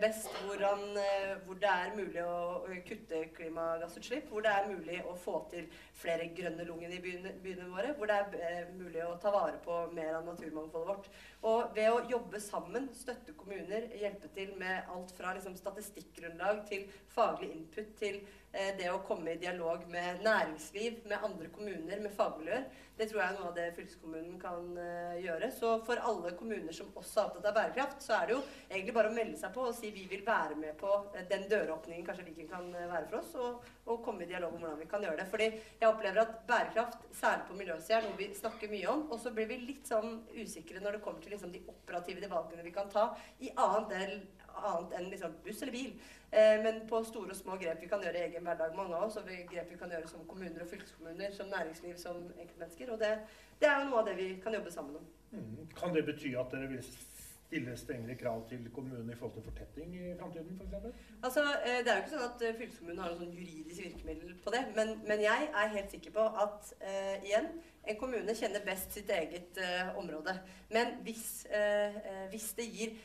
[0.01, 5.17] best hvordan, eh, hvor det er mulig å kutte klimagassutslipp, hvor det er mulig å
[5.19, 5.67] få til
[5.99, 9.59] flere grønne lungen i byene, byene våre, hvor det er eh, mulig å ta vare
[9.65, 11.11] på mer av naturmangfoldet vårt.
[11.51, 16.87] Og ved å jobbe sammen, støtte kommuner, hjelpe til med alt fra liksom, statistikkgrunnlag til
[17.15, 18.44] faglig input til eh,
[18.79, 23.33] det å komme i dialog med næringsliv, med andre kommuner, med fagmiljøer, det tror jeg
[23.33, 25.49] er noe av det fylkeskommunen kan uh, gjøre.
[25.55, 28.95] Så for alle kommuner som også er opptatt av bærekraft, så er det jo egentlig
[28.95, 32.07] bare å melde seg på og si vi vil være med på uh, den døråpningen
[32.07, 35.03] kanskje Viken kan være for oss, og, og, komme i dialog om hvordan vi kan
[35.03, 35.27] gjøre det.
[35.33, 39.21] Fordi jeg opplever at bærekraft, særlig på miljøsida, er noe vi snakker mye om, og
[39.25, 42.77] så blir vi litt sånn usikre når det kommer til liksom, de operative valgene vi
[42.79, 43.09] kan ta
[43.43, 44.19] i annet, del,
[44.57, 45.97] annet enn liksom, buss eller bil.
[46.35, 49.09] Eh, men på store og små grep vi kan gjøre i egen hverdag, mange av
[49.09, 52.93] oss, og grep vi kan gjøre som kommuner og fylkeskommuner, som næringsliv, som enkeltmennesker.
[52.93, 53.13] Og det,
[53.61, 55.11] det er jo noe av det vi kan jobbe sammen om.
[55.35, 55.69] Mm.
[55.79, 56.83] Kan det bety at dere vil
[57.55, 60.97] stille strengere krav til kommunene i forhold til fortetting i framtiden f.eks.?
[61.25, 64.35] Altså, eh, det er jo ikke sånn at eh, fylkeskommunen har noe sånn juridisk virkemiddel
[64.45, 64.63] på det.
[64.77, 67.49] Men, men, jeg er helt sikker på at uh, igjen,
[67.85, 70.35] en kommune kjenner best sitt eget uh, område.
[70.75, 71.99] Men hvis, uh,
[72.33, 72.97] hvis det gir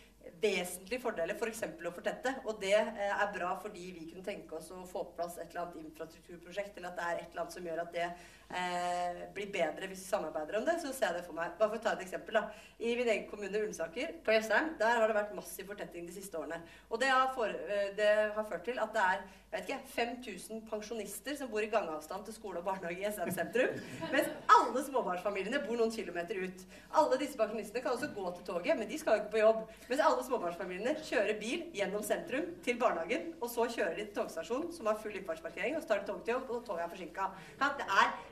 [0.41, 1.63] vesentlige fordeler, f.eks.
[1.77, 2.33] For å fortette.
[2.47, 5.49] Og det eh, er bra fordi vi kunne tenke oss å få på plass et
[5.49, 8.09] eller annet infrastrukturprosjekt, eller at det er et eller annet som gjør at det
[8.49, 10.77] eh, blir bedre hvis vi samarbeider om det.
[10.81, 11.55] Så ser jeg det for meg.
[11.59, 12.39] Bare for å ta et eksempel.
[12.39, 12.45] da.
[12.79, 16.39] I min egen kommune, Ullensaker, på Jessheim, der har det vært massiv fortetting de siste
[16.39, 16.61] årene.
[16.89, 19.85] Og det har, for, eh, det har ført til at det er jeg vet ikke,
[19.95, 23.79] 5000 pensjonister som bor i gangavstand til skole og barnehage i Jessheim sentrum.
[24.11, 26.61] Mens alle småbarnsfamiliene bor noen kilometer ut.
[27.01, 29.63] Alle disse pensjonistene kan også gå til toget, men de skal jo ikke på jobb.
[29.89, 34.69] Mens alle småbarnsfamiliene kjører bil gjennom sentrum til barnehagen, og så kjører de til togstasjonen,
[34.75, 37.29] som har full innfartsparkering, og så tar de toget til jobb, og toget er forsinka.
[37.63, 37.71] Ja,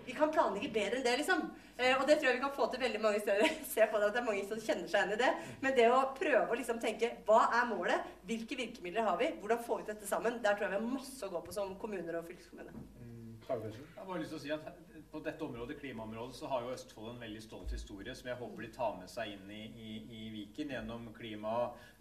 [0.08, 1.42] vi kan planlegge bedre enn det, liksom.
[1.76, 3.52] Eh, og det tror jeg vi kan få til veldig mange steder.
[3.74, 5.32] Se på det at det er mange som kjenner seg igjen i det.
[5.66, 9.64] Men det å prøve å liksom tenke hva er målet, hvilke virkemidler har vi, hvordan
[9.68, 12.22] får vi dette sammen, der tror jeg vi har masse å gå på som kommuner
[12.22, 12.74] og fylkeskommune.
[13.04, 13.36] Mm.
[13.48, 14.87] Jeg har bare lyst til å si at
[15.18, 18.62] På dette området, klimaområdet, så har jo Østfold en veldig stolt historie som jeg håper
[18.62, 21.54] de tar med seg inn i, i, i Viken gjennom Klima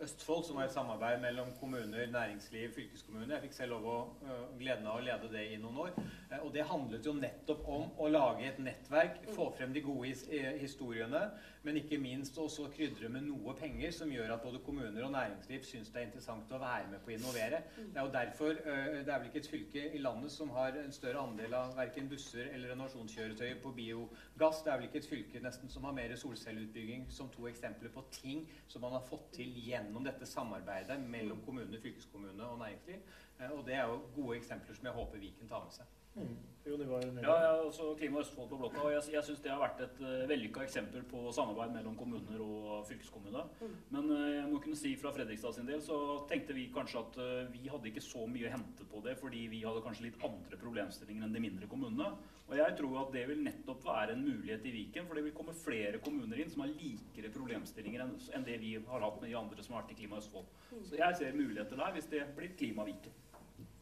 [0.05, 3.31] Østfold, som var et samarbeid mellom kommuner, næringsliv, fylkeskommune.
[3.33, 3.95] Jeg fikk selv lov å
[4.27, 5.95] uh, gleden av å lede det i noen år.
[6.29, 10.11] Uh, og det handlet jo nettopp om å lage et nettverk, få frem de gode
[10.11, 10.27] his
[10.61, 11.25] historiene,
[11.65, 15.65] men ikke minst også krydre med noe penger som gjør at både kommuner og næringsliv
[15.65, 17.65] syns det er interessant å være med på å innovere.
[17.81, 20.77] Det er jo derfor uh, det er vel ikke et fylke i landet som har
[20.85, 22.77] en større andel av verken busser eller
[23.07, 24.63] renovasjonskjøretøyer på biogass.
[24.63, 28.05] Det er vel ikke et fylke nesten som har mer solcelleutbygging som to eksempler på
[28.11, 33.01] ting som man har fått til gjennom dette samarbeidet mellom kommune, fylkeskommune og næringsliv.
[33.41, 35.87] Eh, og det er jo gode eksempler som jeg håper Viken tar med seg.
[36.17, 36.37] Mm.
[36.67, 38.81] Jo, det var ja, ja, også Klima Østfold på blokka.
[38.83, 42.41] og Jeg, jeg syns det har vært et uh, vellykka eksempel på samarbeid mellom kommuner
[42.43, 43.45] og fylkeskommune.
[43.61, 43.77] Mm.
[43.95, 45.99] Men uh, jeg må kunne si fra Fredrikstad sin del så
[46.31, 49.45] tenkte vi kanskje at uh, vi hadde ikke så mye å hente på det, fordi
[49.53, 52.11] vi hadde kanskje litt andre problemstillinger enn de mindre kommunene.
[52.47, 55.37] Og jeg tror at det vil nettopp være en mulighet i Viken, for det vil
[55.39, 59.31] komme flere kommuner inn som har likere problemstillinger enn, enn det vi har hatt med
[59.31, 60.51] de andre som har vært i Klima Østfold.
[60.73, 60.83] Mm.
[60.91, 63.15] Så jeg ser muligheter der hvis det blir Klima Viken.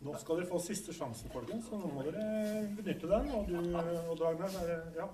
[0.05, 2.25] Nå skal dere få siste sjansen, folkens, så nå må dere
[2.77, 3.31] benytte den.
[3.33, 3.55] Og du,
[4.13, 4.83] Odd Ragnar, ja.
[4.99, 5.07] ja.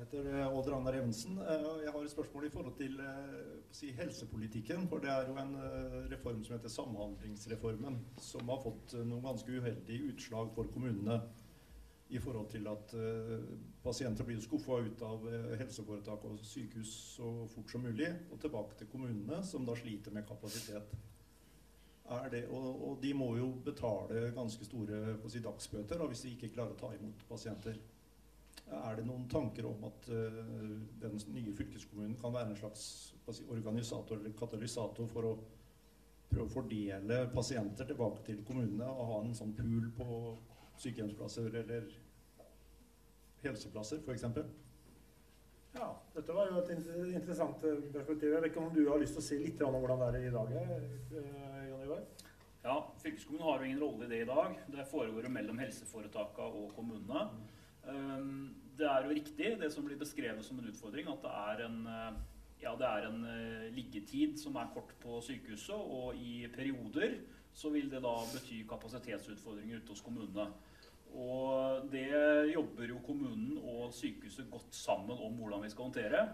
[0.00, 1.36] Jeg heter eh, Odd Ragnar Evensen.
[1.44, 4.86] Eh, jeg har et spørsmål i forhold til eh, si, helsepolitikken.
[4.88, 5.52] For det er jo en
[6.08, 11.20] reform som heter Samhandlingsreformen, som har fått noen ganske uheldige utslag for kommunene.
[12.10, 12.90] I forhold til at
[13.84, 15.28] pasienter blir skuffa ut av
[15.60, 20.26] helseforetak og sykehus så fort som mulig, og tilbake til kommunene, som da sliter med
[20.26, 20.96] kapasitet
[22.30, 26.52] det, og, og, de må jo betale ganske store si, dagsbøter da, hvis de ikke
[26.56, 27.78] klarer å ta imot pasienter.
[28.70, 30.40] Er det noen tanker om at uh,
[31.02, 32.84] den nye fylkeskommunen kan være en slags
[33.34, 35.34] si, organisator eller katalysator for å
[36.30, 40.08] prøve å fordele pasienter tilbake til kommunene og ha en sånn pool på
[40.82, 41.88] sykehjemsplasser eller
[43.42, 44.26] helseplasser f.eks.?
[45.74, 46.70] Ja, dette var jo et
[47.14, 48.32] interessant eh, perspektiv.
[48.32, 50.24] Jeg vet ikke om du har lyst til å si litt om hvordan det er
[50.26, 50.48] i dag?
[51.90, 52.02] Eh, Ivar?
[52.62, 54.58] Ja, Fylkeskommunen har jo ingen rolle i det i dag.
[54.66, 57.22] Det foregår jo mellom helseforetakene og kommunene.
[57.84, 61.62] Um, det er jo riktig, det som blir beskrevet som en utfordring, at det er
[61.66, 62.18] en, eh,
[62.62, 65.76] ja, det er en uh, liggetid som er kort på sykehuset.
[65.76, 67.18] Og i perioder
[67.52, 70.50] så vil det da bety kapasitetsutfordringer ute hos kommunene.
[71.10, 72.06] Og det
[72.52, 76.28] jobber jo kommunen og sykehuset godt sammen om hvordan vi skal håndtere.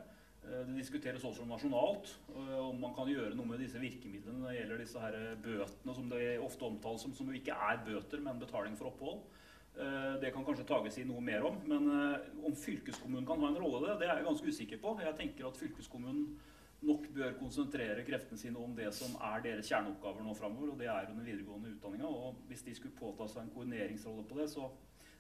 [0.47, 4.53] Eh, det diskuteres også nasjonalt eh, om man kan gjøre noe med disse virkemidlene når
[4.53, 8.43] det gjelder disse her bøtene som det ofte omtales som, som ikke er bøter, men
[8.43, 9.25] betaling for opphold.
[9.77, 11.59] Eh, det kan kanskje tages i noe mer om.
[11.67, 11.89] Men
[12.47, 14.99] om fylkeskommunen kan ha en rolle i det, det er jeg ganske usikker på.
[15.03, 16.29] Jeg tenker at fylkeskommunen
[16.87, 20.91] nok bør konsentrere kreftene sine om det som er deres kjerneoppgaver nå framover, og det
[20.93, 22.11] er den videregående utdanninga.
[22.51, 24.69] Hvis de skulle påta seg en koordineringsrolle på det, så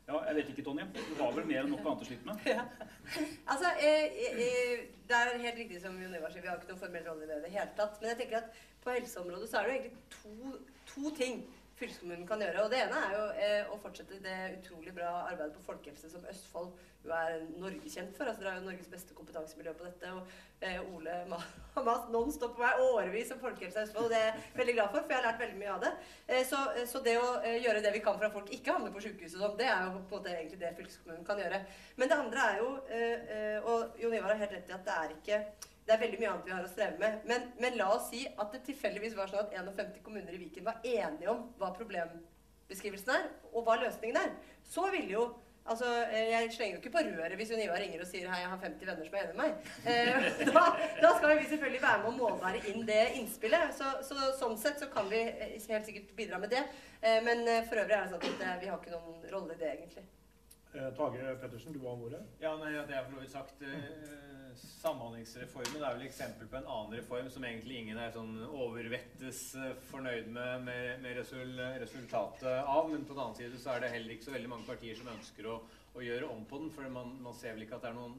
[0.06, 0.86] ja, jeg vet ikke, Tonje.
[0.94, 2.46] Du har vel mer enn nok annet å slite med?
[2.46, 2.66] Ja.
[3.52, 6.80] Altså, eh, eh, Det er helt riktig som Jon Ivar sier, vi har ikke noen
[6.80, 8.00] formell rolle i det i det hele tatt.
[8.00, 10.56] Men jeg tenker at på helseområdet så er det jo egentlig to,
[10.90, 11.44] to ting
[11.76, 12.64] fylkeskommunen kan gjøre.
[12.64, 16.24] Og Det ene er jo eh, å fortsette det utrolig bra arbeidet på folkehelse som
[16.30, 16.72] Østfold
[17.06, 18.26] jo er norgekjent for.
[18.26, 20.12] altså Dere har jo Norges beste kompetansemiljø på dette.
[20.12, 21.18] Og eh, Ole
[21.74, 24.08] har mast nonstop på meg årevis om folkehelse i Østfold.
[24.08, 25.92] og Det er jeg veldig glad for, for jeg har lært veldig mye av det.
[26.26, 28.74] Eh, så, eh, så, det å eh, gjøre det vi kan for at folk ikke
[28.74, 31.62] havner på sjukehuset sånn, det er jo på en måte egentlig det fylkeskommunen kan gjøre.
[32.00, 35.00] Men det andre er jo, eh, og Jon Ivar har helt rett i at det
[35.02, 35.42] er ikke
[35.86, 37.18] det er veldig mye annet vi har å streve med.
[37.30, 40.66] Men, men, la oss si at det tilfeldigvis var sånn at 51 kommuner i Viken
[40.66, 44.38] var enige om hva problembeskrivelsen er, og hva løsningen er.
[44.66, 45.26] Så ville jo
[45.66, 45.84] Altså,
[46.14, 48.60] Jeg slenger jo ikke på røret hvis Jon Ivar ringer og sier hei, jeg har
[48.62, 49.70] 50 venner som er enig med meg.
[49.90, 50.62] Eh, da,
[51.02, 53.72] da, skal vi selvfølgelig være med å målbære inn det innspillet.
[53.74, 56.62] Så, så, Sånn sett så kan vi eh, helt sikkert bidra med det.
[57.00, 59.60] Eh, men eh, for øvrig er det sånn at vi har ikke noen rolle i
[59.64, 60.06] det, egentlig.
[60.76, 62.22] Eh, Tage Pettersen, du var om ordet?
[62.40, 63.66] Ja, nei, det er for så vidt sagt.
[63.66, 64.25] Eh,
[64.56, 69.74] Samhandlingsreformen er vel eksempel på en annen reform som egentlig ingen er sånn overvettes eh,
[69.90, 71.18] fornøyd med, med, med
[71.82, 72.88] resultatet av.
[72.92, 75.10] Men på den annen side så er det heller ikke så veldig mange partier som
[75.12, 75.60] ønsker å,
[75.96, 76.72] å gjøre om på den.
[76.74, 78.18] For man, man, ser vel ikke at det er noen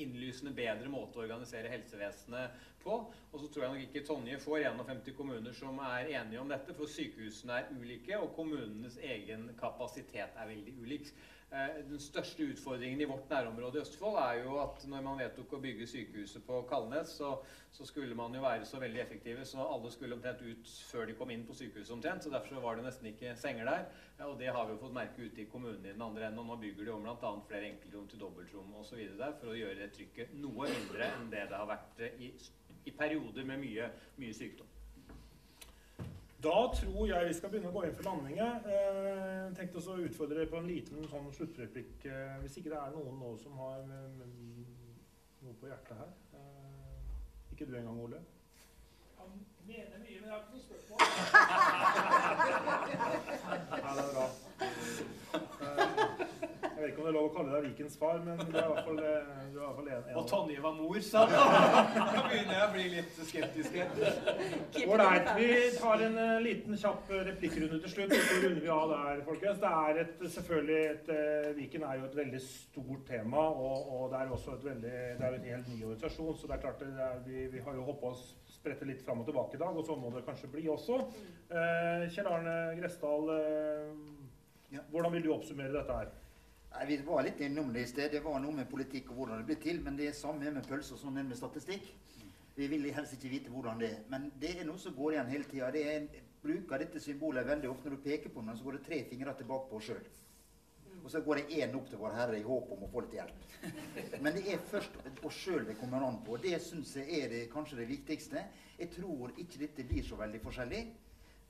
[0.00, 3.00] innlysende bedre måte å organisere helsevesenet på.
[3.32, 6.76] Og så tror jeg nok ikke Tonje får 51 kommuner som er enige om dette,
[6.78, 11.12] for sykehusene er ulike, og kommunenes egen kapasitet er veldig ulik.
[11.50, 15.56] Eh, den største utfordringen i vårt nærområde i Østfold er jo at når man vedtok
[15.56, 17.30] å bygge sykehuset på Kalnes, så,
[17.74, 21.16] så, skulle man jo være så veldig effektive, så alle skulle omtrent ut før de
[21.18, 22.22] kom inn på sykehuset omtrent.
[22.22, 23.90] så Derfor var det nesten ikke senger der.
[24.28, 26.44] og det har vi jo fått merke ute i kommunene i den andre enden.
[26.44, 27.34] Og nå bygger de om bl.a.
[27.50, 29.02] flere enkeltrom til dobbeltrom osv.
[29.18, 32.30] der for å gjøre det trykket noe mindre enn det det har vært i,
[32.86, 33.90] i perioder med mye,
[34.22, 34.69] mye sykdom.
[36.42, 38.46] Da tror jeg vi skal begynne å gå inn for landinga.
[38.64, 41.94] Eh, tenkte også å utfordre dere på en liten sånn sluttreplikk.
[42.08, 44.24] Eh, hvis ikke det er noen nå som har eh,
[45.44, 46.10] noe på hjertet her.
[46.38, 48.20] Eh, ikke du engang, Ole?
[49.18, 49.30] Han
[49.68, 50.98] mener mye, men jeg har ikke noe spørsmål.
[53.84, 54.26] ja, det er bra.
[56.80, 58.54] Eh, jeg vet ikke om det er lov å kalle deg Vikens far, men du
[58.54, 60.76] er i hvert fall, eh, du er i hvert fall en, en Og Tonje var
[60.76, 61.82] mor, sa han.
[61.96, 63.76] Da begynner jeg å bli litt skeptisk.
[64.86, 65.28] Ålreit.
[65.36, 68.14] Vi tar en uh, liten kjapp replikkrunde til slutt.
[68.16, 69.60] Så runder vi av der, folkens.
[69.60, 74.06] Det er et, selvfølgelig et, uh, Viken er jo et veldig stort tema, og, og
[74.14, 76.32] det er også et veldig, det er jo en helt ny organisasjon.
[76.40, 78.24] Så det er klart det er, vi, vi, har jo hoppa oss
[78.54, 81.02] sprette litt fram og tilbake i dag, og sånn må det kanskje bli også.
[81.52, 83.30] Uh, Kjell Arne Gressdal,
[84.88, 86.10] hvordan vil du oppsummere dette her?
[86.70, 88.12] Nei, Vi var litt innom det i sted.
[88.12, 89.82] Det var noe med politikk og hvordan det ble til.
[89.84, 91.90] Men det er samme med pølser som med statistikk.
[92.56, 94.00] Vi vil helst ikke vite hvordan det er.
[94.12, 95.70] Men det er noe som går igjen hele tida.
[95.74, 97.90] Jeg bruker dette symbolet veldig ofte.
[97.90, 100.02] Når du peker på noe, så går det tre fingre tilbake på oss sjøl.
[101.00, 103.14] Og så går det én opp til Vår Herre i håp om å få litt
[103.16, 103.44] hjelp.
[104.22, 106.36] Men det er først oss sjøl det kommer an på.
[106.42, 108.42] Det syns jeg er det, kanskje det viktigste.
[108.78, 110.82] Jeg tror ikke dette blir så veldig forskjellig.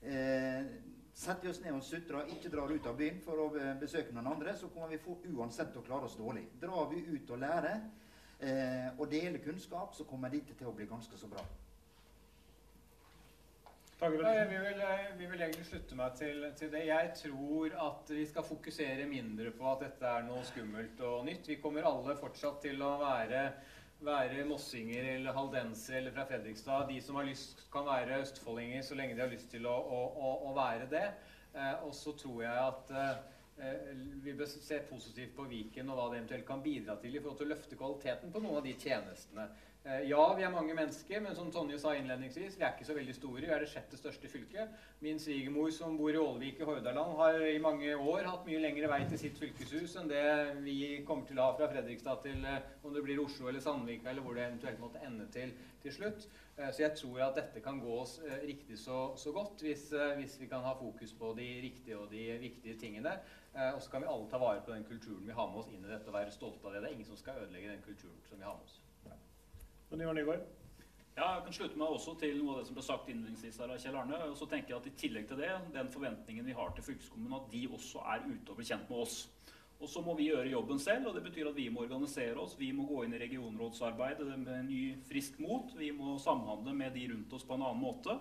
[0.01, 0.71] Eh,
[1.13, 4.31] Setter vi oss ned og sutrer, ikke drar ut av byen for å besøke noen
[4.31, 6.45] andre, så kommer vi for uansett å klare oss dårlig.
[6.61, 7.81] Drar vi ut og lærer
[8.39, 11.43] eh, og deler kunnskap, så kommer dette til å bli ganske så bra.
[14.01, 14.79] Ja, jeg vil,
[15.19, 16.87] vi vil egentlig slutte meg til, til, det.
[16.87, 21.45] Jeg tror at vi skal fokusere mindre på at dette er noe skummelt og nytt.
[21.51, 23.43] Vi kommer alle fortsatt til å være
[24.05, 26.87] være mossinger eller haldensere eller fra Fredrikstad.
[26.89, 30.31] De som har lyst, kan være østfoldinger så lenge de har lyst til å, å,
[30.49, 31.05] å være det.
[31.53, 33.91] Eh, og så tror jeg at eh,
[34.23, 37.41] vi bør se positivt på Viken og hva det eventuelt kan bidra til i forhold
[37.41, 39.49] til å løfte kvaliteten på noen av de tjenestene.
[39.83, 42.93] Eh, ja, vi er mange mennesker, men som Tonje sa innledningsvis, vi er ikke så
[42.93, 43.39] veldig store.
[43.41, 44.75] Vi er det sjette største fylket.
[45.01, 48.91] Min svigermor som bor i Ålvik i Hordaland, har i mange år hatt mye lengre
[48.91, 50.21] vei til sitt fylkeshus enn det
[50.61, 50.75] vi
[51.07, 54.21] kommer til å ha fra Fredrikstad til eh, om det blir Oslo eller Sandvika eller
[54.27, 56.29] hvor det eventuelt måtte ende til til slutt.
[56.59, 59.87] Eh, så jeg tror at dette kan gå oss riktig så, så godt hvis,
[60.19, 63.17] hvis, vi kan ha fokus på de riktige og de viktige tingene.
[63.73, 65.81] Og så kan vi alle ta vare på den kulturen vi har med oss inn
[65.81, 66.85] i dette og være stolte av det.
[66.85, 68.79] Det er ingen som skal ødelegge den kulturen som vi har med oss.
[69.91, 70.43] Men Nygaard?
[71.17, 73.73] Ja, jeg kan slutte meg også til noe av det som ble sagt innledningsvis her
[73.73, 74.19] av Kjell Arne.
[74.31, 77.35] Og så tenker jeg at I tillegg til det, den forventningen vi har til fylkeskommunen,
[77.35, 79.17] at de også er ute og blir kjent med oss.
[79.81, 82.55] Og så må vi gjøre jobben selv, og det betyr at vi må organisere oss.
[82.55, 85.73] Vi må gå inn i regionrådsarbeidet med ny, frisk mot.
[85.75, 88.15] Vi må samhandle med de rundt oss på en annen måte.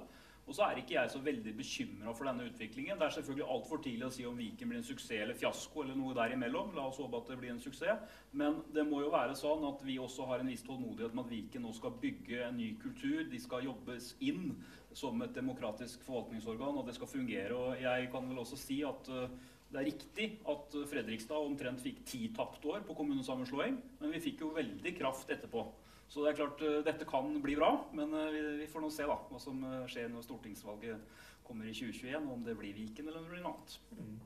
[0.51, 2.97] Og så er ikke jeg så veldig bekymra for denne utviklingen.
[2.98, 5.94] Det er selvfølgelig altfor tidlig å si om Viken blir en suksess eller fiasko eller
[5.94, 6.72] noe derimellom.
[6.74, 8.16] La oss håpe at det blir en suksess.
[8.35, 11.31] Men det må jo være sånn at vi også har en viss tålmodighet med at
[11.36, 13.22] Viken nå skal bygge en ny kultur.
[13.31, 14.56] De skal jobbes inn
[14.90, 17.55] som et demokratisk forvaltningsorgan, og det skal fungere.
[17.55, 19.28] Og jeg kan vel også si at uh,
[19.70, 24.43] det er riktig at Fredrikstad omtrent fikk ti tapte år på kommunesammenslåing, men vi fikk
[24.43, 25.62] jo veldig kraft etterpå.
[26.11, 28.91] Så det er klart, uh, dette kan bli bra, men uh, vi, vi får nå
[28.91, 32.74] se da, hva som eh, skjer når stortingsvalget kommer i 2021, og om det blir
[32.74, 33.77] Viken eller noe annet.
[33.95, 34.19] Mm.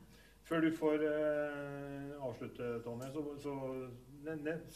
[0.44, 3.54] Før du får eh, avslutte, Tonje, så, så,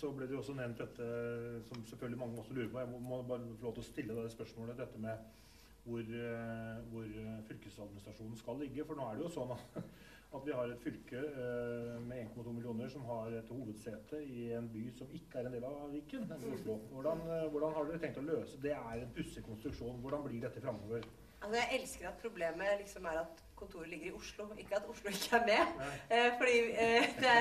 [0.00, 1.08] så, ble det jo også nevnt dette
[1.68, 2.80] som selvfølgelig mange også lurer på.
[2.80, 4.80] Jeg må, bare få lov til å stille deg det spørsmålet.
[4.80, 5.44] Dette med
[5.84, 7.10] hvor, eh, hvor
[7.50, 8.86] fylkesadministrasjonen skal ligge.
[8.88, 9.76] For nå er det jo sånn at,
[10.36, 14.68] at vi har et fylke eh, med 1,2 millioner som har et hovedsete i en
[14.72, 16.76] by som ikke er en del av Viken, nemlig Oslo.
[16.92, 20.02] Hvordan, eh, hvordan har dere tenkt å løse Det er en pussig konstruksjon.
[20.04, 21.06] Hvordan blir dette framover?
[21.40, 25.10] Altså, jeg elsker at problemet liksom er at kontoret ligger i Oslo, ikke at Oslo
[25.10, 25.84] ikke er med.
[26.14, 27.34] Eh, fordi eh, det,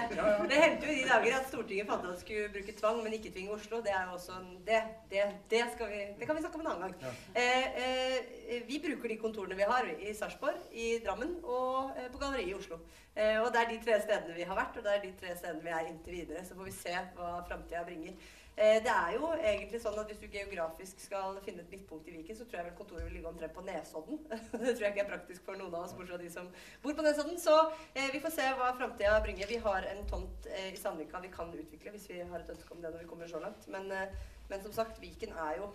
[0.51, 3.17] det hendte jo i de dager at Stortinget fant at de skulle bruke tvang, men
[3.17, 3.81] ikke tvinge Oslo.
[3.85, 4.81] Det er jo også en, det,
[5.11, 7.19] det, det, skal vi, det kan vi snakke om en annen gang.
[7.35, 12.21] Eh, eh, vi bruker de kontorene vi har i Sarpsborg, i Drammen og eh, på
[12.21, 12.81] Galleriet i Oslo.
[13.17, 15.37] Eh, og det er de tre stedene vi har vært, og det er de tre
[15.37, 16.43] stedene vi er inntil videre.
[16.45, 18.17] Så får vi se hva framtida bringer.
[18.57, 22.15] Eh, det er jo egentlig sånn at Hvis du geografisk skal finne et midtpunkt i
[22.15, 24.23] Viken, så tror jeg vel kontoret vil ligge omtrent på Nesodden.
[24.63, 26.49] det tror jeg ikke er praktisk for noen av oss, bortsett fra de som
[26.81, 27.37] bor på Nesodden.
[27.43, 27.53] Så
[27.93, 29.51] eh, vi får se hva framtida bringer.
[29.51, 32.73] Vi har en tomt eh, i Sandvika vi kan utvikle hvis vi har et ønske
[32.73, 33.69] om det når vi kommer så langt.
[33.69, 34.17] Men, eh,
[34.49, 35.69] men som sagt, Viken er jo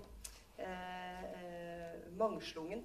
[0.58, 1.71] eh,
[2.18, 2.84] mangslungen.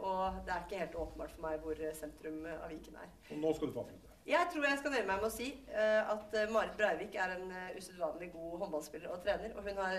[0.00, 3.10] og det er ikke helt åpenbart for meg hvor sentrum av Viken er.
[3.32, 4.14] Og nå skal du få avslutte.
[4.28, 8.32] Jeg tror jeg skal nøye meg med å si at Marit Breivik er en usedvanlig
[8.34, 9.54] god håndballspiller og trener.
[9.56, 9.94] Og hun har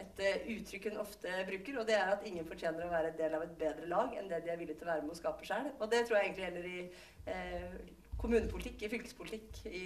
[0.00, 3.42] et uttrykk hun ofte bruker, og det er at ingen fortjener å være del av
[3.44, 5.68] et bedre lag enn det de er villige til å være med å skape sjøl.
[5.78, 6.78] Og det tror jeg egentlig gjelder i
[8.22, 9.82] kommunepolitikk, i fylkespolitikk, i,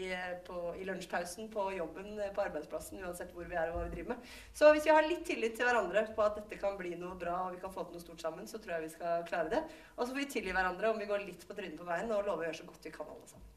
[0.47, 4.13] på, i lunsjpausen, på jobben, på arbeidsplassen, uansett hvor vi er og hva vi driver
[4.15, 4.31] med.
[4.57, 7.39] Så hvis vi har litt tillit til hverandre på at dette kan bli noe bra
[7.47, 9.65] og vi kan få til noe stort sammen, så tror jeg vi skal klare det.
[9.97, 12.29] Og så får vi tilgi hverandre om vi går litt på trynet på veien og
[12.29, 13.53] lover å gjøre så godt vi kan alle sammen.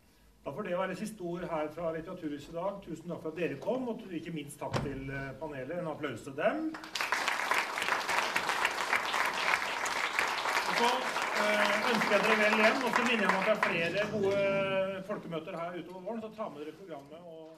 [0.45, 2.79] Da får det være siste ord her fra Litteraturhuset i dag.
[2.85, 5.11] Tusen takk for at dere kom, og ikke minst takk til
[5.41, 5.81] panelet.
[5.81, 6.69] En applaus til dem.
[10.79, 12.83] Så øh, ønsker jeg dere vel hjem.
[12.83, 16.33] Og så minner jeg om at det er flere gode folkemøter her utover våren, så
[16.35, 17.19] ta med dere programmet.
[17.23, 17.49] og.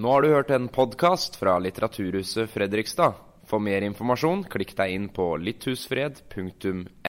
[0.00, 3.18] Nå har du hørt en podkast fra Litteraturhuset Fredrikstad.
[3.50, 6.92] For mer informasjon, klikk deg inn på litthusfred.no.